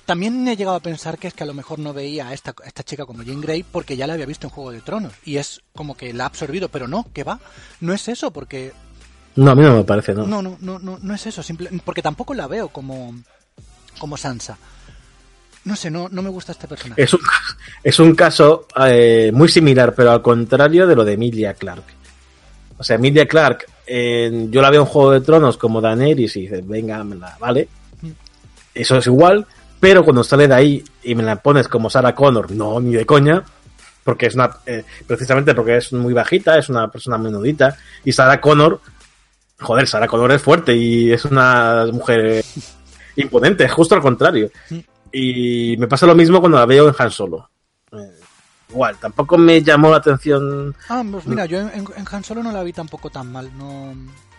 también. 0.05 0.47
Eh, 0.47 0.53
he 0.53 0.55
llegado 0.55 0.77
a 0.77 0.81
pensar 0.81 1.17
que 1.17 1.27
es 1.27 1.33
que 1.33 1.43
a 1.43 1.47
lo 1.47 1.53
mejor 1.53 1.79
no 1.79 1.93
veía 1.93 2.27
a 2.27 2.33
esta, 2.33 2.53
esta 2.63 2.83
chica 2.83 3.05
como 3.05 3.23
Jane 3.23 3.41
Grey 3.41 3.63
porque 3.63 3.97
ya 3.97 4.05
la 4.05 4.13
había 4.13 4.25
visto 4.27 4.47
en 4.47 4.51
Juego 4.51 4.71
de 4.71 4.81
Tronos. 4.81 5.13
Y 5.25 5.37
es 5.37 5.61
como 5.75 5.97
que 5.97 6.13
la 6.13 6.25
ha 6.25 6.27
absorbido, 6.27 6.69
pero 6.69 6.87
no, 6.87 7.07
que 7.11 7.23
va. 7.23 7.39
No 7.79 7.91
es 7.93 8.07
eso, 8.07 8.31
porque. 8.31 8.71
No, 9.35 9.51
a 9.51 9.55
mí 9.55 9.63
no 9.63 9.75
me 9.75 9.83
parece, 9.83 10.13
¿no? 10.13 10.27
No, 10.27 10.41
no, 10.41 10.57
no, 10.61 10.77
no, 10.77 10.99
no 11.01 11.15
es 11.15 11.25
eso. 11.25 11.41
Simple, 11.41 11.69
porque 11.83 12.03
tampoco 12.03 12.33
la 12.35 12.47
veo 12.47 12.69
como, 12.69 13.15
como 13.97 14.15
Sansa. 14.15 14.57
No 15.63 15.75
sé, 15.75 15.91
no, 15.91 16.09
no 16.09 16.21
me 16.21 16.29
gusta 16.29 16.53
este 16.53 16.67
personaje. 16.67 17.01
Es 17.01 17.13
un, 17.13 17.19
es 17.83 17.99
un 17.99 18.15
caso 18.15 18.67
eh, 18.83 19.31
muy 19.33 19.47
similar, 19.47 19.93
pero 19.95 20.11
al 20.11 20.21
contrario 20.21 20.87
de 20.87 20.95
lo 20.95 21.05
de 21.05 21.13
Emilia 21.13 21.53
Clark. 21.53 21.83
O 22.77 22.83
sea, 22.83 22.95
Emilia 22.95 23.27
Clark, 23.27 23.67
yo 23.87 24.61
la 24.61 24.71
veo 24.71 24.81
en 24.81 24.87
Juego 24.87 25.11
de 25.11 25.21
Tronos 25.21 25.57
como 25.57 25.81
Daenerys 25.81 26.35
y 26.37 26.41
dices, 26.41 26.67
venga, 26.67 27.03
me 27.03 27.15
la, 27.15 27.37
vale. 27.39 27.67
Eso 28.73 28.97
es 28.97 29.05
igual, 29.05 29.45
pero 29.79 30.03
cuando 30.03 30.23
sale 30.23 30.47
de 30.47 30.53
ahí 30.53 30.83
y 31.03 31.13
me 31.13 31.23
la 31.23 31.35
pones 31.35 31.67
como 31.67 31.89
Sarah 31.89 32.15
Connor, 32.15 32.51
no, 32.51 32.79
ni 32.79 32.93
de 32.93 33.05
coña, 33.05 33.43
porque 34.03 34.27
es 34.27 34.35
una, 34.35 34.49
eh, 34.65 34.83
precisamente 35.05 35.53
porque 35.53 35.77
es 35.77 35.93
muy 35.93 36.13
bajita, 36.13 36.57
es 36.57 36.69
una 36.69 36.89
persona 36.89 37.17
menudita, 37.17 37.77
y 38.03 38.11
Sarah 38.11 38.41
Connor, 38.41 38.79
joder, 39.59 39.87
Sarah 39.87 40.07
Connor 40.07 40.31
es 40.31 40.41
fuerte 40.41 40.75
y 40.75 41.11
es 41.11 41.25
una 41.25 41.85
mujer 41.91 42.43
imponente, 43.15 43.67
justo 43.69 43.93
al 43.93 44.01
contrario. 44.01 44.49
Y 45.11 45.75
me 45.77 45.87
pasa 45.87 46.05
lo 46.05 46.15
mismo 46.15 46.39
cuando 46.39 46.57
la 46.57 46.65
veo 46.65 46.87
en 46.87 46.95
Han 46.97 47.11
Solo. 47.11 47.49
Eh, 47.91 48.19
igual, 48.69 48.97
tampoco 48.97 49.37
me 49.37 49.61
llamó 49.61 49.89
la 49.89 49.97
atención. 49.97 50.75
Ah, 50.89 51.03
pues 51.09 51.25
mira, 51.27 51.45
yo 51.45 51.59
en, 51.59 51.85
Han 52.09 52.23
Solo 52.23 52.43
no 52.43 52.51
la 52.51 52.63
vi 52.63 52.73
tampoco 52.73 53.09
tan 53.09 53.31
mal. 53.31 53.51
No, 53.57 53.93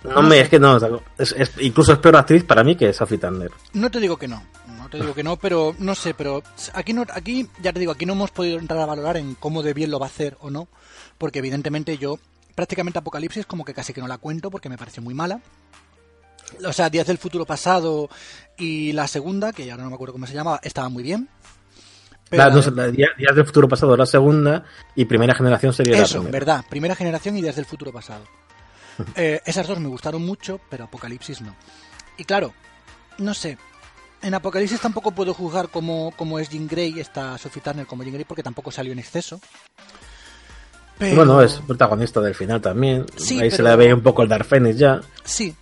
no, 0.04 0.22
me, 0.22 0.40
es 0.40 0.48
que 0.48 0.58
no, 0.58 0.78
es, 1.18 1.34
incluso 1.60 1.92
es 1.92 1.98
peor 1.98 2.16
actriz 2.16 2.44
para 2.44 2.64
mí 2.64 2.76
que 2.76 2.92
Sophie 2.92 3.18
Turner. 3.18 3.50
No 3.74 3.90
te 3.90 4.00
digo 4.00 4.16
que 4.16 4.28
no, 4.28 4.42
no 4.78 4.88
te 4.88 4.98
digo 4.98 5.14
que 5.14 5.22
no, 5.22 5.36
pero 5.36 5.74
no 5.78 5.94
sé, 5.94 6.14
pero 6.14 6.42
aquí 6.74 6.92
no, 6.92 7.04
aquí 7.12 7.48
ya 7.60 7.72
te 7.72 7.80
digo, 7.80 7.92
aquí 7.92 8.06
no 8.06 8.14
hemos 8.14 8.30
podido 8.30 8.58
entrar 8.58 8.80
a 8.80 8.86
valorar 8.86 9.16
en 9.16 9.34
cómo 9.34 9.62
de 9.62 9.74
bien 9.74 9.90
lo 9.90 10.00
va 10.00 10.06
a 10.06 10.08
hacer 10.08 10.36
o 10.40 10.50
no, 10.50 10.68
porque 11.18 11.38
evidentemente 11.38 11.98
yo 11.98 12.18
prácticamente 12.54 12.98
Apocalipsis 12.98 13.46
como 13.46 13.64
que 13.64 13.74
casi 13.74 13.92
que 13.92 14.00
no 14.00 14.08
la 14.08 14.18
cuento 14.18 14.50
porque 14.50 14.68
me 14.68 14.76
parece 14.76 15.00
muy 15.00 15.14
mala 15.14 15.40
o 16.64 16.72
sea, 16.72 16.90
Días 16.90 17.06
del 17.06 17.18
Futuro 17.18 17.44
Pasado 17.44 18.08
y 18.56 18.92
la 18.92 19.08
segunda, 19.08 19.52
que 19.52 19.66
ya 19.66 19.76
no 19.76 19.88
me 19.88 19.94
acuerdo 19.94 20.12
cómo 20.12 20.26
se 20.26 20.34
llamaba, 20.34 20.60
estaba 20.62 20.88
muy 20.88 21.02
bien. 21.02 21.28
Pero, 22.28 22.50
Días 22.92 23.34
del 23.34 23.44
Futuro 23.44 23.68
Pasado 23.68 23.96
la 23.96 24.06
segunda 24.06 24.64
y 24.94 25.04
Primera 25.04 25.34
Generación 25.34 25.72
sería 25.72 26.00
la 26.00 26.06
primera. 26.06 26.30
verdad, 26.30 26.64
Primera 26.68 26.94
Generación 26.94 27.36
y 27.36 27.42
Días 27.42 27.56
del 27.56 27.66
Futuro 27.66 27.92
Pasado. 27.92 28.24
Eh, 29.16 29.40
esas 29.46 29.66
dos 29.66 29.80
me 29.80 29.88
gustaron 29.88 30.22
mucho, 30.22 30.60
pero 30.68 30.84
Apocalipsis 30.84 31.40
no. 31.40 31.56
Y 32.18 32.24
claro, 32.24 32.52
no 33.16 33.32
sé, 33.32 33.56
en 34.22 34.34
Apocalipsis 34.34 34.80
tampoco 34.80 35.10
puedo 35.10 35.34
juzgar 35.34 35.68
cómo, 35.68 36.38
es 36.38 36.48
Jean 36.48 36.68
Grey, 36.68 37.00
esta 37.00 37.36
Sophie 37.38 37.60
Turner 37.60 37.86
como 37.86 38.04
Jean 38.04 38.12
Grey, 38.12 38.24
porque 38.24 38.42
tampoco 38.42 38.70
salió 38.70 38.92
en 38.92 39.00
exceso. 39.00 39.40
Bueno, 41.00 41.42
es 41.42 41.54
protagonista 41.66 42.20
del 42.20 42.34
final 42.34 42.60
también. 42.60 43.04
Ahí 43.40 43.50
se 43.50 43.62
le 43.62 43.74
ve 43.74 43.92
un 43.92 44.02
poco 44.02 44.22
el 44.22 44.28
Dark 44.28 44.44
Phoenix 44.44 44.78
ya. 44.78 45.00
Sí, 45.24 45.54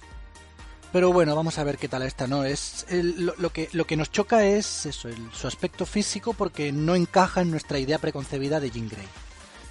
pero 0.92 1.12
bueno, 1.12 1.36
vamos 1.36 1.58
a 1.58 1.64
ver 1.64 1.78
qué 1.78 1.88
tal 1.88 2.02
esta, 2.02 2.26
¿no? 2.26 2.44
Es 2.44 2.86
lo, 2.90 3.50
que, 3.50 3.68
lo 3.72 3.84
que 3.86 3.96
nos 3.96 4.10
choca 4.10 4.44
es 4.44 4.86
eso, 4.86 5.08
su 5.32 5.46
aspecto 5.46 5.86
físico 5.86 6.32
porque 6.34 6.72
no 6.72 6.94
encaja 6.94 7.40
en 7.40 7.50
nuestra 7.50 7.78
idea 7.78 7.98
preconcebida 7.98 8.60
de 8.60 8.70
Jean 8.70 8.88
Grey. 8.88 9.06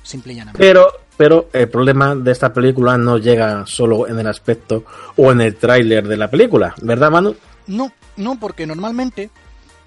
Simple 0.04 0.34
y 0.34 0.36
llanamente. 0.38 0.66
Pero, 0.66 0.92
pero 1.18 1.50
el 1.54 1.70
problema 1.70 2.16
de 2.16 2.32
esta 2.32 2.54
película 2.54 2.98
no 2.98 3.18
llega 3.18 3.66
solo 3.66 4.08
en 4.08 4.18
el 4.20 4.28
aspecto 4.28 4.86
o 5.18 5.32
en 5.32 5.42
el 5.42 5.56
tráiler 5.56 6.08
de 6.08 6.18
la 6.18 6.30
película, 6.30 6.74
¿verdad, 6.82 7.12
Manu? 7.12 7.36
No, 7.68 7.92
no, 8.16 8.40
porque 8.40 8.66
normalmente 8.66 9.30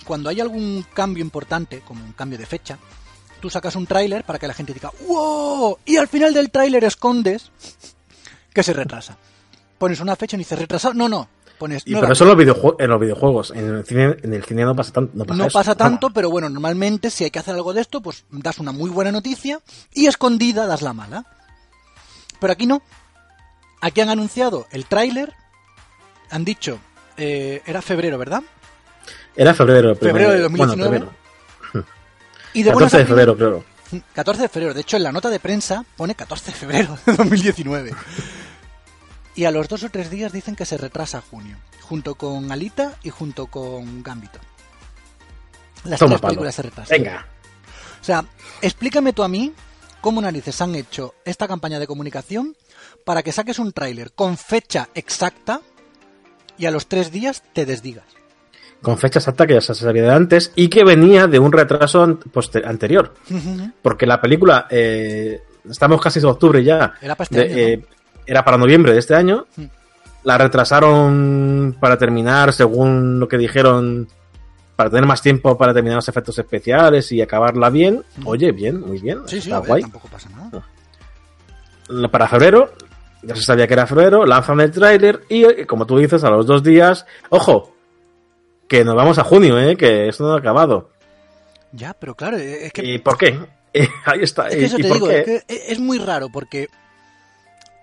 cuando 0.04 0.28
hay 0.28 0.40
algún 0.40 0.84
cambio 0.92 1.22
importante, 1.22 1.80
como 1.80 2.04
un 2.04 2.12
cambio 2.12 2.38
de 2.38 2.46
fecha, 2.46 2.78
tú 3.40 3.50
sacas 3.50 3.74
un 3.76 3.86
tráiler 3.86 4.24
para 4.24 4.38
que 4.38 4.46
la 4.46 4.54
gente 4.54 4.74
diga 4.74 4.90
¡Wow! 5.06 5.78
Y 5.84 5.96
al 5.96 6.08
final 6.08 6.34
del 6.34 6.50
tráiler 6.50 6.84
escondes 6.84 7.50
que 8.52 8.62
se 8.62 8.72
retrasa. 8.72 9.16
Pones 9.82 9.98
una 9.98 10.14
fecha 10.14 10.36
y 10.36 10.38
dices 10.38 10.56
retrasado. 10.56 10.94
No, 10.94 11.08
no. 11.08 11.28
Pones 11.58 11.82
y 11.84 11.92
pero 11.92 12.12
eso 12.12 12.22
en 12.22 12.28
los, 12.28 12.38
videojuegos, 12.38 12.76
en 12.78 12.88
los 12.88 13.00
videojuegos. 13.00 13.50
En 13.50 13.68
el 13.68 13.84
cine, 13.84 14.16
en 14.22 14.32
el 14.32 14.44
cine 14.44 14.64
no 14.64 14.76
pasa 14.76 14.92
tanto. 14.92 15.10
No 15.12 15.24
pasa, 15.24 15.42
no 15.42 15.48
pasa 15.48 15.74
tanto, 15.74 16.10
pero 16.10 16.30
bueno, 16.30 16.48
normalmente 16.48 17.10
si 17.10 17.24
hay 17.24 17.32
que 17.32 17.40
hacer 17.40 17.56
algo 17.56 17.72
de 17.72 17.80
esto, 17.80 18.00
pues 18.00 18.24
das 18.30 18.60
una 18.60 18.70
muy 18.70 18.90
buena 18.90 19.10
noticia 19.10 19.58
y 19.92 20.06
escondida 20.06 20.68
das 20.68 20.82
la 20.82 20.92
mala. 20.92 21.26
Pero 22.38 22.52
aquí 22.52 22.64
no. 22.64 22.80
Aquí 23.80 24.00
han 24.00 24.08
anunciado 24.08 24.68
el 24.70 24.86
tráiler. 24.86 25.32
Han 26.30 26.44
dicho, 26.44 26.78
eh, 27.16 27.60
era 27.66 27.82
febrero, 27.82 28.18
¿verdad? 28.18 28.44
Era 29.34 29.52
febrero. 29.52 29.96
Febrero 29.96 30.30
de 30.30 30.42
2019. 30.42 31.08
Y 32.54 32.62
de 32.62 32.70
14 32.70 32.98
de 32.98 33.06
febrero, 33.06 33.36
creo. 33.36 33.64
14 34.14 34.42
de 34.42 34.48
febrero. 34.48 34.74
De 34.74 34.82
hecho, 34.82 34.96
en 34.96 35.02
la 35.02 35.10
nota 35.10 35.28
de 35.28 35.40
prensa 35.40 35.84
pone 35.96 36.14
14 36.14 36.52
de 36.52 36.56
febrero 36.56 36.96
de 37.04 37.16
2019. 37.16 37.90
Y 39.34 39.44
a 39.44 39.50
los 39.50 39.68
dos 39.68 39.82
o 39.84 39.88
tres 39.88 40.10
días 40.10 40.32
dicen 40.32 40.56
que 40.56 40.66
se 40.66 40.76
retrasa 40.76 41.18
a 41.18 41.22
junio. 41.22 41.56
Junto 41.80 42.14
con 42.14 42.50
Alita 42.52 42.96
y 43.02 43.10
junto 43.10 43.46
con 43.46 44.02
Gambito. 44.02 44.38
Las 45.84 45.98
tres 45.98 46.20
películas 46.20 46.54
se 46.54 46.62
retrasan. 46.62 46.98
Venga. 46.98 47.26
O 48.00 48.04
sea, 48.04 48.24
explícame 48.60 49.12
tú 49.12 49.22
a 49.22 49.28
mí 49.28 49.52
cómo 50.00 50.20
narices 50.20 50.60
han 50.60 50.74
hecho 50.74 51.14
esta 51.24 51.48
campaña 51.48 51.78
de 51.78 51.86
comunicación 51.86 52.56
para 53.04 53.22
que 53.22 53.32
saques 53.32 53.58
un 53.58 53.72
tráiler 53.72 54.12
con 54.12 54.36
fecha 54.36 54.88
exacta 54.94 55.60
y 56.58 56.66
a 56.66 56.70
los 56.70 56.88
tres 56.88 57.10
días 57.10 57.42
te 57.52 57.64
desdigas 57.64 58.04
con 58.82 58.98
fecha 58.98 59.20
exacta 59.20 59.46
que 59.46 59.54
ya 59.54 59.60
se 59.60 59.74
sabía 59.74 60.02
de 60.02 60.12
antes 60.12 60.52
y 60.56 60.68
que 60.68 60.84
venía 60.84 61.28
de 61.28 61.38
un 61.38 61.52
retraso 61.52 62.18
anterior. 62.64 63.14
Porque 63.80 64.06
la 64.06 64.20
película, 64.20 64.66
eh, 64.68 65.40
estamos 65.70 66.00
casi 66.00 66.18
en 66.18 66.26
octubre 66.26 66.62
ya, 66.62 66.94
era 67.00 67.14
para, 67.14 67.28
este 67.30 67.72
eh, 67.74 67.84
era 68.26 68.44
para 68.44 68.58
noviembre 68.58 68.92
de 68.92 68.98
este 68.98 69.14
año. 69.14 69.46
La 70.24 70.38
retrasaron 70.38 71.76
para 71.80 71.98
terminar, 71.98 72.52
según 72.52 73.18
lo 73.18 73.28
que 73.28 73.38
dijeron, 73.38 74.08
para 74.76 74.90
tener 74.90 75.06
más 75.06 75.22
tiempo 75.22 75.56
para 75.58 75.74
terminar 75.74 75.96
los 75.96 76.08
efectos 76.08 76.38
especiales 76.38 77.10
y 77.12 77.20
acabarla 77.20 77.70
bien. 77.70 78.04
Oye, 78.24 78.52
bien, 78.52 78.80
muy 78.80 79.00
bien. 79.00 79.20
Sí, 79.26 79.40
sí, 79.40 79.50
guay. 79.50 79.82
tampoco 79.82 80.08
pasa 80.08 80.28
nada. 80.30 82.08
Para 82.08 82.28
febrero, 82.28 82.72
ya 83.22 83.36
se 83.36 83.42
sabía 83.42 83.66
que 83.66 83.74
era 83.74 83.86
febrero, 83.86 84.24
lanzan 84.24 84.60
el 84.60 84.70
tráiler 84.70 85.22
y, 85.28 85.64
como 85.64 85.86
tú 85.86 85.98
dices, 85.98 86.24
a 86.24 86.30
los 86.30 86.46
dos 86.46 86.62
días, 86.62 87.06
ojo, 87.28 87.74
que 88.68 88.84
nos 88.84 88.94
vamos 88.94 89.18
a 89.18 89.24
junio, 89.24 89.58
¿eh? 89.58 89.76
que 89.76 90.08
esto 90.08 90.24
no 90.24 90.34
ha 90.34 90.38
acabado. 90.38 90.90
Ya, 91.72 91.94
pero 91.94 92.14
claro, 92.14 92.36
es 92.36 92.72
que... 92.72 92.82
¿Y 92.84 92.98
por 92.98 93.18
qué? 93.18 93.38
Ahí 94.04 94.22
está. 94.22 94.48
Es 94.48 94.56
que 94.56 94.64
eso 94.64 94.76
te 94.76 94.92
digo, 94.92 95.08
es, 95.10 95.78
muy 95.78 95.98
raro 95.98 96.28
porque 96.30 96.68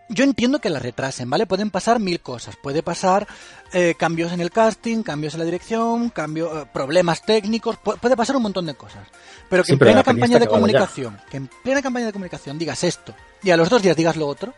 yo 0.10 0.24
entiendo 0.24 0.60
que 0.60 0.70
la 0.70 0.80
retrasen, 0.80 1.30
¿vale? 1.30 1.46
Pueden 1.46 1.70
pasar 1.70 2.00
mil 2.00 2.20
cosas. 2.20 2.56
Puede 2.56 2.82
pasar 2.84 3.28
eh, 3.74 3.94
cambios 3.98 4.32
en 4.32 4.42
el 4.42 4.52
casting, 4.52 5.04
cambios 5.04 5.36
en 5.36 5.40
la 5.40 5.46
dirección, 5.46 6.10
cambio, 6.10 6.62
eh, 6.62 6.66
problemas 6.74 7.22
técnicos, 7.22 7.78
puede 7.78 8.18
pasar 8.18 8.36
un 8.36 8.44
montón 8.44 8.66
de 8.66 8.74
cosas. 8.74 9.08
Pero 9.50 9.64
que 9.64 9.74
en 9.74 9.80
plena 9.80 10.04
campaña 10.04 10.40
de 10.40 10.48
comunicación, 10.48 11.20
que 11.30 11.38
en 11.38 11.50
plena 11.64 11.82
campaña 11.82 12.08
de 12.08 12.14
comunicación 12.14 12.58
digas 12.58 12.84
esto 12.84 13.14
y 13.44 13.52
a 13.52 13.58
los 13.58 13.70
dos 13.70 13.82
días 13.82 13.96
digas 13.96 14.18
lo 14.18 14.28
otro, 14.28 14.54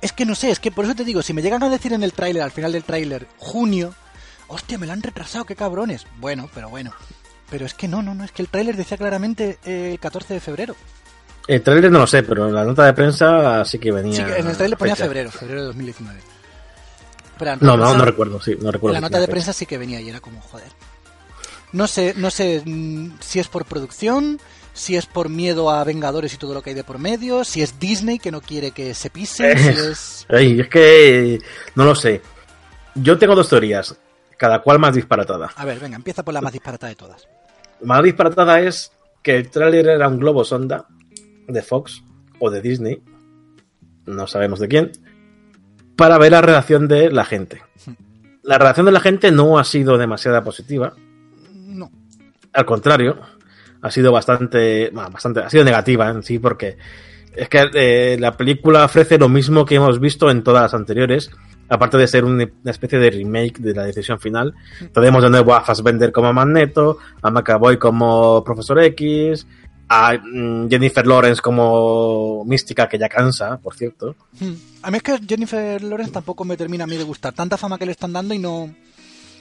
es 0.00 0.12
que 0.12 0.24
no 0.24 0.34
sé, 0.34 0.50
es 0.50 0.60
que 0.60 0.70
por 0.70 0.84
eso 0.84 0.94
te 0.94 1.04
digo, 1.04 1.22
si 1.22 1.32
me 1.32 1.42
llegan 1.42 1.62
a 1.62 1.68
decir 1.68 1.92
en 1.92 2.02
el 2.02 2.12
tráiler, 2.12 2.42
al 2.42 2.50
final 2.50 2.72
del 2.72 2.84
tráiler, 2.84 3.26
junio, 3.38 3.94
hostia, 4.48 4.78
me 4.78 4.86
lo 4.86 4.92
han 4.92 5.02
retrasado, 5.02 5.44
qué 5.44 5.56
cabrones. 5.56 6.06
Bueno, 6.18 6.48
pero 6.54 6.68
bueno. 6.68 6.92
Pero 7.50 7.66
es 7.66 7.74
que 7.74 7.88
no, 7.88 8.02
no, 8.02 8.14
no, 8.14 8.24
es 8.24 8.32
que 8.32 8.42
el 8.42 8.48
tráiler 8.48 8.76
decía 8.76 8.96
claramente 8.96 9.58
eh, 9.64 9.92
el 9.92 9.98
14 9.98 10.34
de 10.34 10.40
febrero. 10.40 10.76
El 11.46 11.62
tráiler 11.62 11.90
no 11.90 12.00
lo 12.00 12.06
sé, 12.06 12.22
pero 12.22 12.50
la 12.50 12.64
nota 12.64 12.86
de 12.86 12.94
prensa 12.94 13.64
sí 13.64 13.78
que 13.78 13.92
venía. 13.92 14.16
Sí, 14.16 14.32
en 14.36 14.46
el 14.46 14.56
tráiler 14.56 14.78
ponía 14.78 14.96
febrero, 14.96 15.30
febrero 15.30 15.60
de 15.60 15.66
2019. 15.66 16.20
no, 17.60 17.76
no, 17.76 17.94
no 17.96 18.04
recuerdo, 18.04 18.40
sí, 18.40 18.56
no 18.60 18.70
recuerdo. 18.70 18.94
La 18.94 19.00
nota 19.00 19.20
de 19.20 19.28
prensa 19.28 19.52
sí 19.52 19.66
que 19.66 19.76
venía 19.76 20.00
y 20.00 20.08
era 20.08 20.20
como, 20.20 20.40
joder. 20.40 20.68
No 21.72 21.86
sé, 21.86 22.14
no 22.16 22.30
sé 22.30 22.62
mm, 22.64 23.18
si 23.20 23.40
es 23.40 23.48
por 23.48 23.64
producción, 23.66 24.40
si 24.72 24.96
es 24.96 25.06
por 25.06 25.28
miedo 25.28 25.70
a 25.70 25.82
Vengadores 25.84 26.32
y 26.32 26.36
todo 26.36 26.54
lo 26.54 26.62
que 26.62 26.70
hay 26.70 26.76
de 26.76 26.84
por 26.84 26.98
medio, 26.98 27.44
si 27.44 27.62
es 27.62 27.78
Disney 27.78 28.18
que 28.18 28.30
no 28.30 28.40
quiere 28.40 28.70
que 28.70 28.94
se 28.94 29.10
pise, 29.10 29.58
si 29.58 29.68
es... 29.68 30.26
Ay, 30.30 30.60
es 30.60 30.68
que 30.68 31.40
no 31.74 31.84
lo 31.84 31.94
sé. 31.94 32.22
Yo 32.94 33.18
tengo 33.18 33.34
dos 33.34 33.48
teorías 33.48 33.96
cada 34.38 34.62
cual 34.62 34.78
más 34.78 34.94
disparatada. 34.94 35.50
A 35.56 35.64
ver, 35.64 35.78
venga, 35.80 35.96
empieza 35.96 36.24
por 36.24 36.32
la 36.32 36.40
más 36.40 36.52
disparatada 36.52 36.90
de 36.90 36.96
todas. 36.96 37.28
Más 37.82 38.02
disparatada 38.02 38.60
es 38.60 38.92
que 39.22 39.36
el 39.36 39.50
tráiler 39.50 39.88
era 39.88 40.08
un 40.08 40.18
globo 40.18 40.44
sonda 40.44 40.86
de 41.46 41.62
Fox 41.62 42.02
o 42.38 42.50
de 42.50 42.60
Disney, 42.60 43.02
no 44.06 44.26
sabemos 44.26 44.60
de 44.60 44.68
quién, 44.68 44.92
para 45.96 46.18
ver 46.18 46.32
la 46.32 46.42
reacción 46.42 46.88
de 46.88 47.10
la 47.10 47.24
gente. 47.24 47.62
La 48.42 48.58
reacción 48.58 48.86
de 48.86 48.92
la 48.92 49.00
gente 49.00 49.30
no 49.30 49.58
ha 49.58 49.64
sido 49.64 49.96
demasiada 49.96 50.44
positiva. 50.44 50.94
No. 51.52 51.90
Al 52.52 52.66
contrario, 52.66 53.18
ha 53.80 53.90
sido 53.90 54.12
bastante, 54.12 54.90
bastante, 54.90 55.40
ha 55.40 55.50
sido 55.50 55.64
negativa 55.64 56.08
en 56.10 56.22
sí 56.22 56.38
porque 56.38 56.76
es 57.36 57.48
que 57.48 57.70
eh, 57.74 58.16
la 58.18 58.36
película 58.36 58.84
ofrece 58.84 59.18
lo 59.18 59.28
mismo 59.28 59.64
que 59.64 59.74
hemos 59.74 59.98
visto 59.98 60.30
en 60.30 60.42
todas 60.42 60.62
las 60.62 60.74
anteriores, 60.74 61.30
aparte 61.68 61.98
de 61.98 62.06
ser 62.06 62.24
una 62.24 62.46
especie 62.64 62.98
de 62.98 63.10
remake 63.10 63.58
de 63.58 63.74
la 63.74 63.84
decisión 63.84 64.20
final, 64.20 64.54
tenemos 64.92 65.22
de 65.22 65.30
nuevo 65.30 65.54
a 65.54 65.62
Fassbender 65.62 66.12
como 66.12 66.32
Magneto, 66.32 66.98
a 67.22 67.30
McAvoy 67.30 67.78
como 67.78 68.44
Profesor 68.44 68.82
X, 68.84 69.46
a 69.88 70.14
mm, 70.14 70.68
Jennifer 70.68 71.06
Lawrence 71.06 71.40
como 71.40 72.44
Mística, 72.44 72.88
que 72.88 72.98
ya 72.98 73.08
cansa, 73.08 73.58
por 73.58 73.74
cierto. 73.74 74.16
A 74.82 74.90
mí 74.90 74.96
es 74.96 75.02
que 75.02 75.18
Jennifer 75.26 75.82
Lawrence 75.82 76.12
tampoco 76.12 76.44
me 76.44 76.56
termina 76.56 76.84
a 76.84 76.86
mí 76.86 76.96
de 76.96 77.04
gustar. 77.04 77.32
Tanta 77.32 77.56
fama 77.56 77.78
que 77.78 77.86
le 77.86 77.92
están 77.92 78.12
dando 78.12 78.34
y 78.34 78.38
no... 78.38 78.74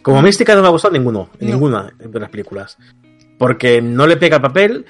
Como 0.02 0.22
Mística 0.22 0.54
no 0.56 0.62
me 0.62 0.68
ha 0.68 0.72
gustado 0.72 0.94
ninguno, 0.94 1.30
ninguna 1.40 1.94
de 1.98 2.20
las 2.20 2.30
películas. 2.30 2.78
Porque 3.38 3.82
no 3.82 4.06
le 4.06 4.18
pega 4.18 4.36
el 4.36 4.42
papel, 4.42 4.86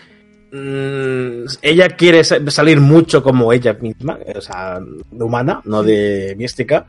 mm, 0.52 1.46
ella 1.62 1.90
quiere 1.90 2.24
salir 2.24 2.80
mucho 2.82 3.22
como 3.22 3.54
ella 3.54 3.78
misma, 3.80 4.18
o 4.36 4.42
sea, 4.42 4.80
de 4.80 5.24
humana, 5.24 5.62
no 5.66 5.84
de 5.84 6.36
mística. 6.36 6.88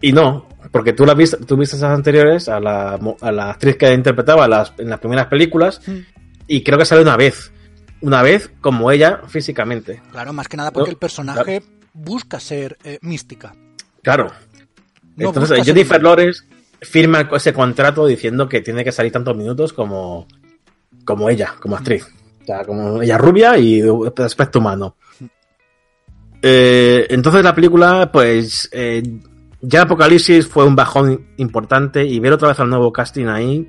Y 0.00 0.12
no, 0.12 0.48
porque 0.70 0.92
tú 0.92 1.04
la 1.04 1.14
viste, 1.14 1.38
tú 1.38 1.56
viste 1.56 1.76
esas 1.76 1.92
anteriores 1.92 2.48
a 2.48 2.60
la, 2.60 2.98
a 3.20 3.32
la 3.32 3.50
actriz 3.50 3.76
que 3.76 3.92
interpretaba 3.92 4.46
las, 4.46 4.72
en 4.78 4.88
las 4.88 5.00
primeras 5.00 5.26
películas 5.26 5.80
mm. 5.86 6.19
Y 6.50 6.64
creo 6.64 6.76
que 6.78 6.84
sale 6.84 7.02
una 7.02 7.16
vez. 7.16 7.52
Una 8.00 8.22
vez 8.22 8.50
como 8.60 8.90
ella 8.90 9.20
físicamente. 9.28 10.02
Claro, 10.10 10.32
más 10.32 10.48
que 10.48 10.56
nada 10.56 10.72
porque 10.72 10.90
el 10.90 10.96
personaje 10.96 11.62
busca 11.92 12.40
ser 12.40 12.76
eh, 12.82 12.98
mística. 13.02 13.54
Claro. 14.02 14.32
Entonces 15.16 15.64
Jennifer 15.64 16.02
Lawrence 16.02 16.42
firma 16.80 17.28
ese 17.32 17.52
contrato 17.52 18.04
diciendo 18.04 18.48
que 18.48 18.62
tiene 18.62 18.82
que 18.82 18.90
salir 18.90 19.12
tantos 19.12 19.36
minutos 19.36 19.72
como, 19.72 20.26
como 21.04 21.30
ella, 21.30 21.54
como 21.60 21.76
actriz. 21.76 22.08
O 22.42 22.44
sea, 22.44 22.64
como 22.64 23.00
ella 23.00 23.16
rubia 23.16 23.56
y 23.56 23.82
de 23.82 24.24
aspecto 24.24 24.58
humano. 24.58 24.96
Eh, 26.42 27.06
entonces 27.10 27.44
la 27.44 27.54
película, 27.54 28.10
pues, 28.10 28.68
eh, 28.72 29.02
ya 29.60 29.82
Apocalipsis 29.82 30.48
fue 30.48 30.64
un 30.64 30.74
bajón 30.74 31.28
importante 31.36 32.04
y 32.04 32.18
ver 32.18 32.32
otra 32.32 32.48
vez 32.48 32.58
al 32.58 32.70
nuevo 32.70 32.92
casting 32.92 33.26
ahí, 33.26 33.68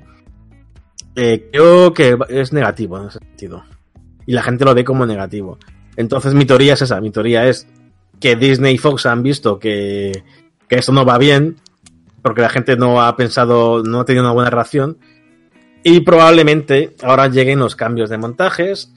eh, 1.16 1.48
creo 1.52 1.92
que 1.92 2.16
es 2.28 2.52
negativo 2.52 2.98
en 2.98 3.08
ese 3.08 3.18
sentido. 3.18 3.64
Y 4.26 4.32
la 4.32 4.42
gente 4.42 4.64
lo 4.64 4.74
ve 4.74 4.84
como 4.84 5.06
negativo. 5.06 5.58
Entonces 5.96 6.34
mi 6.34 6.44
teoría 6.44 6.74
es 6.74 6.82
esa, 6.82 7.00
mi 7.00 7.10
teoría 7.10 7.46
es 7.46 7.66
que 8.20 8.36
Disney 8.36 8.74
y 8.74 8.78
Fox 8.78 9.06
han 9.06 9.22
visto 9.22 9.58
que, 9.58 10.22
que 10.68 10.76
esto 10.76 10.92
no 10.92 11.04
va 11.04 11.18
bien, 11.18 11.56
porque 12.22 12.40
la 12.40 12.48
gente 12.48 12.76
no 12.76 13.02
ha 13.02 13.16
pensado, 13.16 13.82
no 13.82 14.00
ha 14.00 14.04
tenido 14.04 14.24
una 14.24 14.32
buena 14.32 14.50
reacción, 14.50 14.98
y 15.82 16.00
probablemente 16.00 16.94
ahora 17.02 17.26
lleguen 17.26 17.58
los 17.58 17.74
cambios 17.74 18.08
de 18.08 18.18
montajes, 18.18 18.92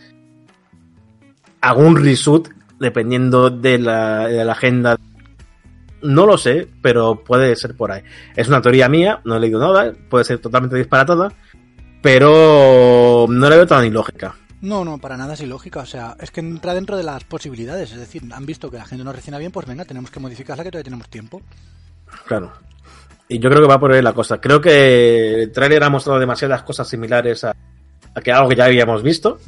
algún 1.60 1.96
reshoot, 1.98 2.50
dependiendo 2.80 3.50
de 3.50 3.80
la, 3.80 4.28
de 4.28 4.46
la 4.46 4.52
agenda 4.52 4.98
no 6.06 6.26
lo 6.26 6.38
sé, 6.38 6.68
pero 6.82 7.24
puede 7.24 7.56
ser 7.56 7.76
por 7.76 7.92
ahí. 7.92 8.04
Es 8.36 8.48
una 8.48 8.62
teoría 8.62 8.88
mía, 8.88 9.22
no 9.26 9.36
he 9.36 9.40
leído 9.40 9.60
nada, 9.60 9.94
puede 10.10 10.24
ser 10.24 10.38
totalmente 10.38 10.78
disparatada, 10.78 11.34
pero 12.06 13.26
no 13.28 13.50
le 13.50 13.56
veo 13.56 13.66
tan 13.66 13.84
ilógica. 13.84 14.36
No, 14.62 14.86
no, 14.86 15.00
para 15.00 15.18
nada 15.18 15.34
es 15.34 15.42
ilógica. 15.42 15.80
O 15.80 15.88
sea, 15.88 16.16
es 16.20 16.30
que 16.30 16.40
entra 16.40 16.76
dentro 16.76 16.98
de 16.98 17.02
las 17.02 17.24
posibilidades. 17.24 17.92
Es 17.94 17.98
decir, 17.98 18.22
han 18.32 18.46
visto 18.46 18.70
que 18.70 18.78
la 18.78 18.86
gente 18.86 19.04
no 19.04 19.12
reacciona 19.12 19.40
bien, 19.40 19.52
pues 19.52 19.66
venga, 19.66 19.86
tenemos 19.86 20.12
que 20.12 20.20
modificarla 20.20 20.64
que 20.64 20.70
todavía 20.70 20.84
tenemos 20.84 21.10
tiempo. 21.10 21.42
Claro. 22.28 22.54
Y 23.28 23.40
yo 23.40 23.50
creo 23.50 23.64
que 23.64 23.68
va 23.68 23.80
por 23.80 23.92
ahí 23.92 24.04
la 24.04 24.14
cosa. 24.14 24.40
Creo 24.40 24.62
que 24.62 25.42
el 25.42 25.52
trailer 25.52 25.84
ha 25.84 25.90
mostrado 25.90 26.20
demasiadas 26.20 26.62
cosas 26.62 26.88
similares 26.88 27.44
a, 27.44 27.56
que 28.24 28.32
algo 28.32 28.50
que 28.50 28.56
ya 28.56 28.66
habíamos 28.66 29.02
visto. 29.02 29.40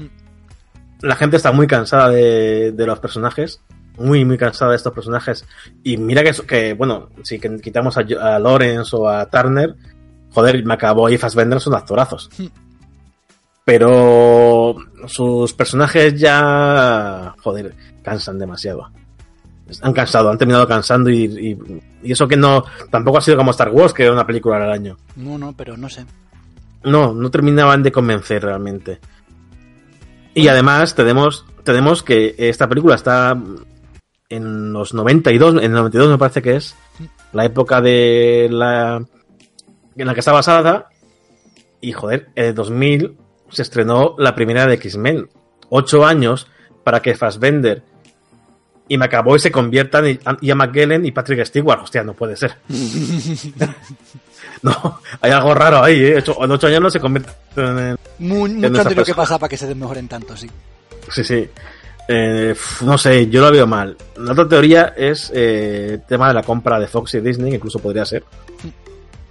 La 1.02 1.16
gente 1.16 1.38
está 1.38 1.52
muy 1.52 1.68
cansada 1.68 2.10
de, 2.10 2.72
de 2.72 2.86
los 2.88 2.98
personajes 2.98 3.62
muy, 4.00 4.26
muy 4.26 4.38
cansada 4.38 4.72
de 4.72 4.78
estos 4.78 4.94
personajes. 4.94 5.46
Y 5.84 5.98
mira 5.98 6.24
que, 6.24 6.32
que 6.48 6.74
bueno, 6.74 7.10
si 7.24 7.40
quitamos 7.40 7.98
a, 7.98 8.02
a 8.02 8.40
Lawrence 8.40 8.96
o 8.96 9.08
a 9.08 9.28
Turner, 9.28 9.76
joder, 10.38 10.64
McAvoy 10.64 11.16
y 11.16 11.18
Fassbender 11.18 11.60
son 11.60 11.74
actorazos. 11.74 12.30
Hmm. 12.38 12.46
Pero 13.66 14.76
sus 15.08 15.52
personajes 15.54 16.14
ya, 16.14 17.34
joder, 17.42 17.74
cansan 18.04 18.38
demasiado. 18.38 18.92
Han 19.82 19.94
cansado, 19.94 20.30
han 20.30 20.38
terminado 20.38 20.68
cansando 20.68 21.10
y, 21.10 21.58
y, 22.04 22.12
eso 22.12 22.28
que 22.28 22.38
no, 22.38 22.64
tampoco 22.92 23.18
ha 23.18 23.22
sido 23.22 23.36
como 23.36 23.50
Star 23.50 23.72
Wars, 23.72 23.94
que 23.94 24.04
era 24.04 24.14
una 24.14 24.28
película 24.28 24.58
al 24.58 24.72
año. 24.72 24.96
No, 25.16 25.40
no, 25.40 25.54
pero 25.58 25.76
no 25.76 25.90
sé. 25.90 26.06
No, 26.84 27.16
no 27.16 27.32
terminaban 27.32 27.82
de 27.82 27.92
convencer 27.92 28.44
realmente. 28.44 29.00
Y 30.36 30.50
además 30.50 30.94
tenemos, 30.94 31.48
tenemos 31.64 32.04
que 32.04 32.36
esta 32.38 32.70
película 32.70 32.94
está 32.94 33.36
en 34.30 34.72
los 34.72 34.94
92, 34.94 35.56
en 35.56 35.64
el 35.64 35.72
92 35.72 36.12
me 36.12 36.18
parece 36.20 36.44
que 36.44 36.58
es, 36.58 36.76
la 37.34 37.44
época 37.44 37.82
de 37.82 38.50
la 38.52 39.04
en 39.98 40.08
la 40.08 40.14
que 40.14 40.20
está 40.20 40.32
basada. 40.32 40.90
Y 41.82 41.92
joder, 41.92 42.30
en 42.36 42.46
el 42.46 42.56
2000 42.56 43.18
se 43.50 43.62
estrenó 43.62 44.16
la 44.18 44.36
primera 44.36 44.66
de 44.66 44.76
X-Men. 44.76 45.30
Ocho 45.70 46.06
años 46.06 46.48
para 46.84 47.02
que 47.02 47.16
Fassbender 47.16 47.84
y 48.88 48.98
McAvoy 48.98 49.40
se 49.40 49.52
conviertan 49.52 50.06
en 50.06 50.20
Ian 50.42 50.58
McKellen 50.58 51.06
y 51.06 51.12
Patrick 51.12 51.46
Stewart. 51.46 51.82
Hostia, 51.82 52.04
no 52.04 52.14
puede 52.14 52.36
ser. 52.36 52.56
no, 54.62 55.00
hay 55.22 55.32
algo 55.32 55.54
raro 55.54 55.84
ahí, 55.84 56.02
¿eh? 56.02 56.24
en 56.26 56.52
ocho 56.52 56.68
años 56.68 56.82
no 56.82 56.90
se 56.90 57.00
convierten 57.00 57.80
en. 57.80 57.98
Muy, 58.20 58.54
mucho 58.54 58.84
de 58.84 58.96
lo 58.96 59.06
que 59.06 59.14
pasa 59.14 59.38
para 59.38 59.50
que 59.50 59.58
se 59.58 59.68
desmejoren 59.68 60.08
tanto, 60.08 60.36
sí. 60.36 60.50
Sí, 61.12 61.24
sí. 61.24 61.48
Eh, 62.08 62.56
no 62.82 62.98
sé, 62.98 63.28
yo 63.28 63.42
lo 63.42 63.52
veo 63.52 63.68
mal. 63.68 63.98
La 64.18 64.32
otra 64.32 64.48
teoría 64.48 64.94
es 64.96 65.30
eh, 65.34 65.90
el 65.94 66.02
tema 66.04 66.30
de 66.30 66.36
la 66.36 66.44
compra 66.44 66.80
de 66.80 66.88
Fox 66.88 67.16
y 67.16 67.20
Disney, 67.20 67.54
incluso 67.54 67.80
podría 67.80 68.06
ser. 68.06 68.24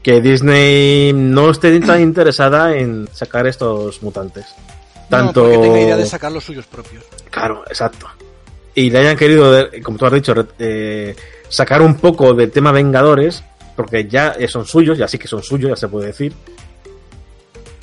Que 0.07 0.21
Disney 0.21 1.13
no 1.13 1.51
esté 1.51 1.81
tan 1.81 2.01
interesada 2.01 2.77
en 2.77 3.09
sacar 3.13 3.49
estos 3.49 4.01
mutantes. 4.05 4.47
Tanto... 5.11 5.43
No, 5.43 5.51
porque 5.51 5.67
tenga 5.67 5.81
idea 5.81 5.97
de 5.97 6.07
sacar 6.07 6.31
los 6.31 6.45
suyos 6.45 6.65
propios. 6.67 7.03
Claro, 7.29 7.65
exacto. 7.67 8.07
Y 8.77 8.91
le 8.91 9.01
hayan 9.01 9.17
querido, 9.17 9.69
como 9.83 9.99
tú 9.99 10.07
has 10.07 10.13
dicho, 10.13 10.33
eh, 10.61 11.17
sacar 11.49 11.83
un 11.83 11.97
poco 11.97 12.35
del 12.35 12.53
tema 12.53 12.71
Vengadores, 12.71 13.43
porque 13.75 14.07
ya 14.07 14.37
son 14.47 14.65
suyos, 14.65 14.97
ya 14.97 15.09
sí 15.09 15.19
que 15.19 15.27
son 15.27 15.43
suyos, 15.43 15.71
ya 15.71 15.77
se 15.77 15.89
puede 15.89 16.07
decir. 16.07 16.33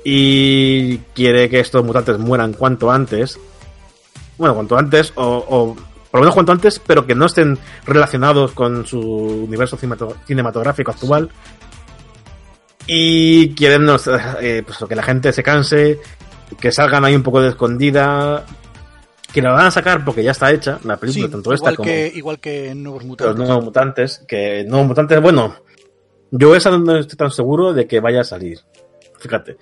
Y 0.06 1.00
quiere 1.14 1.50
que 1.50 1.60
estos 1.60 1.84
mutantes 1.84 2.18
mueran 2.20 2.54
cuanto 2.54 2.90
antes 2.90 3.38
bueno, 4.38 4.56
cuanto 4.56 4.78
antes, 4.78 5.14
o, 5.16 5.76
por 6.12 6.20
lo 6.20 6.22
menos 6.22 6.34
cuanto 6.34 6.52
antes, 6.52 6.80
pero 6.80 7.06
que 7.06 7.16
no 7.16 7.26
estén 7.26 7.58
relacionados 7.86 8.52
con 8.52 8.86
su 8.86 9.00
universo 9.00 9.78
cinematográfico 10.26 10.92
actual. 10.92 11.30
Y 12.88 13.54
quieren 13.56 13.88
eh, 14.42 14.64
pues, 14.66 14.78
que 14.88 14.96
la 14.96 15.04
gente 15.04 15.32
se 15.32 15.44
canse, 15.44 16.00
que 16.60 16.72
salgan 16.72 17.06
ahí 17.06 17.16
un 17.16 17.24
poco 17.24 17.42
de 17.42 17.50
escondida. 17.50 18.46
Que 19.32 19.42
la 19.42 19.52
van 19.52 19.66
a 19.66 19.72
sacar 19.72 20.06
porque 20.06 20.24
ya 20.24 20.32
está 20.32 20.52
hecha 20.52 20.80
la 20.84 20.98
película, 20.98 21.28
tanto 21.28 21.54
esta 21.54 21.76
como. 21.76 21.88
Que, 21.88 22.12
igual 22.14 22.40
que 22.40 22.76
Nuevos 22.76 23.04
Mutantes. 23.04 23.36
Los 23.36 23.48
Nuevos 23.48 23.66
Mutantes, 23.66 24.26
que 24.28 24.64
Nuevos 24.64 24.88
Mutantes, 24.90 25.22
bueno, 25.22 25.56
yo 26.30 26.56
esa 26.56 26.78
no 26.78 26.98
estoy 26.98 27.18
tan 27.18 27.32
seguro 27.32 27.74
de 27.74 27.88
que 27.88 28.00
vaya 28.00 28.22
a 28.22 28.26
salir. 28.26 28.60
Fíjate. 29.20 29.58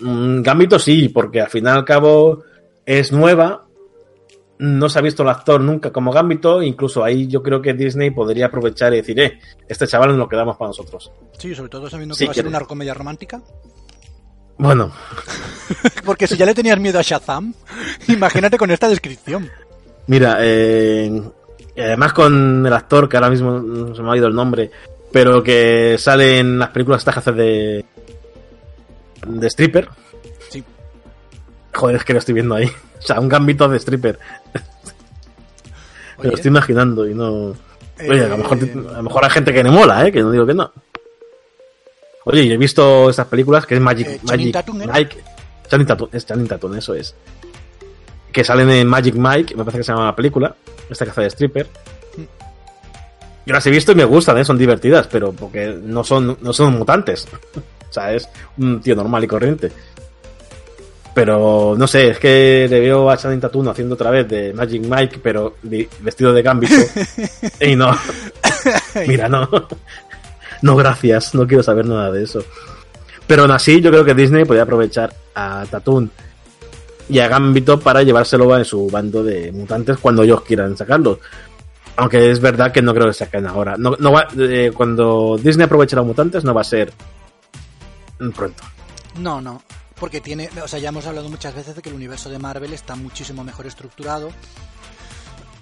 Mm, 0.00 0.40
Gambito 0.40 0.78
sí, 0.78 1.10
porque 1.10 1.42
al 1.42 1.50
fin 1.50 1.66
y 1.66 1.68
al 1.68 1.84
cabo 1.84 2.44
es 2.86 3.12
nueva, 3.12 3.66
no 4.60 4.90
se 4.90 4.98
ha 4.98 5.02
visto 5.02 5.22
el 5.22 5.30
actor 5.30 5.60
nunca 5.62 5.90
como 5.90 6.12
Gambito, 6.12 6.62
incluso 6.62 7.02
ahí 7.02 7.26
yo 7.26 7.42
creo 7.42 7.62
que 7.62 7.72
Disney 7.72 8.10
podría 8.10 8.46
aprovechar 8.46 8.92
y 8.92 8.96
decir, 8.96 9.18
eh, 9.18 9.40
este 9.66 9.86
chaval 9.86 10.10
nos 10.10 10.18
lo 10.18 10.28
quedamos 10.28 10.56
para 10.58 10.68
nosotros. 10.68 11.10
Sí, 11.38 11.54
sobre 11.54 11.70
todo 11.70 11.88
sabiendo 11.88 12.14
que 12.14 12.26
va 12.26 12.30
a 12.30 12.34
ser 12.34 12.46
una 12.46 12.60
comedia 12.60 12.92
romántica. 12.92 13.40
Bueno. 14.58 14.92
Porque 16.04 16.26
si 16.26 16.36
ya 16.36 16.44
le 16.44 16.54
tenías 16.54 16.78
miedo 16.78 16.98
a 16.98 17.02
Shazam, 17.02 17.54
imagínate 18.08 18.58
con 18.58 18.70
esta 18.70 18.86
descripción. 18.86 19.50
Mira, 20.06 20.36
eh, 20.40 21.22
además 21.78 22.12
con 22.12 22.66
el 22.66 22.72
actor, 22.74 23.08
que 23.08 23.16
ahora 23.16 23.30
mismo 23.30 23.52
no 23.60 23.94
se 23.94 24.02
me 24.02 24.12
ha 24.12 24.16
ido 24.16 24.26
el 24.26 24.34
nombre, 24.34 24.70
pero 25.10 25.42
que 25.42 25.96
sale 25.98 26.38
en 26.38 26.58
las 26.58 26.68
películas 26.68 27.06
estas 27.06 27.34
de, 27.34 27.86
de 29.26 29.46
stripper. 29.46 29.88
Sí. 30.50 30.62
Joder, 31.72 31.96
es 31.96 32.04
que 32.04 32.12
lo 32.12 32.18
estoy 32.18 32.34
viendo 32.34 32.56
ahí. 32.56 32.70
O 33.00 33.02
sea, 33.02 33.20
un 33.20 33.28
gambito 33.28 33.68
de 33.68 33.78
stripper. 33.78 34.18
Me 36.22 36.28
lo 36.28 36.34
estoy 36.34 36.50
imaginando 36.50 37.08
y 37.08 37.14
no. 37.14 37.54
Oye, 38.08 38.24
a 38.24 38.28
lo, 38.28 38.38
mejor, 38.38 38.58
eh, 38.62 38.72
a 38.90 38.96
lo 38.96 39.02
mejor 39.02 39.24
hay 39.24 39.30
gente 39.30 39.52
que 39.52 39.62
le 39.62 39.70
mola, 39.70 40.06
¿eh? 40.06 40.12
Que 40.12 40.20
no 40.20 40.30
digo 40.30 40.46
que 40.46 40.54
no. 40.54 40.70
Oye, 42.24 42.46
yo 42.46 42.54
he 42.54 42.58
visto 42.58 43.10
esas 43.10 43.26
películas 43.26 43.66
que 43.66 43.74
es 43.74 43.80
Magic, 43.80 44.06
eh, 44.06 44.20
Magic 44.22 44.52
Tatum, 44.52 44.78
Mike. 44.78 45.16
Channing 45.68 45.86
Tatum, 45.86 46.08
es 46.12 46.26
Channing 46.26 46.48
Tatum, 46.48 46.74
eso 46.74 46.94
es. 46.94 47.14
Que 48.32 48.44
salen 48.44 48.70
en 48.70 48.86
Magic 48.86 49.14
Mike, 49.14 49.56
me 49.56 49.64
parece 49.64 49.78
que 49.78 49.84
se 49.84 49.92
llama 49.92 50.06
la 50.06 50.16
película. 50.16 50.54
Esta 50.88 51.06
caza 51.06 51.22
de 51.22 51.28
stripper. 51.28 51.68
Yo 53.46 53.54
las 53.54 53.66
he 53.66 53.70
visto 53.70 53.92
y 53.92 53.94
me 53.94 54.04
gustan, 54.04 54.36
¿eh? 54.38 54.44
son 54.44 54.58
divertidas, 54.58 55.06
pero 55.06 55.32
porque 55.32 55.78
no 55.82 56.04
son, 56.04 56.38
no 56.40 56.52
son 56.52 56.78
mutantes. 56.78 57.26
o 57.90 57.92
sea, 57.92 58.12
es 58.12 58.28
un 58.58 58.80
tío 58.80 58.94
normal 58.94 59.24
y 59.24 59.26
corriente. 59.26 59.72
Pero 61.20 61.74
no 61.76 61.86
sé, 61.86 62.12
es 62.12 62.18
que 62.18 62.66
le 62.66 62.80
veo 62.80 63.10
a 63.10 63.16
Channing 63.18 63.40
Tatum 63.40 63.68
haciendo 63.68 63.94
otra 63.94 64.10
vez 64.10 64.26
de 64.26 64.54
Magic 64.54 64.82
Mike, 64.82 65.20
pero 65.22 65.56
vestido 66.00 66.32
de 66.32 66.40
gambito. 66.40 66.72
y 67.60 67.76
no. 67.76 67.94
Mira, 69.06 69.28
no. 69.28 69.46
No, 70.62 70.76
gracias, 70.76 71.34
no 71.34 71.46
quiero 71.46 71.62
saber 71.62 71.84
nada 71.84 72.10
de 72.10 72.22
eso. 72.22 72.42
Pero 73.26 73.42
aún 73.42 73.50
así, 73.50 73.82
yo 73.82 73.90
creo 73.90 74.02
que 74.02 74.14
Disney 74.14 74.46
podría 74.46 74.62
aprovechar 74.62 75.12
a 75.34 75.66
Tatum 75.70 76.08
y 77.10 77.18
a 77.18 77.28
Gambito 77.28 77.78
para 77.78 78.02
llevárselo 78.02 78.56
en 78.56 78.64
su 78.64 78.88
bando 78.88 79.22
de 79.22 79.52
mutantes 79.52 79.98
cuando 79.98 80.22
ellos 80.22 80.40
quieran 80.40 80.74
sacarlos. 80.74 81.18
Aunque 81.96 82.30
es 82.30 82.40
verdad 82.40 82.72
que 82.72 82.80
no 82.80 82.94
creo 82.94 83.08
que 83.08 83.12
saquen 83.12 83.46
ahora. 83.46 83.76
No, 83.76 83.94
no 83.98 84.10
va, 84.10 84.26
eh, 84.38 84.72
cuando 84.74 85.36
Disney 85.38 85.66
aproveche 85.66 85.96
a 85.96 85.98
los 85.98 86.06
mutantes, 86.06 86.44
no 86.44 86.54
va 86.54 86.62
a 86.62 86.64
ser 86.64 86.90
pronto. 88.34 88.62
No, 89.18 89.42
no 89.42 89.60
porque 90.00 90.22
tiene, 90.22 90.48
o 90.64 90.66
sea, 90.66 90.78
ya 90.78 90.88
hemos 90.88 91.06
hablado 91.06 91.28
muchas 91.28 91.54
veces 91.54 91.76
de 91.76 91.82
que 91.82 91.90
el 91.90 91.94
universo 91.94 92.30
de 92.30 92.38
Marvel 92.38 92.72
está 92.72 92.96
muchísimo 92.96 93.44
mejor 93.44 93.66
estructurado. 93.66 94.32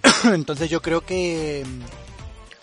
Entonces 0.24 0.70
yo 0.70 0.80
creo 0.80 1.01
que 1.05 1.66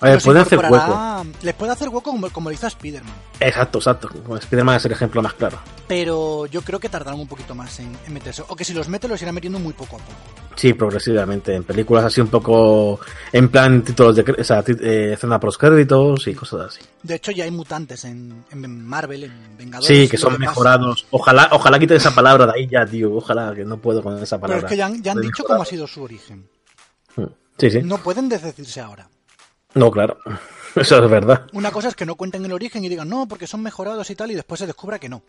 les 0.02 0.24
puede 0.24 0.40
hacer 0.40 0.60
hueco. 0.60 1.26
Les 1.42 1.54
puede 1.54 1.72
hacer 1.72 1.90
hueco 1.90 2.12
como, 2.12 2.30
como 2.30 2.50
le 2.50 2.56
hizo 2.56 2.66
a 2.66 2.70
Spider-Man. 2.70 3.14
Exacto, 3.40 3.80
exacto. 3.80 4.10
Spider-Man 4.38 4.78
es 4.78 4.86
el 4.86 4.92
ejemplo 4.92 5.22
más 5.22 5.34
claro. 5.34 5.58
Pero 5.88 6.46
yo 6.48 6.62
creo 6.62 6.80
que 6.80 6.90
tardarán 6.90 7.20
un 7.20 7.28
poquito 7.28 7.56
más 7.56 7.80
en, 7.80 7.96
meterse. 8.10 8.44
O 8.48 8.56
que 8.56 8.66
si 8.66 8.74
los 8.74 8.90
mete, 8.90 9.08
los 9.08 9.22
irán 9.22 9.36
metiendo 9.36 9.60
muy 9.60 9.74
poco 9.74 9.96
a 9.96 10.00
poco. 10.00 10.18
Sí, 10.56 10.74
progresivamente. 10.74 11.56
En 11.56 11.64
películas 11.64 12.06
así 12.06 12.22
un 12.22 12.28
poco. 12.28 13.00
En 13.32 13.50
plan 13.50 13.84
títulos 13.84 14.16
de. 14.16 14.36
O 14.40 14.44
sea, 14.44 14.64
eh, 14.68 15.12
escena 15.14 15.40
pros 15.40 15.58
créditos 15.58 16.28
y 16.28 16.34
cosas 16.34 16.68
así. 16.68 16.82
De 17.04 17.16
hecho, 17.16 17.32
ya 17.32 17.44
hay 17.44 17.52
mutantes 17.52 18.04
en, 18.06 18.46
en 18.52 18.86
Marvel, 18.86 19.26
en 19.26 19.58
Vengadores. 19.58 19.88
Sí, 19.88 20.10
que 20.10 20.18
son 20.18 20.38
mejorados. 20.40 21.06
Ojalá, 21.12 21.50
ojalá 21.52 21.80
quiten 21.80 21.98
esa 21.98 22.14
palabra 22.14 22.46
de 22.48 22.54
ahí 22.56 22.68
ya, 22.68 22.86
tío. 22.86 23.14
Ojalá 23.16 23.54
que 23.54 23.64
no 23.64 23.78
puedo 23.78 24.02
con 24.02 24.22
esa 24.22 24.40
palabra. 24.40 24.62
Pero 24.62 24.68
es 24.68 24.72
que 24.72 24.78
ya 24.78 24.86
han, 24.88 25.02
ya 25.02 25.12
han 25.12 25.22
dicho 25.22 25.44
cómo 25.44 25.62
ha 25.62 25.66
sido 25.66 25.88
su 25.88 26.04
origen. 26.04 26.48
Hmm. 27.16 27.26
Sí, 27.58 27.72
sí. 27.72 27.82
No 27.84 27.98
pueden 28.00 28.28
desdecirse 28.28 28.82
ahora. 28.82 29.08
No, 29.76 29.92
claro. 29.92 30.18
Eso 30.76 31.04
es 31.04 31.10
verdad. 31.10 31.48
Una 31.54 31.72
cosa 31.72 31.90
es 31.90 31.96
que 31.96 32.06
no 32.06 32.16
cuenten 32.16 32.44
el 32.44 32.52
origen 32.52 32.84
y 32.84 32.90
digan, 32.90 33.08
no, 33.08 33.28
porque 33.28 33.48
son 33.48 33.62
mejorados 33.62 34.10
y 34.10 34.16
tal, 34.16 34.32
y 34.32 34.36
después 34.36 34.60
se 34.60 34.68
descubra 34.68 35.00
que 35.00 35.08
no. 35.08 35.22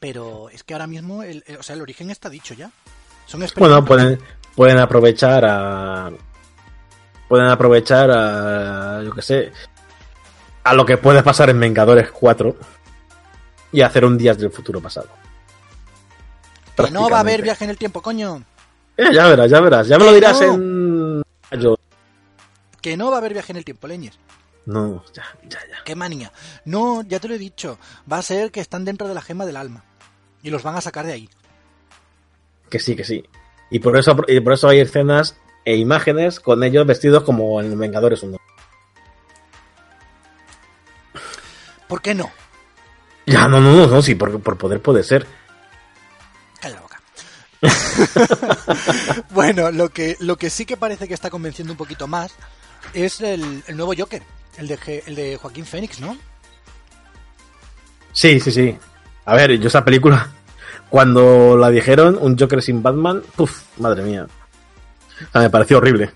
Pero 0.00 0.48
es 0.48 0.64
que 0.64 0.72
ahora 0.72 0.86
mismo, 0.86 1.22
el, 1.22 1.44
o 1.58 1.62
sea, 1.62 1.76
el 1.76 1.82
origen 1.82 2.10
está 2.10 2.30
dicho 2.30 2.54
ya. 2.54 2.70
Son 3.26 3.44
bueno, 3.56 3.84
pueden, 3.84 4.18
pueden 4.56 4.78
aprovechar 4.78 5.44
a. 5.44 6.10
Pueden 7.28 7.46
aprovechar 7.46 8.10
a. 8.10 9.02
Yo 9.04 9.12
qué 9.12 9.22
sé. 9.22 9.52
A 10.64 10.74
lo 10.74 10.84
que 10.84 10.96
puede 10.96 11.22
pasar 11.22 11.50
en 11.50 11.60
Vengadores 11.60 12.10
4 12.10 12.56
y 13.72 13.82
hacer 13.82 14.04
un 14.04 14.18
Días 14.18 14.38
del 14.38 14.50
futuro 14.50 14.80
pasado. 14.80 15.08
Que 16.76 16.90
no 16.90 17.08
va 17.08 17.18
a 17.18 17.20
haber 17.20 17.42
viaje 17.42 17.64
en 17.64 17.70
el 17.70 17.78
tiempo, 17.78 18.00
coño. 18.00 18.42
Eh, 18.96 19.12
ya 19.12 19.28
verás, 19.28 19.50
ya 19.50 19.60
verás. 19.60 19.86
Ya 19.86 19.98
me 19.98 20.06
lo 20.06 20.12
dirás 20.12 20.40
en. 20.40 21.22
Que 22.80 22.96
no 22.96 23.10
va 23.10 23.16
a 23.16 23.18
haber 23.18 23.32
viaje 23.32 23.52
en 23.52 23.58
el 23.58 23.64
tiempo, 23.64 23.86
leñes. 23.86 24.18
No, 24.66 25.04
ya, 25.12 25.24
ya, 25.42 25.58
ya. 25.68 25.84
Qué 25.84 25.94
manía. 25.94 26.32
No, 26.64 27.02
ya 27.02 27.18
te 27.18 27.28
lo 27.28 27.34
he 27.34 27.38
dicho. 27.38 27.78
Va 28.10 28.18
a 28.18 28.22
ser 28.22 28.50
que 28.50 28.60
están 28.60 28.84
dentro 28.84 29.08
de 29.08 29.14
la 29.14 29.22
gema 29.22 29.46
del 29.46 29.56
alma. 29.56 29.84
Y 30.42 30.50
los 30.50 30.62
van 30.62 30.76
a 30.76 30.80
sacar 30.80 31.06
de 31.06 31.12
ahí. 31.12 31.28
Que 32.68 32.78
sí, 32.78 32.94
que 32.94 33.04
sí. 33.04 33.24
Y 33.70 33.80
por 33.80 33.96
eso, 33.96 34.16
y 34.28 34.40
por 34.40 34.52
eso 34.52 34.68
hay 34.68 34.80
escenas 34.80 35.36
e 35.64 35.76
imágenes 35.76 36.40
con 36.40 36.62
ellos 36.62 36.86
vestidos 36.86 37.24
como 37.24 37.60
en 37.60 37.78
Vengadores 37.78 38.22
1. 38.22 38.36
¿Por 41.88 42.00
qué 42.00 42.14
no? 42.14 42.30
Ya, 43.26 43.48
no, 43.48 43.60
no, 43.60 43.72
no, 43.74 43.86
no 43.86 44.02
sí, 44.02 44.14
por, 44.14 44.40
por 44.40 44.56
poder 44.56 44.80
puede 44.80 45.02
ser. 45.02 45.26
Calla 46.60 46.76
la 46.76 46.80
boca. 46.80 47.00
bueno, 49.30 49.70
lo 49.70 49.88
que, 49.88 50.16
lo 50.20 50.36
que 50.36 50.50
sí 50.50 50.64
que 50.64 50.76
parece 50.76 51.08
que 51.08 51.14
está 51.14 51.30
convenciendo 51.30 51.72
un 51.72 51.76
poquito 51.76 52.06
más 52.06 52.32
es 52.94 53.20
el, 53.20 53.62
nuevo 53.74 53.92
Joker, 53.96 54.22
el 54.56 54.68
de, 54.68 55.02
el 55.06 55.14
de 55.14 55.36
Joaquín 55.36 55.64
Phoenix, 55.64 56.00
¿no? 56.00 56.16
Sí, 58.12 58.40
sí, 58.40 58.50
sí. 58.50 58.76
A 59.24 59.34
ver, 59.34 59.58
yo 59.58 59.68
esa 59.68 59.84
película, 59.84 60.30
cuando 60.90 61.56
la 61.56 61.70
dijeron, 61.70 62.18
un 62.20 62.38
Joker 62.38 62.62
sin 62.62 62.82
Batman, 62.82 63.22
uff, 63.36 63.62
madre 63.78 64.02
mía. 64.02 64.26
me 65.34 65.50
pareció 65.50 65.78
horrible. 65.78 66.10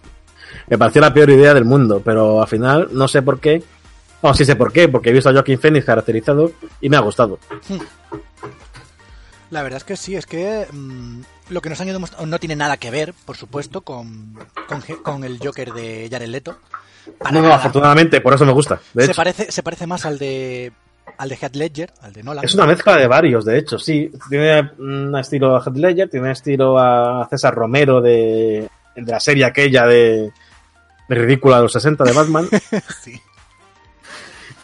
Me 0.66 0.78
pareció 0.78 1.00
la 1.00 1.12
peor 1.12 1.30
idea 1.30 1.52
del 1.54 1.64
mundo, 1.64 2.00
pero 2.04 2.40
al 2.40 2.48
final 2.48 2.88
no 2.92 3.06
sé 3.06 3.22
por 3.22 3.38
qué. 3.40 3.62
No, 4.22 4.32
sí 4.32 4.44
sé 4.44 4.56
por 4.56 4.72
qué, 4.72 4.88
porque 4.88 5.10
he 5.10 5.12
visto 5.12 5.28
a 5.28 5.32
Joaquín 5.32 5.58
Phoenix 5.58 5.84
caracterizado 5.84 6.52
y 6.80 6.88
me 6.88 6.96
ha 6.96 7.00
gustado. 7.00 7.38
Hmm. 7.68 7.78
La 9.50 9.62
verdad 9.62 9.76
es 9.76 9.84
que 9.84 9.96
sí, 9.96 10.16
es 10.16 10.26
que 10.26 10.66
mm, 10.72 11.20
lo 11.48 11.60
que 11.60 11.68
nos 11.68 11.80
han 11.80 11.88
ido 11.88 12.00
no 12.26 12.38
tiene 12.38 12.56
nada 12.56 12.76
que 12.76 12.90
ver, 12.90 13.14
por 13.24 13.36
supuesto, 13.36 13.82
con, 13.82 14.34
con, 15.02 15.24
el 15.24 15.38
Joker 15.42 15.72
de 15.72 16.08
Jared 16.10 16.28
Leto. 16.28 16.58
no, 17.30 17.42
no, 17.42 17.52
afortunadamente, 17.52 18.20
por 18.20 18.34
eso 18.34 18.44
me 18.44 18.52
gusta. 18.52 18.80
se, 18.96 19.14
parece, 19.14 19.52
se 19.52 19.62
parece 19.62 19.86
más 19.86 20.06
al 20.06 20.18
de 20.18 20.72
al 21.18 21.28
de 21.28 21.36
Heath 21.36 21.54
Ledger, 21.54 21.92
al 22.00 22.12
de 22.12 22.22
Nolan. 22.22 22.44
Es 22.44 22.54
una 22.54 22.66
mezcla 22.66 22.96
de 22.96 23.06
varios, 23.06 23.44
de 23.44 23.58
hecho, 23.58 23.78
sí. 23.78 24.10
Tiene 24.28 24.70
un 24.78 25.14
estilo 25.16 25.56
a 25.56 25.62
Heath 25.62 25.76
Ledger, 25.76 26.08
tiene 26.08 26.26
un 26.26 26.32
estilo 26.32 26.78
a 26.78 27.26
César 27.30 27.54
Romero 27.54 28.00
de, 28.00 28.68
de 28.96 29.12
la 29.12 29.20
serie 29.20 29.44
aquella 29.44 29.86
de, 29.86 30.32
de 31.08 31.14
Ridícula 31.14 31.56
de 31.56 31.62
los 31.62 31.72
60 31.72 32.04
de 32.04 32.12
Batman. 32.12 32.48
sí. 33.02 33.20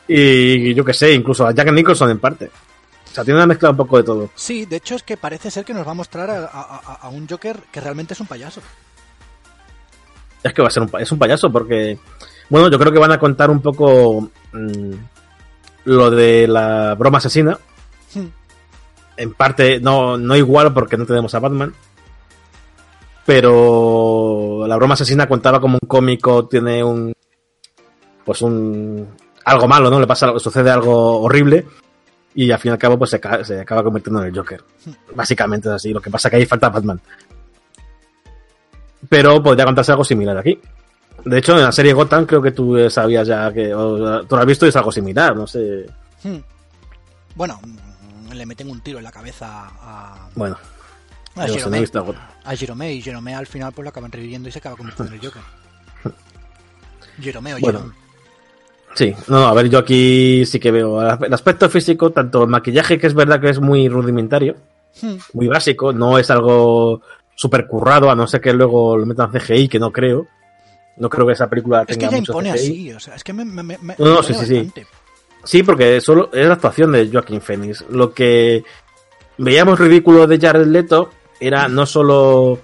Y 0.09 0.75
yo 0.75 0.85
que 0.85 0.93
sé, 0.93 1.13
incluso 1.13 1.47
a 1.47 1.53
Jack 1.53 1.71
Nicholson 1.71 2.11
en 2.11 2.19
parte. 2.19 2.51
O 3.11 3.15
sea, 3.15 3.25
tiene 3.25 3.39
una 3.39 3.47
mezcla 3.47 3.71
un 3.71 3.77
poco 3.77 3.97
de 3.97 4.05
todo. 4.05 4.31
Sí, 4.37 4.67
de 4.67 4.77
hecho 4.77 4.95
es 4.95 5.03
que 5.03 5.17
parece 5.17 5.51
ser 5.51 5.65
que 5.65 5.75
nos 5.75 5.87
va 5.87 5.91
a 5.91 5.95
mostrar 5.95 6.31
a, 6.31 7.09
un 7.09 7.27
Joker 7.29 7.59
que 7.73 7.81
realmente 7.81 8.15
es 8.15 8.21
un 8.21 8.29
payaso. 8.29 8.61
Es 10.43 10.55
que 10.55 10.63
va 10.63 10.69
a 10.69 10.71
ser 10.71 10.85
un, 10.85 10.91
es 11.01 11.11
un 11.11 11.19
payaso 11.19 11.51
porque, 11.51 11.99
bueno, 12.49 12.71
yo 12.71 12.79
creo 12.79 12.93
que 12.93 13.01
van 13.01 13.11
a 13.11 13.19
contar 13.19 13.51
un 13.51 13.61
poco 13.61 14.31
mm, 14.53 14.93
lo 15.85 16.11
de 16.11 16.47
la 16.47 16.95
broma 16.95 17.19
asesina. 17.19 17.59
Hmm. 18.15 18.29
En 19.17 19.35
parte, 19.35 19.81
no, 19.81 20.17
no 20.17 20.37
igual 20.37 20.73
porque 20.73 20.97
no 20.97 21.05
tenemos 21.05 21.35
a 21.35 21.41
Batman. 21.41 21.75
Pero 23.27 24.65
la 24.69 24.77
broma 24.77 24.95
asesina 24.95 25.29
contaba 25.29 25.61
como 25.61 25.79
un 25.83 25.89
cómico, 25.89 26.47
tiene 26.47 26.83
un. 26.85 27.13
Pues 28.25 28.41
un. 28.41 29.09
Algo 29.45 29.67
malo, 29.67 29.91
¿no? 29.91 29.99
Le 29.99 30.07
pasa, 30.07 30.39
sucede 30.39 30.71
algo 30.71 31.23
horrible 31.23 31.67
y 32.35 32.51
al 32.51 32.59
fin 32.59 32.71
y 32.71 32.73
al 32.73 32.79
cabo 32.79 32.99
pues 32.99 33.11
se, 33.11 33.61
acaba 33.61 33.83
convirtiendo 33.83 34.23
en 34.23 34.29
el 34.29 34.37
Joker. 34.37 34.63
Básicamente 35.15 35.69
es 35.69 35.75
así. 35.75 35.93
Lo 35.93 36.01
que 36.01 36.11
pasa 36.11 36.29
es 36.29 36.31
que 36.31 36.37
ahí 36.37 36.47
falta 36.47 36.69
Batman. 36.69 37.01
Pero 39.09 39.43
podría 39.43 39.65
contarse 39.65 39.93
algo 39.93 40.05
similar 40.05 40.37
aquí. 40.37 40.61
De 41.25 41.39
hecho, 41.39 41.57
en 41.57 41.63
la 41.63 41.73
serie 41.73 41.93
Gotham 41.93 42.27
creo 42.27 42.41
que 42.41 42.53
tú 42.53 42.89
sabías 42.89 43.27
ya 43.27 43.53
que... 43.53 43.69
tú 43.69 44.37
lo 44.37 44.39
has 44.39 44.47
visto 44.47 44.67
y 44.67 44.69
es 44.69 44.77
algo 44.77 44.93
similar, 44.93 45.37
no 45.37 45.47
sé. 45.47 45.87
Hmm. 46.23 46.39
Bueno, 47.35 47.61
le 48.33 48.47
meten 48.47 48.71
un 48.71 48.81
tiro 48.81 48.99
en 48.99 49.05
la 49.05 49.13
cabeza 49.13 49.69
a... 49.81 50.29
Bueno. 50.35 50.57
A 51.37 51.47
Jerome, 51.47 51.85
a 52.45 52.57
Jerome 52.57 52.93
y 52.93 53.01
Jerome 53.01 53.35
al 53.35 53.47
final 53.47 53.73
pues 53.73 53.85
lo 53.85 53.91
acaban 53.91 54.11
reviviendo 54.11 54.49
y 54.49 54.53
se 54.53 54.59
acaba 54.59 54.77
convirtiendo 54.77 55.15
en 55.15 55.21
el 55.21 55.27
Joker. 55.27 55.43
Jerome 57.21 57.55
o 57.55 57.59
Jerome. 57.59 58.00
Sí, 58.95 59.15
no, 59.29 59.47
a 59.47 59.55
ver, 59.55 59.69
yo 59.69 59.79
aquí 59.79 60.45
sí 60.45 60.59
que 60.59 60.71
veo 60.71 61.01
el 61.01 61.33
aspecto 61.33 61.71
físico, 61.71 62.11
tanto 62.11 62.43
el 62.43 62.49
maquillaje, 62.49 62.99
que 62.99 63.07
es 63.07 63.15
verdad 63.15 63.41
que 63.41 63.51
es 63.51 63.61
muy 63.61 63.89
rudimentario, 63.89 64.57
hmm. 65.01 65.17
muy 65.35 65.47
básico, 65.47 65.93
no 65.93 66.19
es 66.19 66.31
algo 66.31 67.01
súper 67.35 67.67
currado, 67.67 68.11
a 68.11 68.15
no 68.15 68.27
ser 68.27 68.41
que 68.41 68.53
luego 68.53 68.97
lo 68.97 69.07
metan 69.07 69.31
CGI, 69.31 69.69
que 69.69 69.79
no 69.79 69.91
creo. 69.91 70.27
No 70.97 71.09
creo 71.09 71.27
que 71.27 71.33
esa 71.33 71.49
película 71.49 71.87
tenga 71.87 72.07
es 72.07 72.11
que 72.11 72.17
mucho 72.17 72.33
impone 72.33 72.51
así, 72.51 72.93
o 72.93 73.01
sea, 73.01 73.15
es 73.15 73.25
que 73.25 73.33
me, 73.33 73.45
me, 73.45 73.63
me 73.63 73.79
No, 73.97 74.17
no, 74.17 74.23
sí, 74.23 74.35
sí, 74.35 74.45
sí. 74.45 74.71
Sí, 75.45 75.63
porque 75.63 76.01
solo 76.03 76.29
es 76.33 76.47
la 76.47 76.55
actuación 76.55 76.93
de 76.93 77.09
Joaquín 77.11 77.41
Phoenix. 77.41 77.85
Lo 77.89 78.13
que 78.13 78.63
veíamos 79.39 79.79
ridículo 79.79 80.27
de 80.27 80.39
Jared 80.39 80.67
Leto 80.67 81.11
era 81.39 81.69
no 81.69 81.87
solo 81.87 82.59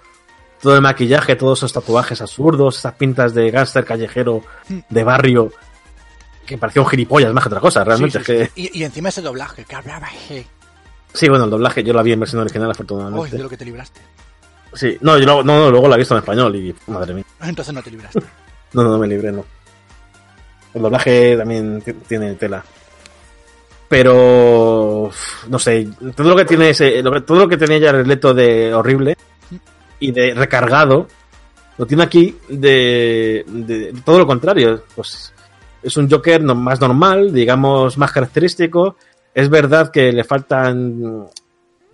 todo 0.60 0.74
el 0.74 0.82
maquillaje, 0.82 1.36
todos 1.36 1.60
esos 1.60 1.72
tatuajes 1.72 2.20
absurdos, 2.20 2.78
esas 2.78 2.94
pintas 2.94 3.32
de 3.32 3.50
gángster 3.50 3.84
callejero 3.84 4.42
hmm. 4.68 4.78
de 4.90 5.04
barrio 5.04 5.52
que 6.46 6.56
parecía 6.56 6.82
un 6.82 6.88
gilipollas 6.88 7.32
más 7.32 7.44
que 7.44 7.48
otra 7.48 7.60
cosa, 7.60 7.84
realmente. 7.84 8.20
que... 8.20 8.50
y, 8.54 8.82
encima 8.82 9.08
ese 9.10 9.20
doblaje, 9.20 9.64
que 9.64 9.74
hablaba 9.74 10.08
Sí, 11.12 11.28
bueno, 11.28 11.44
el 11.44 11.50
doblaje 11.50 11.82
yo 11.82 11.92
lo 11.92 12.02
vi 12.02 12.12
en 12.12 12.20
versión 12.20 12.42
original, 12.42 12.70
afortunadamente. 12.70 13.24
Uy, 13.24 13.30
de 13.30 13.42
lo 13.42 13.48
que 13.48 13.56
te 13.56 13.64
libraste. 13.64 14.00
Sí, 14.74 14.98
no, 15.00 15.18
yo 15.18 15.42
no, 15.42 15.70
luego 15.70 15.88
la 15.88 15.94
he 15.94 15.98
visto 15.98 16.14
en 16.14 16.18
español 16.18 16.54
y 16.54 16.74
madre 16.88 17.14
mía. 17.14 17.24
Entonces 17.42 17.72
no 17.72 17.82
te 17.82 17.90
libraste. 17.90 18.20
no, 18.74 18.82
no, 18.82 18.90
no 18.90 18.98
me 18.98 19.06
libré, 19.06 19.32
no. 19.32 19.44
El 20.74 20.82
doblaje 20.82 21.36
también 21.36 21.82
tiene 22.06 22.34
tela. 22.34 22.62
Pero 23.88 25.10
no 25.48 25.58
sé, 25.58 25.88
todo 26.14 26.28
lo 26.28 26.36
que 26.36 26.44
tiene 26.44 26.70
ese, 26.70 27.02
todo 27.02 27.38
lo 27.38 27.48
que 27.48 27.56
tenía 27.56 27.78
ya 27.78 27.90
el 27.90 28.06
leto 28.06 28.34
de 28.34 28.74
horrible 28.74 29.16
y 30.00 30.12
de 30.12 30.34
recargado, 30.34 31.08
lo 31.78 31.86
tiene 31.86 32.02
aquí 32.02 32.36
de, 32.48 33.44
de 33.46 33.94
todo 34.04 34.18
lo 34.18 34.26
contrario. 34.26 34.84
Pues 34.94 35.32
es 35.86 35.96
un 35.96 36.10
Joker 36.10 36.42
más 36.42 36.80
normal, 36.80 37.32
digamos, 37.32 37.96
más 37.96 38.12
característico. 38.12 38.96
Es 39.32 39.48
verdad 39.48 39.90
que 39.90 40.12
le 40.12 40.24
faltan. 40.24 41.28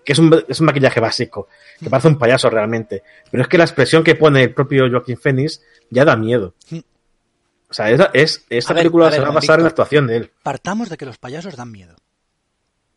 que 0.05 0.13
es 0.13 0.19
un, 0.19 0.45
es 0.49 0.61
un 0.61 0.67
maquillaje 0.67 1.01
básico, 1.01 1.49
que 1.79 1.91
parece 1.91 2.09
un 2.09 2.19
payaso 2.19 2.49
realmente. 2.49 3.03
Pero 3.31 3.43
es 3.43 3.49
que 3.49 3.59
la 3.59 3.65
expresión 3.65 4.03
que 4.03 4.15
pone 4.15 4.45
el 4.45 4.55
propio 4.55 4.91
Joaquín 4.91 5.19
Phoenix 5.19 5.61
ya 5.91 6.05
da 6.05 6.17
miedo. 6.17 6.55
O 6.73 7.75
sea, 7.75 7.91
es, 8.13 8.45
esta 8.49 8.75
película 8.75 9.11
se 9.11 9.21
va 9.21 9.29
a 9.29 9.33
basar 9.33 9.59
en 9.59 9.65
la 9.65 9.69
actuación 9.71 10.07
de 10.07 10.17
él. 10.17 10.31
Partamos 10.43 10.89
de 10.89 10.97
que 10.97 11.07
los 11.07 11.19
payasos 11.19 11.57
dan 11.57 11.71
miedo. 11.71 11.95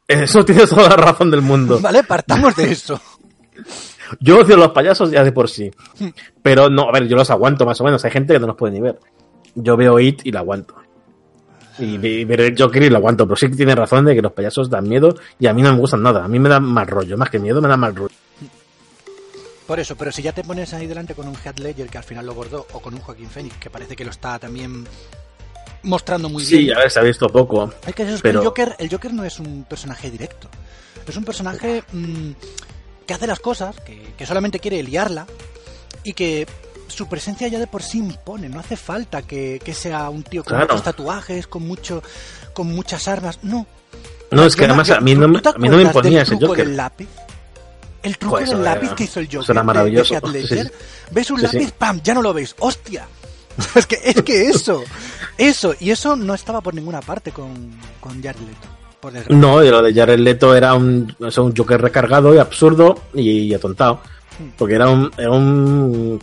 Eso 0.07 0.45
tiene 0.45 0.67
toda 0.67 0.89
la 0.89 0.95
razón 0.95 1.31
del 1.31 1.41
mundo. 1.41 1.79
Vale, 1.81 2.03
partamos 2.03 2.55
de 2.55 2.71
eso. 2.71 3.01
Yo 4.19 4.39
odio 4.39 4.55
los 4.55 4.71
payasos 4.71 5.11
ya 5.11 5.23
de 5.23 5.31
por 5.31 5.49
sí. 5.49 5.71
Pero 6.41 6.69
no, 6.69 6.87
a 6.87 6.91
ver, 6.91 7.07
yo 7.07 7.15
los 7.15 7.29
aguanto 7.31 7.65
más 7.65 7.81
o 7.81 7.83
menos. 7.83 8.03
Hay 8.05 8.11
gente 8.11 8.33
que 8.33 8.39
no 8.39 8.47
los 8.47 8.55
puede 8.55 8.73
ni 8.73 8.81
ver. 8.81 8.99
Yo 9.55 9.75
veo 9.77 9.99
It 9.99 10.21
y 10.25 10.31
la 10.31 10.39
aguanto. 10.41 10.75
Y 11.77 12.25
ver 12.25 12.41
el 12.41 12.55
Joker 12.57 12.83
y 12.83 12.89
lo 12.89 12.97
aguanto, 12.97 13.25
pero 13.25 13.35
sí 13.35 13.49
que 13.49 13.55
tiene 13.55 13.75
razón 13.75 14.05
de 14.05 14.15
que 14.15 14.21
los 14.21 14.31
payasos 14.31 14.69
dan 14.69 14.87
miedo 14.87 15.15
y 15.39 15.47
a 15.47 15.53
mí 15.53 15.61
no 15.61 15.73
me 15.73 15.79
gustan 15.79 16.01
nada. 16.01 16.23
A 16.23 16.27
mí 16.27 16.39
me 16.39 16.49
dan 16.49 16.63
mal 16.63 16.87
rollo, 16.87 17.17
más 17.17 17.29
que 17.29 17.39
miedo 17.39 17.61
me 17.61 17.67
da 17.67 17.77
mal 17.77 17.95
rollo. 17.95 18.15
Por 19.67 19.79
eso, 19.79 19.95
pero 19.95 20.11
si 20.11 20.21
ya 20.21 20.31
te 20.31 20.43
pones 20.43 20.73
ahí 20.73 20.85
delante 20.85 21.15
con 21.15 21.27
un 21.27 21.35
Heath 21.35 21.59
Ledger 21.59 21.89
que 21.89 21.97
al 21.97 22.03
final 22.03 22.25
lo 22.25 22.33
bordó, 22.33 22.67
o 22.73 22.79
con 22.79 22.93
un 22.93 22.99
Joaquín 22.99 23.29
Phoenix 23.29 23.57
que 23.57 23.69
parece 23.69 23.95
que 23.95 24.05
lo 24.05 24.11
está 24.11 24.37
también 24.37 24.85
mostrando 25.83 26.29
muy 26.29 26.45
bien. 26.45 26.61
Sí, 26.61 26.71
a 26.71 26.77
ver, 26.77 26.91
se 26.91 26.99
ha 26.99 27.03
visto 27.03 27.27
poco. 27.27 27.73
Hay 27.85 27.93
que 27.93 28.05
decir 28.05 28.19
pero... 28.21 28.41
el, 28.41 28.45
Joker, 28.45 28.75
el 28.77 28.89
Joker 28.89 29.13
no 29.13 29.23
es 29.23 29.39
un 29.39 29.65
personaje 29.67 30.11
directo. 30.11 30.49
Es 31.07 31.17
un 31.17 31.25
personaje 31.25 31.83
mm, 31.91 32.31
que 33.07 33.13
hace 33.13 33.27
las 33.27 33.39
cosas, 33.39 33.79
que, 33.81 34.13
que 34.17 34.25
solamente 34.25 34.59
quiere 34.59 34.81
liarla 34.83 35.25
y 36.03 36.13
que 36.13 36.45
su 36.87 37.07
presencia 37.07 37.47
ya 37.47 37.59
de 37.59 37.67
por 37.67 37.83
sí 37.83 37.99
impone, 37.99 38.49
no 38.49 38.59
hace 38.59 38.77
falta 38.77 39.21
que, 39.21 39.61
sea 39.73 40.09
un 40.09 40.23
tío 40.23 40.43
con 40.43 40.59
muchos 40.59 40.83
tatuajes, 40.83 41.47
con 41.47 41.67
mucho, 41.67 42.03
con 42.53 42.67
muchas 42.67 43.07
armas, 43.07 43.39
no. 43.43 43.65
No, 44.31 44.43
es 44.43 44.55
que 44.55 44.65
además 44.65 44.89
a 44.89 44.99
mí 44.99 45.15
no, 45.15 45.27
me, 45.27 45.39
a 45.43 45.57
mí 45.57 45.69
no 45.69 45.77
me 45.77 45.83
imponía 45.83 46.23
ese 46.23 46.35
Joker. 46.35 46.65
Del 46.65 46.77
lápiz? 46.77 47.07
El 48.03 48.17
truco 48.17 48.39
del 48.39 48.63
lápiz 48.63 48.93
que 48.93 49.05
hizo 49.05 49.19
el 49.19 49.27
Joker. 49.31 49.51
Era 49.51 49.63
maravilloso. 49.63 50.15
¿Ves 51.11 51.31
un 51.31 51.41
lápiz? 51.41 51.71
¡Pam! 51.71 52.01
Ya 52.03 52.13
no 52.13 52.21
lo 52.21 52.33
veis. 52.33 52.55
¡Hostia! 52.59 53.07
es 53.75 53.85
que, 53.85 53.99
es 54.03 54.21
que 54.21 54.47
eso, 54.49 54.83
eso, 55.37 55.73
y 55.79 55.91
eso 55.91 56.15
no 56.15 56.33
estaba 56.33 56.61
por 56.61 56.73
ninguna 56.73 57.01
parte 57.01 57.31
con, 57.31 57.71
con 57.99 58.21
Jared 58.21 58.41
Leto. 58.41 59.25
no, 59.29 59.61
lo 59.61 59.81
de 59.81 59.93
Jared 59.93 60.19
Leto 60.19 60.53
era 60.53 60.73
un, 60.73 61.15
un 61.19 61.55
Joker 61.55 61.81
recargado 61.81 62.35
y 62.35 62.37
absurdo 62.37 63.01
y, 63.13 63.53
atontado. 63.53 64.01
Hmm. 64.37 64.49
Porque 64.57 64.75
era 64.75 64.89
un, 64.89 65.09
era 65.17 65.31
un 65.31 66.19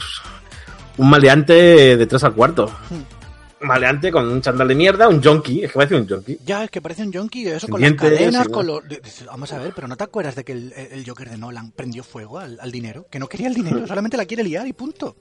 un 0.99 1.11
maleante 1.11 1.97
de 1.97 2.07
3 2.07 2.25
al 2.25 2.35
cuarto. 2.35 2.67
Hmm. 2.67 3.65
Maleante 3.65 4.11
con 4.11 4.29
un 4.29 4.41
chandal 4.41 4.67
de 4.67 4.75
mierda, 4.75 5.09
un 5.09 5.23
junkie, 5.23 5.63
es 5.63 5.71
que 5.71 5.77
parece 5.77 5.95
un 5.95 6.09
junkie. 6.09 6.39
Ya, 6.45 6.65
es 6.65 6.71
que 6.71 6.81
parece 6.81 7.03
un 7.05 7.13
junkie, 7.13 7.47
eso 7.47 7.69
con 7.69 7.81
las 7.81 7.93
cadenas, 7.93 8.49
con 8.49 8.67
los... 8.67 8.83
Vamos 9.27 9.53
a 9.53 9.59
ver, 9.59 9.73
pero 9.73 9.87
¿no 9.87 9.97
te 9.97 10.03
acuerdas 10.03 10.35
de 10.35 10.43
que 10.45 10.53
el, 10.53 11.05
Joker 11.07 11.31
de 11.31 11.39
Nolan 11.39 11.71
prendió 11.71 12.03
fuego 12.03 12.41
al, 12.41 12.73
dinero? 12.73 13.07
Que 13.09 13.21
no 13.21 13.29
quería 13.29 13.47
el 13.47 13.55
dinero, 13.55 13.87
solamente 13.87 14.17
la 14.17 14.27
quiere 14.27 14.43
liar 14.43 14.67
y 14.67 14.73
punto. 14.73 15.15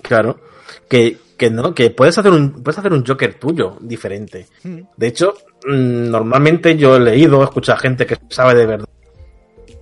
Claro, 0.00 0.40
que, 0.88 1.18
que 1.36 1.50
no, 1.50 1.74
que 1.74 1.90
puedes 1.90 2.16
hacer 2.16 2.32
un 2.32 2.62
puedes 2.62 2.78
hacer 2.78 2.94
un 2.94 3.04
Joker 3.04 3.34
tuyo 3.34 3.76
diferente. 3.80 4.46
Hmm. 4.64 4.80
De 4.96 5.08
hecho, 5.08 5.34
mm, 5.66 6.10
normalmente 6.10 6.76
yo 6.78 6.96
he 6.96 7.00
leído, 7.00 7.42
he 7.42 7.44
escuchado 7.44 7.76
a 7.76 7.80
gente 7.80 8.06
que 8.06 8.16
sabe 8.30 8.54
de 8.54 8.66
verdad 8.66 8.88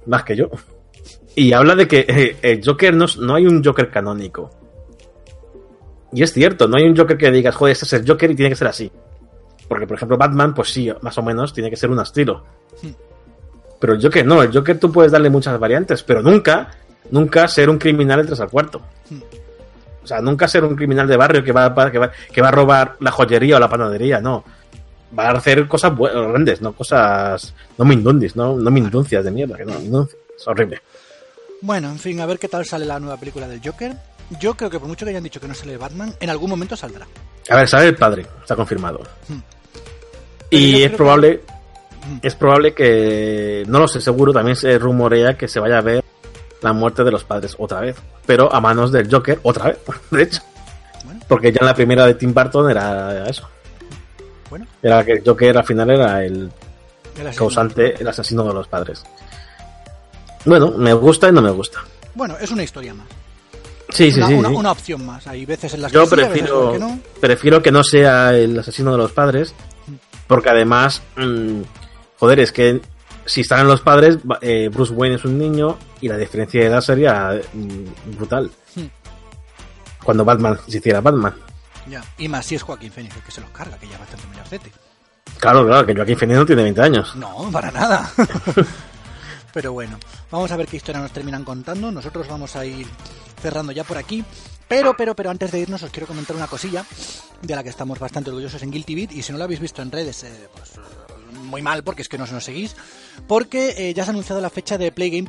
más 0.07 0.25
que 0.25 0.37
yo. 0.37 0.51
Y 1.37 1.53
habla 1.53 1.77
de 1.77 1.87
que 1.87 2.05
eh, 2.09 2.37
el 2.43 2.61
Joker 2.65 2.95
no, 2.95 3.07
no 3.21 3.37
hay 3.37 3.47
un 3.47 3.63
Joker 3.65 3.89
canónico. 3.89 4.51
Y 6.13 6.23
es 6.23 6.33
cierto, 6.33 6.67
no 6.67 6.77
hay 6.77 6.85
un 6.85 6.97
Joker 6.97 7.17
que 7.17 7.31
digas, 7.31 7.55
joder, 7.55 7.73
este 7.73 7.85
es 7.85 7.93
el 7.93 8.07
Joker 8.07 8.31
y 8.31 8.35
tiene 8.35 8.51
que 8.51 8.57
ser 8.57 8.69
así. 8.69 8.91
Porque, 9.69 9.87
por 9.87 9.97
ejemplo, 9.97 10.17
Batman, 10.17 10.55
pues 10.55 10.73
sí, 10.73 10.91
más 11.03 11.17
o 11.19 11.23
menos 11.23 11.53
tiene 11.53 11.71
que 11.71 11.77
ser 11.77 11.91
un 11.91 12.01
estilo. 12.01 12.45
Hmm. 12.83 12.91
Pero 13.79 13.95
el 13.95 14.03
Joker 14.03 14.27
no, 14.27 14.43
el 14.43 14.53
Joker 14.53 14.79
tú 14.79 14.91
puedes 14.91 15.13
darle 15.13 15.31
muchas 15.31 15.59
variantes, 15.59 16.03
pero 16.03 16.23
nunca 16.23 16.71
nunca 17.11 17.49
ser 17.49 17.71
un 17.71 17.79
criminal 17.79 18.21
de 18.21 18.27
tres 18.27 18.41
al 18.41 18.51
cuarto. 18.51 18.81
Hmm. 19.09 19.21
O 20.03 20.07
sea, 20.07 20.21
nunca 20.21 20.49
ser 20.49 20.65
un 20.65 20.75
criminal 20.75 21.07
de 21.07 21.17
barrio 21.17 21.45
que 21.45 21.53
va, 21.53 21.73
que 21.91 21.99
va, 21.99 22.11
que 22.11 22.41
va 22.41 22.49
a 22.49 22.53
robar 22.53 22.97
la 23.01 23.11
joyería 23.11 23.57
o 23.57 23.61
la 23.61 23.69
panadería, 23.69 24.21
no. 24.21 24.45
Va 25.17 25.29
a 25.29 25.33
hacer 25.33 25.67
cosas 25.69 25.93
grandes, 25.97 26.61
no 26.61 26.73
cosas. 26.73 27.55
No 27.77 27.85
me 27.85 27.95
indundis, 27.95 28.37
no, 28.37 28.57
no 28.57 28.71
me 28.71 28.81
induncias 28.81 29.25
de 29.25 29.31
mierda, 29.31 29.57
que 29.57 29.65
no, 29.65 30.09
es 30.37 30.49
horrible. 30.49 30.81
Bueno, 31.63 31.91
en 31.91 31.99
fin, 31.99 32.21
a 32.21 32.27
ver 32.27 32.39
qué 32.39 32.49
tal 32.49 32.65
sale 32.65 32.87
la 32.87 32.99
nueva 32.99 33.19
película 33.19 33.47
del 33.47 33.61
Joker. 33.63 33.95
Yo 34.39 34.55
creo 34.55 34.71
que 34.71 34.79
por 34.79 34.89
mucho 34.89 35.05
que 35.05 35.11
hayan 35.11 35.23
dicho 35.23 35.41
que 35.41 35.49
no 35.49 35.55
sale 35.55 35.77
Batman, 35.77 36.15
en 36.21 36.31
algún 36.31 36.51
momento 36.51 36.77
saldrá. 36.77 37.07
A 37.49 37.57
ver, 37.57 37.69
sale 37.69 37.89
el 37.89 37.97
padre, 37.97 38.27
está 38.41 38.55
confirmado. 38.55 39.01
Hmm. 39.29 39.39
Y 40.51 40.83
es 40.83 40.93
probable, 40.93 41.43
hmm. 42.07 42.19
es 42.23 42.35
probable 42.35 42.75
que, 42.75 43.65
no 43.67 43.81
lo 43.81 43.89
sé 43.89 44.01
seguro, 44.01 44.33
también 44.33 44.57
se 44.57 44.79
rumorea 44.79 45.37
que 45.37 45.49
se 45.49 45.59
vaya 45.59 45.79
a 45.79 45.81
ver 45.81 46.05
la 46.63 46.73
muerte 46.73 47.03
de 47.03 47.11
los 47.11 47.25
padres 47.25 47.57
otra 47.59 47.81
vez, 47.81 47.97
pero 48.27 48.53
a 48.53 48.61
manos 48.61 48.93
del 48.93 49.11
Joker 49.11 49.41
otra 49.43 49.67
vez, 49.69 49.79
de 50.11 50.23
hecho. 50.23 50.43
Porque 51.27 51.53
ya 51.53 51.59
en 51.61 51.67
la 51.67 51.75
primera 51.75 52.07
de 52.07 52.15
Tim 52.15 52.35
Burton 52.35 52.71
era 52.71 53.29
eso. 53.29 53.49
Bueno. 54.49 54.67
Era 54.83 55.05
que 55.05 55.13
el 55.13 55.23
Joker 55.25 55.59
al 55.59 55.65
final 55.65 55.91
era 55.91 56.25
el, 56.25 56.51
causante, 57.37 57.95
el 58.01 58.09
asesino 58.09 58.45
de 58.45 58.55
los 58.55 58.67
padres. 58.67 59.05
Bueno, 60.45 60.73
me 60.73 60.93
gusta 60.93 61.29
y 61.29 61.33
no 61.33 61.41
me 61.41 61.51
gusta. 61.51 61.81
Bueno, 62.15 62.37
es 62.41 62.51
una 62.51 62.65
historia 62.65 62.95
más. 62.95 63.07
Sí, 63.91 64.13
sí, 64.13 64.23
sí, 64.23 64.35
una, 64.35 64.73
opción 64.73 65.05
más. 65.05 65.27
Hay 65.27 65.45
veces 65.47 65.75
en 65.75 65.83
las 65.83 65.93
Yo 65.93 66.09
prefiero, 66.09 66.73
que 66.73 66.79
no. 66.79 67.01
prefiero 67.21 67.63
que 67.63 67.73
no 67.73 67.83
sea 67.83 68.35
el 68.35 68.59
asesino 68.59 68.93
de 68.93 68.99
los 68.99 69.13
padres, 69.13 69.55
porque 70.27 70.51
además, 70.51 71.03
mm, 71.17 71.63
joder, 72.19 72.41
es 72.41 72.53
que 72.53 72.81
si 73.25 73.43
están 73.43 73.67
los 73.67 73.81
padres, 73.81 74.19
eh, 74.41 74.69
Bruce 74.73 74.93
Wayne 74.93 75.17
es 75.17 75.25
un 75.25 75.39
niño 75.39 75.79
y 76.01 76.09
la 76.09 76.17
diferencia 76.17 76.61
de 76.61 76.67
edad 76.67 76.81
sería 76.81 77.41
mm, 77.53 78.17
brutal. 78.17 78.51
Hmm. 78.75 78.87
Cuando 80.03 80.25
Batman 80.25 80.59
se 80.67 80.79
hiciera 80.79 81.01
Batman. 81.01 81.35
Ya, 81.89 82.03
y 82.19 82.29
más 82.29 82.47
si 82.47 82.55
es 82.55 82.63
Joaquín 82.63 82.93
Phoenix 82.93 83.17
el 83.17 83.23
que 83.23 83.31
se 83.31 83.41
los 83.41 83.51
carga, 83.51 83.77
que 83.79 83.89
ya 83.89 83.99
bastante 83.99 84.27
mayorcete. 84.29 84.73
Claro, 85.39 85.67
claro, 85.67 85.87
que 85.87 85.95
Joaquín 85.95 86.17
Phoenix 86.17 86.39
no 86.39 86.47
tiene 86.47 86.63
20 86.63 86.83
años. 86.83 87.17
No, 87.17 87.51
para 87.51 87.71
nada. 87.71 88.11
Pero 89.53 89.73
bueno, 89.73 89.99
vamos 90.31 90.51
a 90.53 90.57
ver 90.57 90.67
qué 90.67 90.77
historia 90.77 91.01
nos 91.01 91.13
terminan 91.13 91.45
contando. 91.45 91.91
Nosotros 91.91 92.29
vamos 92.29 92.57
a 92.57 92.65
ir 92.65 92.87
cerrando 93.41 93.73
ya 93.73 93.85
por 93.85 93.99
aquí. 93.99 94.25
Pero, 94.69 94.97
pero, 94.97 95.17
pero 95.17 95.31
antes 95.31 95.51
de 95.51 95.59
irnos 95.59 95.83
os 95.83 95.91
quiero 95.91 96.07
comentar 96.07 96.37
una 96.37 96.47
cosilla 96.47 96.85
de 97.43 97.57
la 97.57 97.63
que 97.63 97.71
estamos 97.71 97.99
bastante 97.99 98.31
orgullosos 98.31 98.63
en 98.63 98.71
Guilty 98.71 98.95
Beat 98.95 99.13
y 99.13 99.23
si 99.23 99.33
no 99.33 99.39
lo 99.39 99.45
habéis 99.45 99.59
visto 99.59 99.83
en 99.83 99.91
redes, 99.91 100.23
eh, 100.23 100.49
pues 100.55 100.75
muy 101.33 101.61
mal 101.61 101.83
porque 101.83 102.03
es 102.03 102.09
que 102.09 102.19
no 102.19 102.27
nos 102.27 102.45
seguís, 102.45 102.77
porque 103.27 103.75
eh, 103.77 103.95
ya 103.95 104.05
se 104.05 104.11
ha 104.11 104.13
anunciado 104.13 104.41
la 104.41 104.51
fecha 104.51 104.79
de 104.79 104.93
Play 104.93 105.11
Game. 105.11 105.29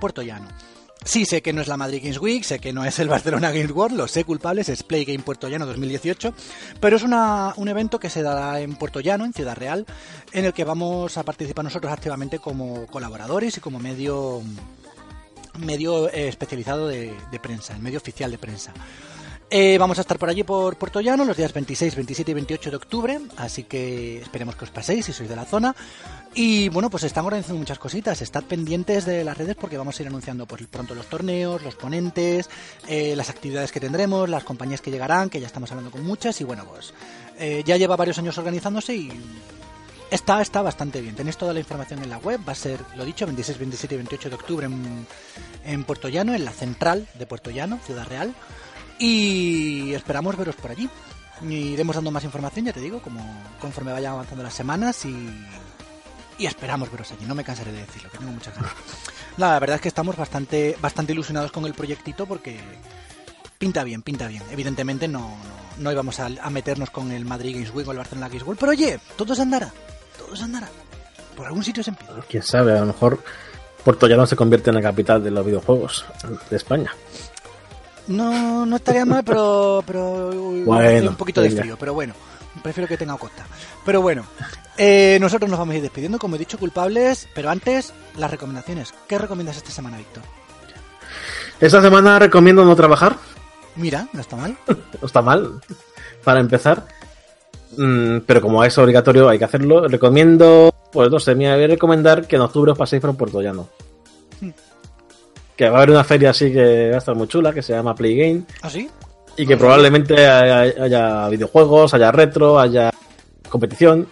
Sí, 1.04 1.26
sé 1.26 1.42
que 1.42 1.52
no 1.52 1.62
es 1.62 1.68
la 1.68 1.78
Madrid 1.78 2.00
Games 2.04 2.20
Week, 2.20 2.44
sé 2.44 2.60
que 2.60 2.74
no 2.74 2.86
es 2.86 3.00
el 3.00 3.08
Barcelona 3.10 3.52
Games 3.52 3.72
World, 3.72 3.98
lo 3.98 4.08
sé 4.08 4.24
culpables, 4.24 4.70
es 4.70 4.84
Play 4.84 5.04
Game 5.04 5.24
Puerto 5.24 5.50
Llano 5.50 5.66
2018, 5.66 6.34
pero 6.80 6.96
es 6.96 7.04
una, 7.04 7.54
un 7.58 7.68
evento 7.68 8.00
que 8.00 8.10
se 8.10 8.22
dará 8.22 8.60
en 8.60 8.76
Puerto 8.76 9.00
Llano, 9.00 9.26
en 9.26 9.34
Ciudad 9.34 9.58
Real, 9.58 9.86
en 10.32 10.46
el 10.46 10.54
que 10.54 10.64
vamos 10.64 11.18
a 11.18 11.24
participar 11.24 11.66
nosotros 11.66 11.92
activamente 11.92 12.38
como 12.38 12.86
colaboradores 12.86 13.58
y 13.58 13.62
como 13.62 13.80
medio, 13.80 14.44
medio 15.58 16.08
eh, 16.10 16.28
especializado 16.28 16.88
de, 16.88 17.14
de 17.32 17.40
prensa, 17.40 17.74
el 17.74 17.82
medio 17.82 17.98
oficial 17.98 18.30
de 18.30 18.38
prensa. 18.38 18.72
Eh, 19.54 19.78
vamos 19.78 19.98
a 19.98 20.02
estar 20.02 20.18
por 20.18 20.30
allí 20.30 20.46
por 20.46 20.78
Puerto 20.78 21.02
Llano 21.02 21.26
los 21.26 21.36
días 21.36 21.52
26, 21.52 21.94
27 21.96 22.32
y 22.32 22.34
28 22.36 22.70
de 22.70 22.76
octubre, 22.78 23.20
así 23.36 23.64
que 23.64 24.22
esperemos 24.22 24.56
que 24.56 24.64
os 24.64 24.72
paséis 24.72 25.06
si 25.06 25.12
sois 25.12 25.28
de 25.28 25.36
la 25.36 25.44
zona. 25.44 25.76
Y 26.34 26.70
bueno, 26.70 26.90
pues 26.90 27.04
están 27.04 27.26
organizando 27.26 27.60
muchas 27.60 27.78
cositas, 27.78 28.22
estad 28.22 28.46
pendientes 28.46 29.04
de 29.04 29.26
las 29.26 29.38
redes 29.38 29.58
porque 29.60 29.78
vamos 29.78 30.00
a 30.00 30.04
ir 30.04 30.08
anunciando 30.08 30.46
pues, 30.46 30.66
pronto 30.68 30.96
los 30.96 31.08
torneos, 31.08 31.62
los 31.64 31.76
ponentes, 31.76 32.50
eh, 32.88 33.14
las 33.18 33.30
actividades 33.30 33.74
que 33.74 33.82
tendremos, 33.82 34.30
las 34.30 34.46
compañías 34.46 34.80
que 34.80 34.90
llegarán, 34.90 35.30
que 35.30 35.42
ya 35.42 35.48
estamos 35.48 35.70
hablando 35.72 35.92
con 35.92 36.06
muchas 36.06 36.40
y 36.40 36.46
bueno, 36.46 36.64
pues 36.64 36.94
eh, 37.38 37.62
ya 37.66 37.76
lleva 37.76 37.98
varios 37.98 38.18
años 38.20 38.38
organizándose 38.38 38.96
y 38.96 39.12
está, 40.10 40.42
está 40.42 40.62
bastante 40.62 41.02
bien. 41.02 41.14
Tenéis 41.14 41.36
toda 41.36 41.52
la 41.52 41.60
información 41.60 42.02
en 42.02 42.10
la 42.10 42.20
web, 42.20 42.40
va 42.48 42.54
a 42.54 42.56
ser, 42.56 42.80
lo 42.96 43.04
dicho, 43.04 43.26
26, 43.26 43.58
27 43.58 43.96
y 43.96 43.98
28 43.98 44.30
de 44.30 44.36
octubre 44.36 44.66
en, 44.66 45.06
en 45.66 45.84
Puerto 45.84 46.08
Llano, 46.08 46.34
en 46.34 46.46
la 46.46 46.52
central 46.52 47.06
de 47.16 47.26
Puerto 47.26 47.52
Llano, 47.52 47.80
Ciudad 47.86 48.08
Real. 48.08 48.34
Y 49.02 49.96
esperamos 49.96 50.38
veros 50.38 50.56
por 50.56 50.70
allí. 50.70 50.88
Y 51.42 51.56
iremos 51.74 51.96
dando 51.96 52.12
más 52.12 52.24
información, 52.24 52.66
ya 52.66 52.74
te 52.74 52.80
digo, 52.80 53.02
como 53.02 53.20
conforme 53.60 53.92
vayan 53.92 54.14
avanzando 54.14 54.44
las 54.44 54.54
semanas 54.54 55.04
y, 55.06 55.28
y 56.38 56.46
esperamos 56.46 56.92
veros 56.92 57.12
allí. 57.12 57.26
No 57.26 57.34
me 57.34 57.44
cansaré 57.44 57.72
de 57.72 57.80
decirlo, 57.80 58.12
que 58.12 58.20
tengo 58.20 58.32
muchas 58.32 58.56
ganas. 58.56 58.72
La 59.38 59.58
verdad 59.60 59.78
es 59.78 59.82
que 59.82 59.88
estamos 59.88 60.16
bastante, 60.16 60.78
bastante 60.80 61.14
ilusionados 61.14 61.52
con 61.52 61.66
el 61.66 61.74
proyectito 61.74 62.28
porque 62.28 62.60
pinta 63.58 63.84
bien, 63.84 64.04
pinta 64.04 64.28
bien. 64.28 64.44
Evidentemente 64.52 65.08
no, 65.08 65.36
no, 65.80 65.92
íbamos 65.92 66.20
a, 66.20 66.30
meternos 66.52 66.92
con 66.92 67.12
el 67.12 67.26
Madrid 67.26 67.56
Games 67.56 67.74
Week 67.74 67.88
o 67.88 67.92
el 67.92 67.98
Barcelona 67.98 68.28
Games 68.28 68.44
Week, 68.44 68.60
pero 68.60 68.72
oye, 68.72 69.00
todo 69.16 69.34
se 69.34 69.42
andará, 69.42 69.74
todo 70.16 70.36
se 70.36 70.44
andará. 70.44 70.70
Por 71.36 71.48
algún 71.48 71.64
sitio 71.64 71.82
se 71.82 71.90
empieza. 71.90 72.14
Quién 72.30 72.44
sabe, 72.44 72.78
a 72.78 72.82
lo 72.82 72.88
mejor 72.88 73.24
Puerto 73.84 74.06
Llano 74.06 74.28
se 74.28 74.36
convierte 74.36 74.70
en 74.70 74.76
la 74.76 74.82
capital 74.84 75.24
de 75.24 75.32
los 75.32 75.44
videojuegos 75.44 76.06
de 76.52 76.58
España. 76.58 76.92
No, 78.08 78.66
no 78.66 78.76
estaría 78.76 79.06
mal, 79.06 79.24
pero, 79.24 79.84
pero 79.86 80.30
un 80.30 81.16
poquito 81.18 81.42
de 81.42 81.52
frío, 81.52 81.78
pero 81.80 81.94
bueno, 81.94 82.14
prefiero 82.62 82.88
que 82.88 82.98
tenga 82.98 83.18
costa. 83.18 83.46
Pero 83.86 84.02
bueno, 84.02 84.24
eh, 84.78 85.18
nosotros 85.22 85.50
nos 85.50 85.60
vamos 85.60 85.74
a 85.74 85.78
ir 85.78 85.84
despidiendo, 85.84 86.20
como 86.20 86.36
he 86.36 86.40
dicho, 86.40 86.58
culpables, 86.58 87.28
pero 87.34 87.50
antes, 87.50 87.94
las 88.18 88.32
recomendaciones. 88.32 88.94
¿Qué 89.08 89.18
recomiendas 89.18 89.58
esta 89.58 89.72
semana, 89.72 89.98
Víctor? 89.98 90.24
Esta 91.60 91.82
semana 91.82 92.20
recomiendo 92.20 92.66
no 92.66 92.76
trabajar. 92.76 93.18
Mira, 93.76 94.08
no 94.14 94.22
está 94.22 94.36
mal. 94.36 94.58
no 94.68 95.06
está 95.06 95.22
mal, 95.22 95.62
para 96.24 96.40
empezar. 96.40 96.86
Mm, 97.78 98.20
pero 98.26 98.42
como 98.42 98.64
es 98.64 98.78
obligatorio, 98.78 99.30
hay 99.30 99.38
que 99.38 99.46
hacerlo. 99.46 99.88
Recomiendo, 99.88 100.74
pues 100.92 101.10
no 101.10 101.20
sé, 101.20 101.36
me 101.36 101.54
voy 101.54 101.64
a 101.64 101.68
recomendar 101.68 102.28
que 102.28 102.36
en 102.36 102.42
octubre 102.42 102.72
os 102.72 102.78
paséis 102.78 103.02
por 103.02 103.16
Puerto 103.16 103.42
Llano 103.42 103.70
que 105.62 105.70
va 105.70 105.78
a 105.78 105.82
haber 105.84 105.92
una 105.92 106.04
feria 106.04 106.32
así 106.32 106.52
que 106.52 106.90
va 106.90 106.96
a 106.96 106.98
estar 106.98 107.14
muy 107.14 107.28
chula, 107.28 107.54
que 107.54 107.62
se 107.62 107.72
llama 107.72 107.94
Play 107.94 108.16
Game. 108.16 108.42
¿Ah, 108.64 108.70
sí? 108.72 108.90
Y 109.38 109.46
que 109.46 109.58
probablemente 109.58 110.28
haya, 110.28 111.30
videojuegos, 111.30 111.94
haya 111.94 112.12
retro, 112.12 112.60
haya 112.60 112.90
competición. 113.48 114.08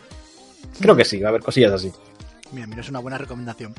Creo 0.80 0.96
que 0.96 1.04
sí, 1.04 1.20
va 1.20 1.30
a 1.30 1.30
haber 1.30 1.42
cosillas 1.42 1.72
así. 1.72 1.92
Mira, 2.52 2.68
mira, 2.68 2.82
es 2.82 2.90
una 2.90 3.00
buena 3.00 3.18
recomendación. 3.18 3.74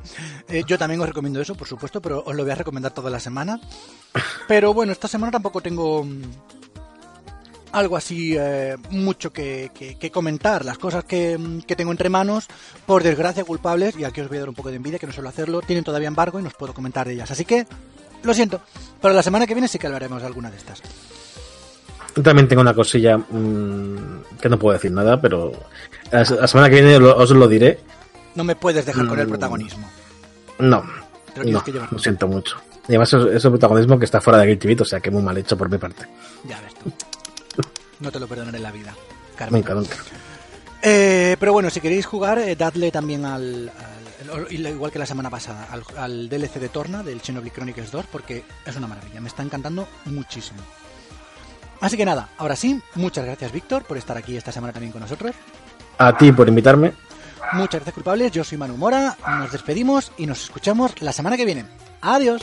Eh, 0.48 0.64
yo 0.66 0.78
también 0.78 1.00
os 1.00 1.06
recomiendo 1.06 1.40
eso, 1.40 1.54
por 1.54 1.68
supuesto, 1.68 2.02
pero 2.02 2.24
os 2.26 2.34
lo 2.34 2.42
voy 2.42 2.50
a 2.50 2.56
recomendar 2.56 2.92
toda 2.92 3.08
la 3.08 3.20
semana. 3.20 3.60
Pero 4.48 4.74
bueno, 4.74 4.90
esta 4.90 5.06
semana 5.06 5.30
tampoco 5.30 5.60
tengo 5.60 6.04
algo 7.72 7.96
así 7.96 8.34
eh, 8.38 8.76
mucho 8.90 9.32
que, 9.32 9.70
comentar. 10.12 10.64
Las 10.64 10.78
cosas 10.78 11.04
que, 11.04 11.38
tengo 11.76 11.90
entre 11.90 12.08
manos, 12.08 12.48
por 12.86 13.02
desgracia 13.02 13.44
culpables, 13.44 13.96
y 13.96 14.04
aquí 14.04 14.20
os 14.20 14.28
voy 14.28 14.38
a 14.38 14.40
dar 14.40 14.48
un 14.48 14.54
poco 14.54 14.70
de 14.70 14.76
envidia, 14.76 14.98
que 14.98 15.06
no 15.06 15.12
suelo 15.12 15.28
hacerlo, 15.28 15.60
tienen 15.62 15.84
todavía 15.84 16.08
embargo 16.08 16.38
y 16.38 16.42
no 16.42 16.48
os 16.48 16.54
puedo 16.54 16.74
comentar 16.74 17.06
de 17.06 17.14
ellas. 17.14 17.30
Así 17.30 17.44
que, 17.44 17.66
lo 18.22 18.34
siento, 18.34 18.60
pero 19.00 19.14
la 19.14 19.22
semana 19.22 19.46
que 19.46 19.54
viene 19.54 19.68
sí 19.68 19.78
que 19.78 19.86
hablaremos 19.86 20.20
de 20.20 20.26
alguna 20.26 20.50
de 20.50 20.56
estas. 20.56 20.82
también 22.22 22.48
tengo 22.48 22.62
una 22.62 22.74
cosilla 22.74 23.16
mm, 23.16 24.36
que 24.40 24.48
no 24.48 24.58
puedo 24.58 24.74
decir 24.74 24.92
nada, 24.92 25.20
pero 25.20 25.52
la, 26.10 26.24
semana 26.24 26.68
que 26.68 26.82
viene 26.82 26.96
os 26.96 27.30
lo 27.30 27.48
diré. 27.48 27.80
No 28.34 28.44
me 28.44 28.56
puedes 28.56 28.84
dejar 28.86 29.06
con 29.06 29.18
el 29.18 29.26
mm, 29.26 29.30
protagonismo. 29.30 29.90
No, 30.58 30.84
no, 31.44 31.62
lo 31.90 31.98
siento 31.98 32.28
mucho. 32.28 32.56
Y 32.88 32.92
además 32.92 33.12
es, 33.12 33.44
un 33.44 33.52
protagonismo 33.52 33.98
que 33.98 34.04
está 34.04 34.20
fuera 34.20 34.40
de 34.40 34.46
Guilty 34.46 34.82
o 34.82 34.84
sea 34.84 35.00
que 35.00 35.10
muy 35.10 35.22
mal 35.22 35.38
hecho 35.38 35.56
por 35.56 35.70
mi 35.70 35.78
parte. 35.78 36.06
Ya 36.48 36.60
ves 36.60 36.74
tú. 36.74 36.92
No 38.00 38.10
te 38.10 38.18
lo 38.18 38.26
perdonaré 38.26 38.56
en 38.56 38.62
la 38.62 38.72
vida. 38.72 38.94
Carmen. 39.36 39.60
Nunca, 39.60 39.74
nunca. 39.74 39.96
Eh, 40.82 41.36
pero 41.38 41.52
bueno, 41.52 41.70
si 41.70 41.80
queréis 41.80 42.06
jugar, 42.06 42.38
eh, 42.38 42.56
dadle 42.56 42.90
también 42.90 43.24
al, 43.24 43.70
igual 44.50 44.90
que 44.90 44.98
la 44.98 45.06
semana 45.06 45.28
pasada, 45.28 45.68
al, 45.96 46.28
DLC 46.28 46.54
de 46.54 46.68
Torna 46.68 47.02
del 47.02 47.20
Xenoblade 47.20 47.54
Chronicles 47.54 47.90
2, 47.90 48.06
porque 48.10 48.44
es 48.64 48.76
una 48.76 48.86
maravilla, 48.86 49.20
me 49.20 49.28
está 49.28 49.42
encantando 49.42 49.86
muchísimo. 50.06 50.60
Así 51.80 51.96
que 51.96 52.04
nada, 52.04 52.30
ahora 52.38 52.56
sí, 52.56 52.80
muchas 52.94 53.24
gracias 53.24 53.52
Víctor 53.52 53.84
por 53.84 53.96
estar 53.96 54.16
aquí 54.16 54.36
esta 54.36 54.52
semana 54.52 54.72
también 54.72 54.92
con 54.92 55.00
nosotros. 55.00 55.34
A 55.98 56.16
ti 56.16 56.32
por 56.32 56.48
invitarme. 56.48 56.92
Muchas 57.52 57.80
gracias 57.80 57.94
culpables, 57.94 58.32
yo 58.32 58.44
soy 58.44 58.58
Manu 58.58 58.76
Mora, 58.76 59.16
nos 59.38 59.52
despedimos 59.52 60.12
y 60.18 60.26
nos 60.26 60.44
escuchamos 60.44 61.00
la 61.00 61.12
semana 61.12 61.36
que 61.36 61.44
viene. 61.44 61.64
Adiós. 62.00 62.42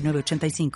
906985. 0.01 0.71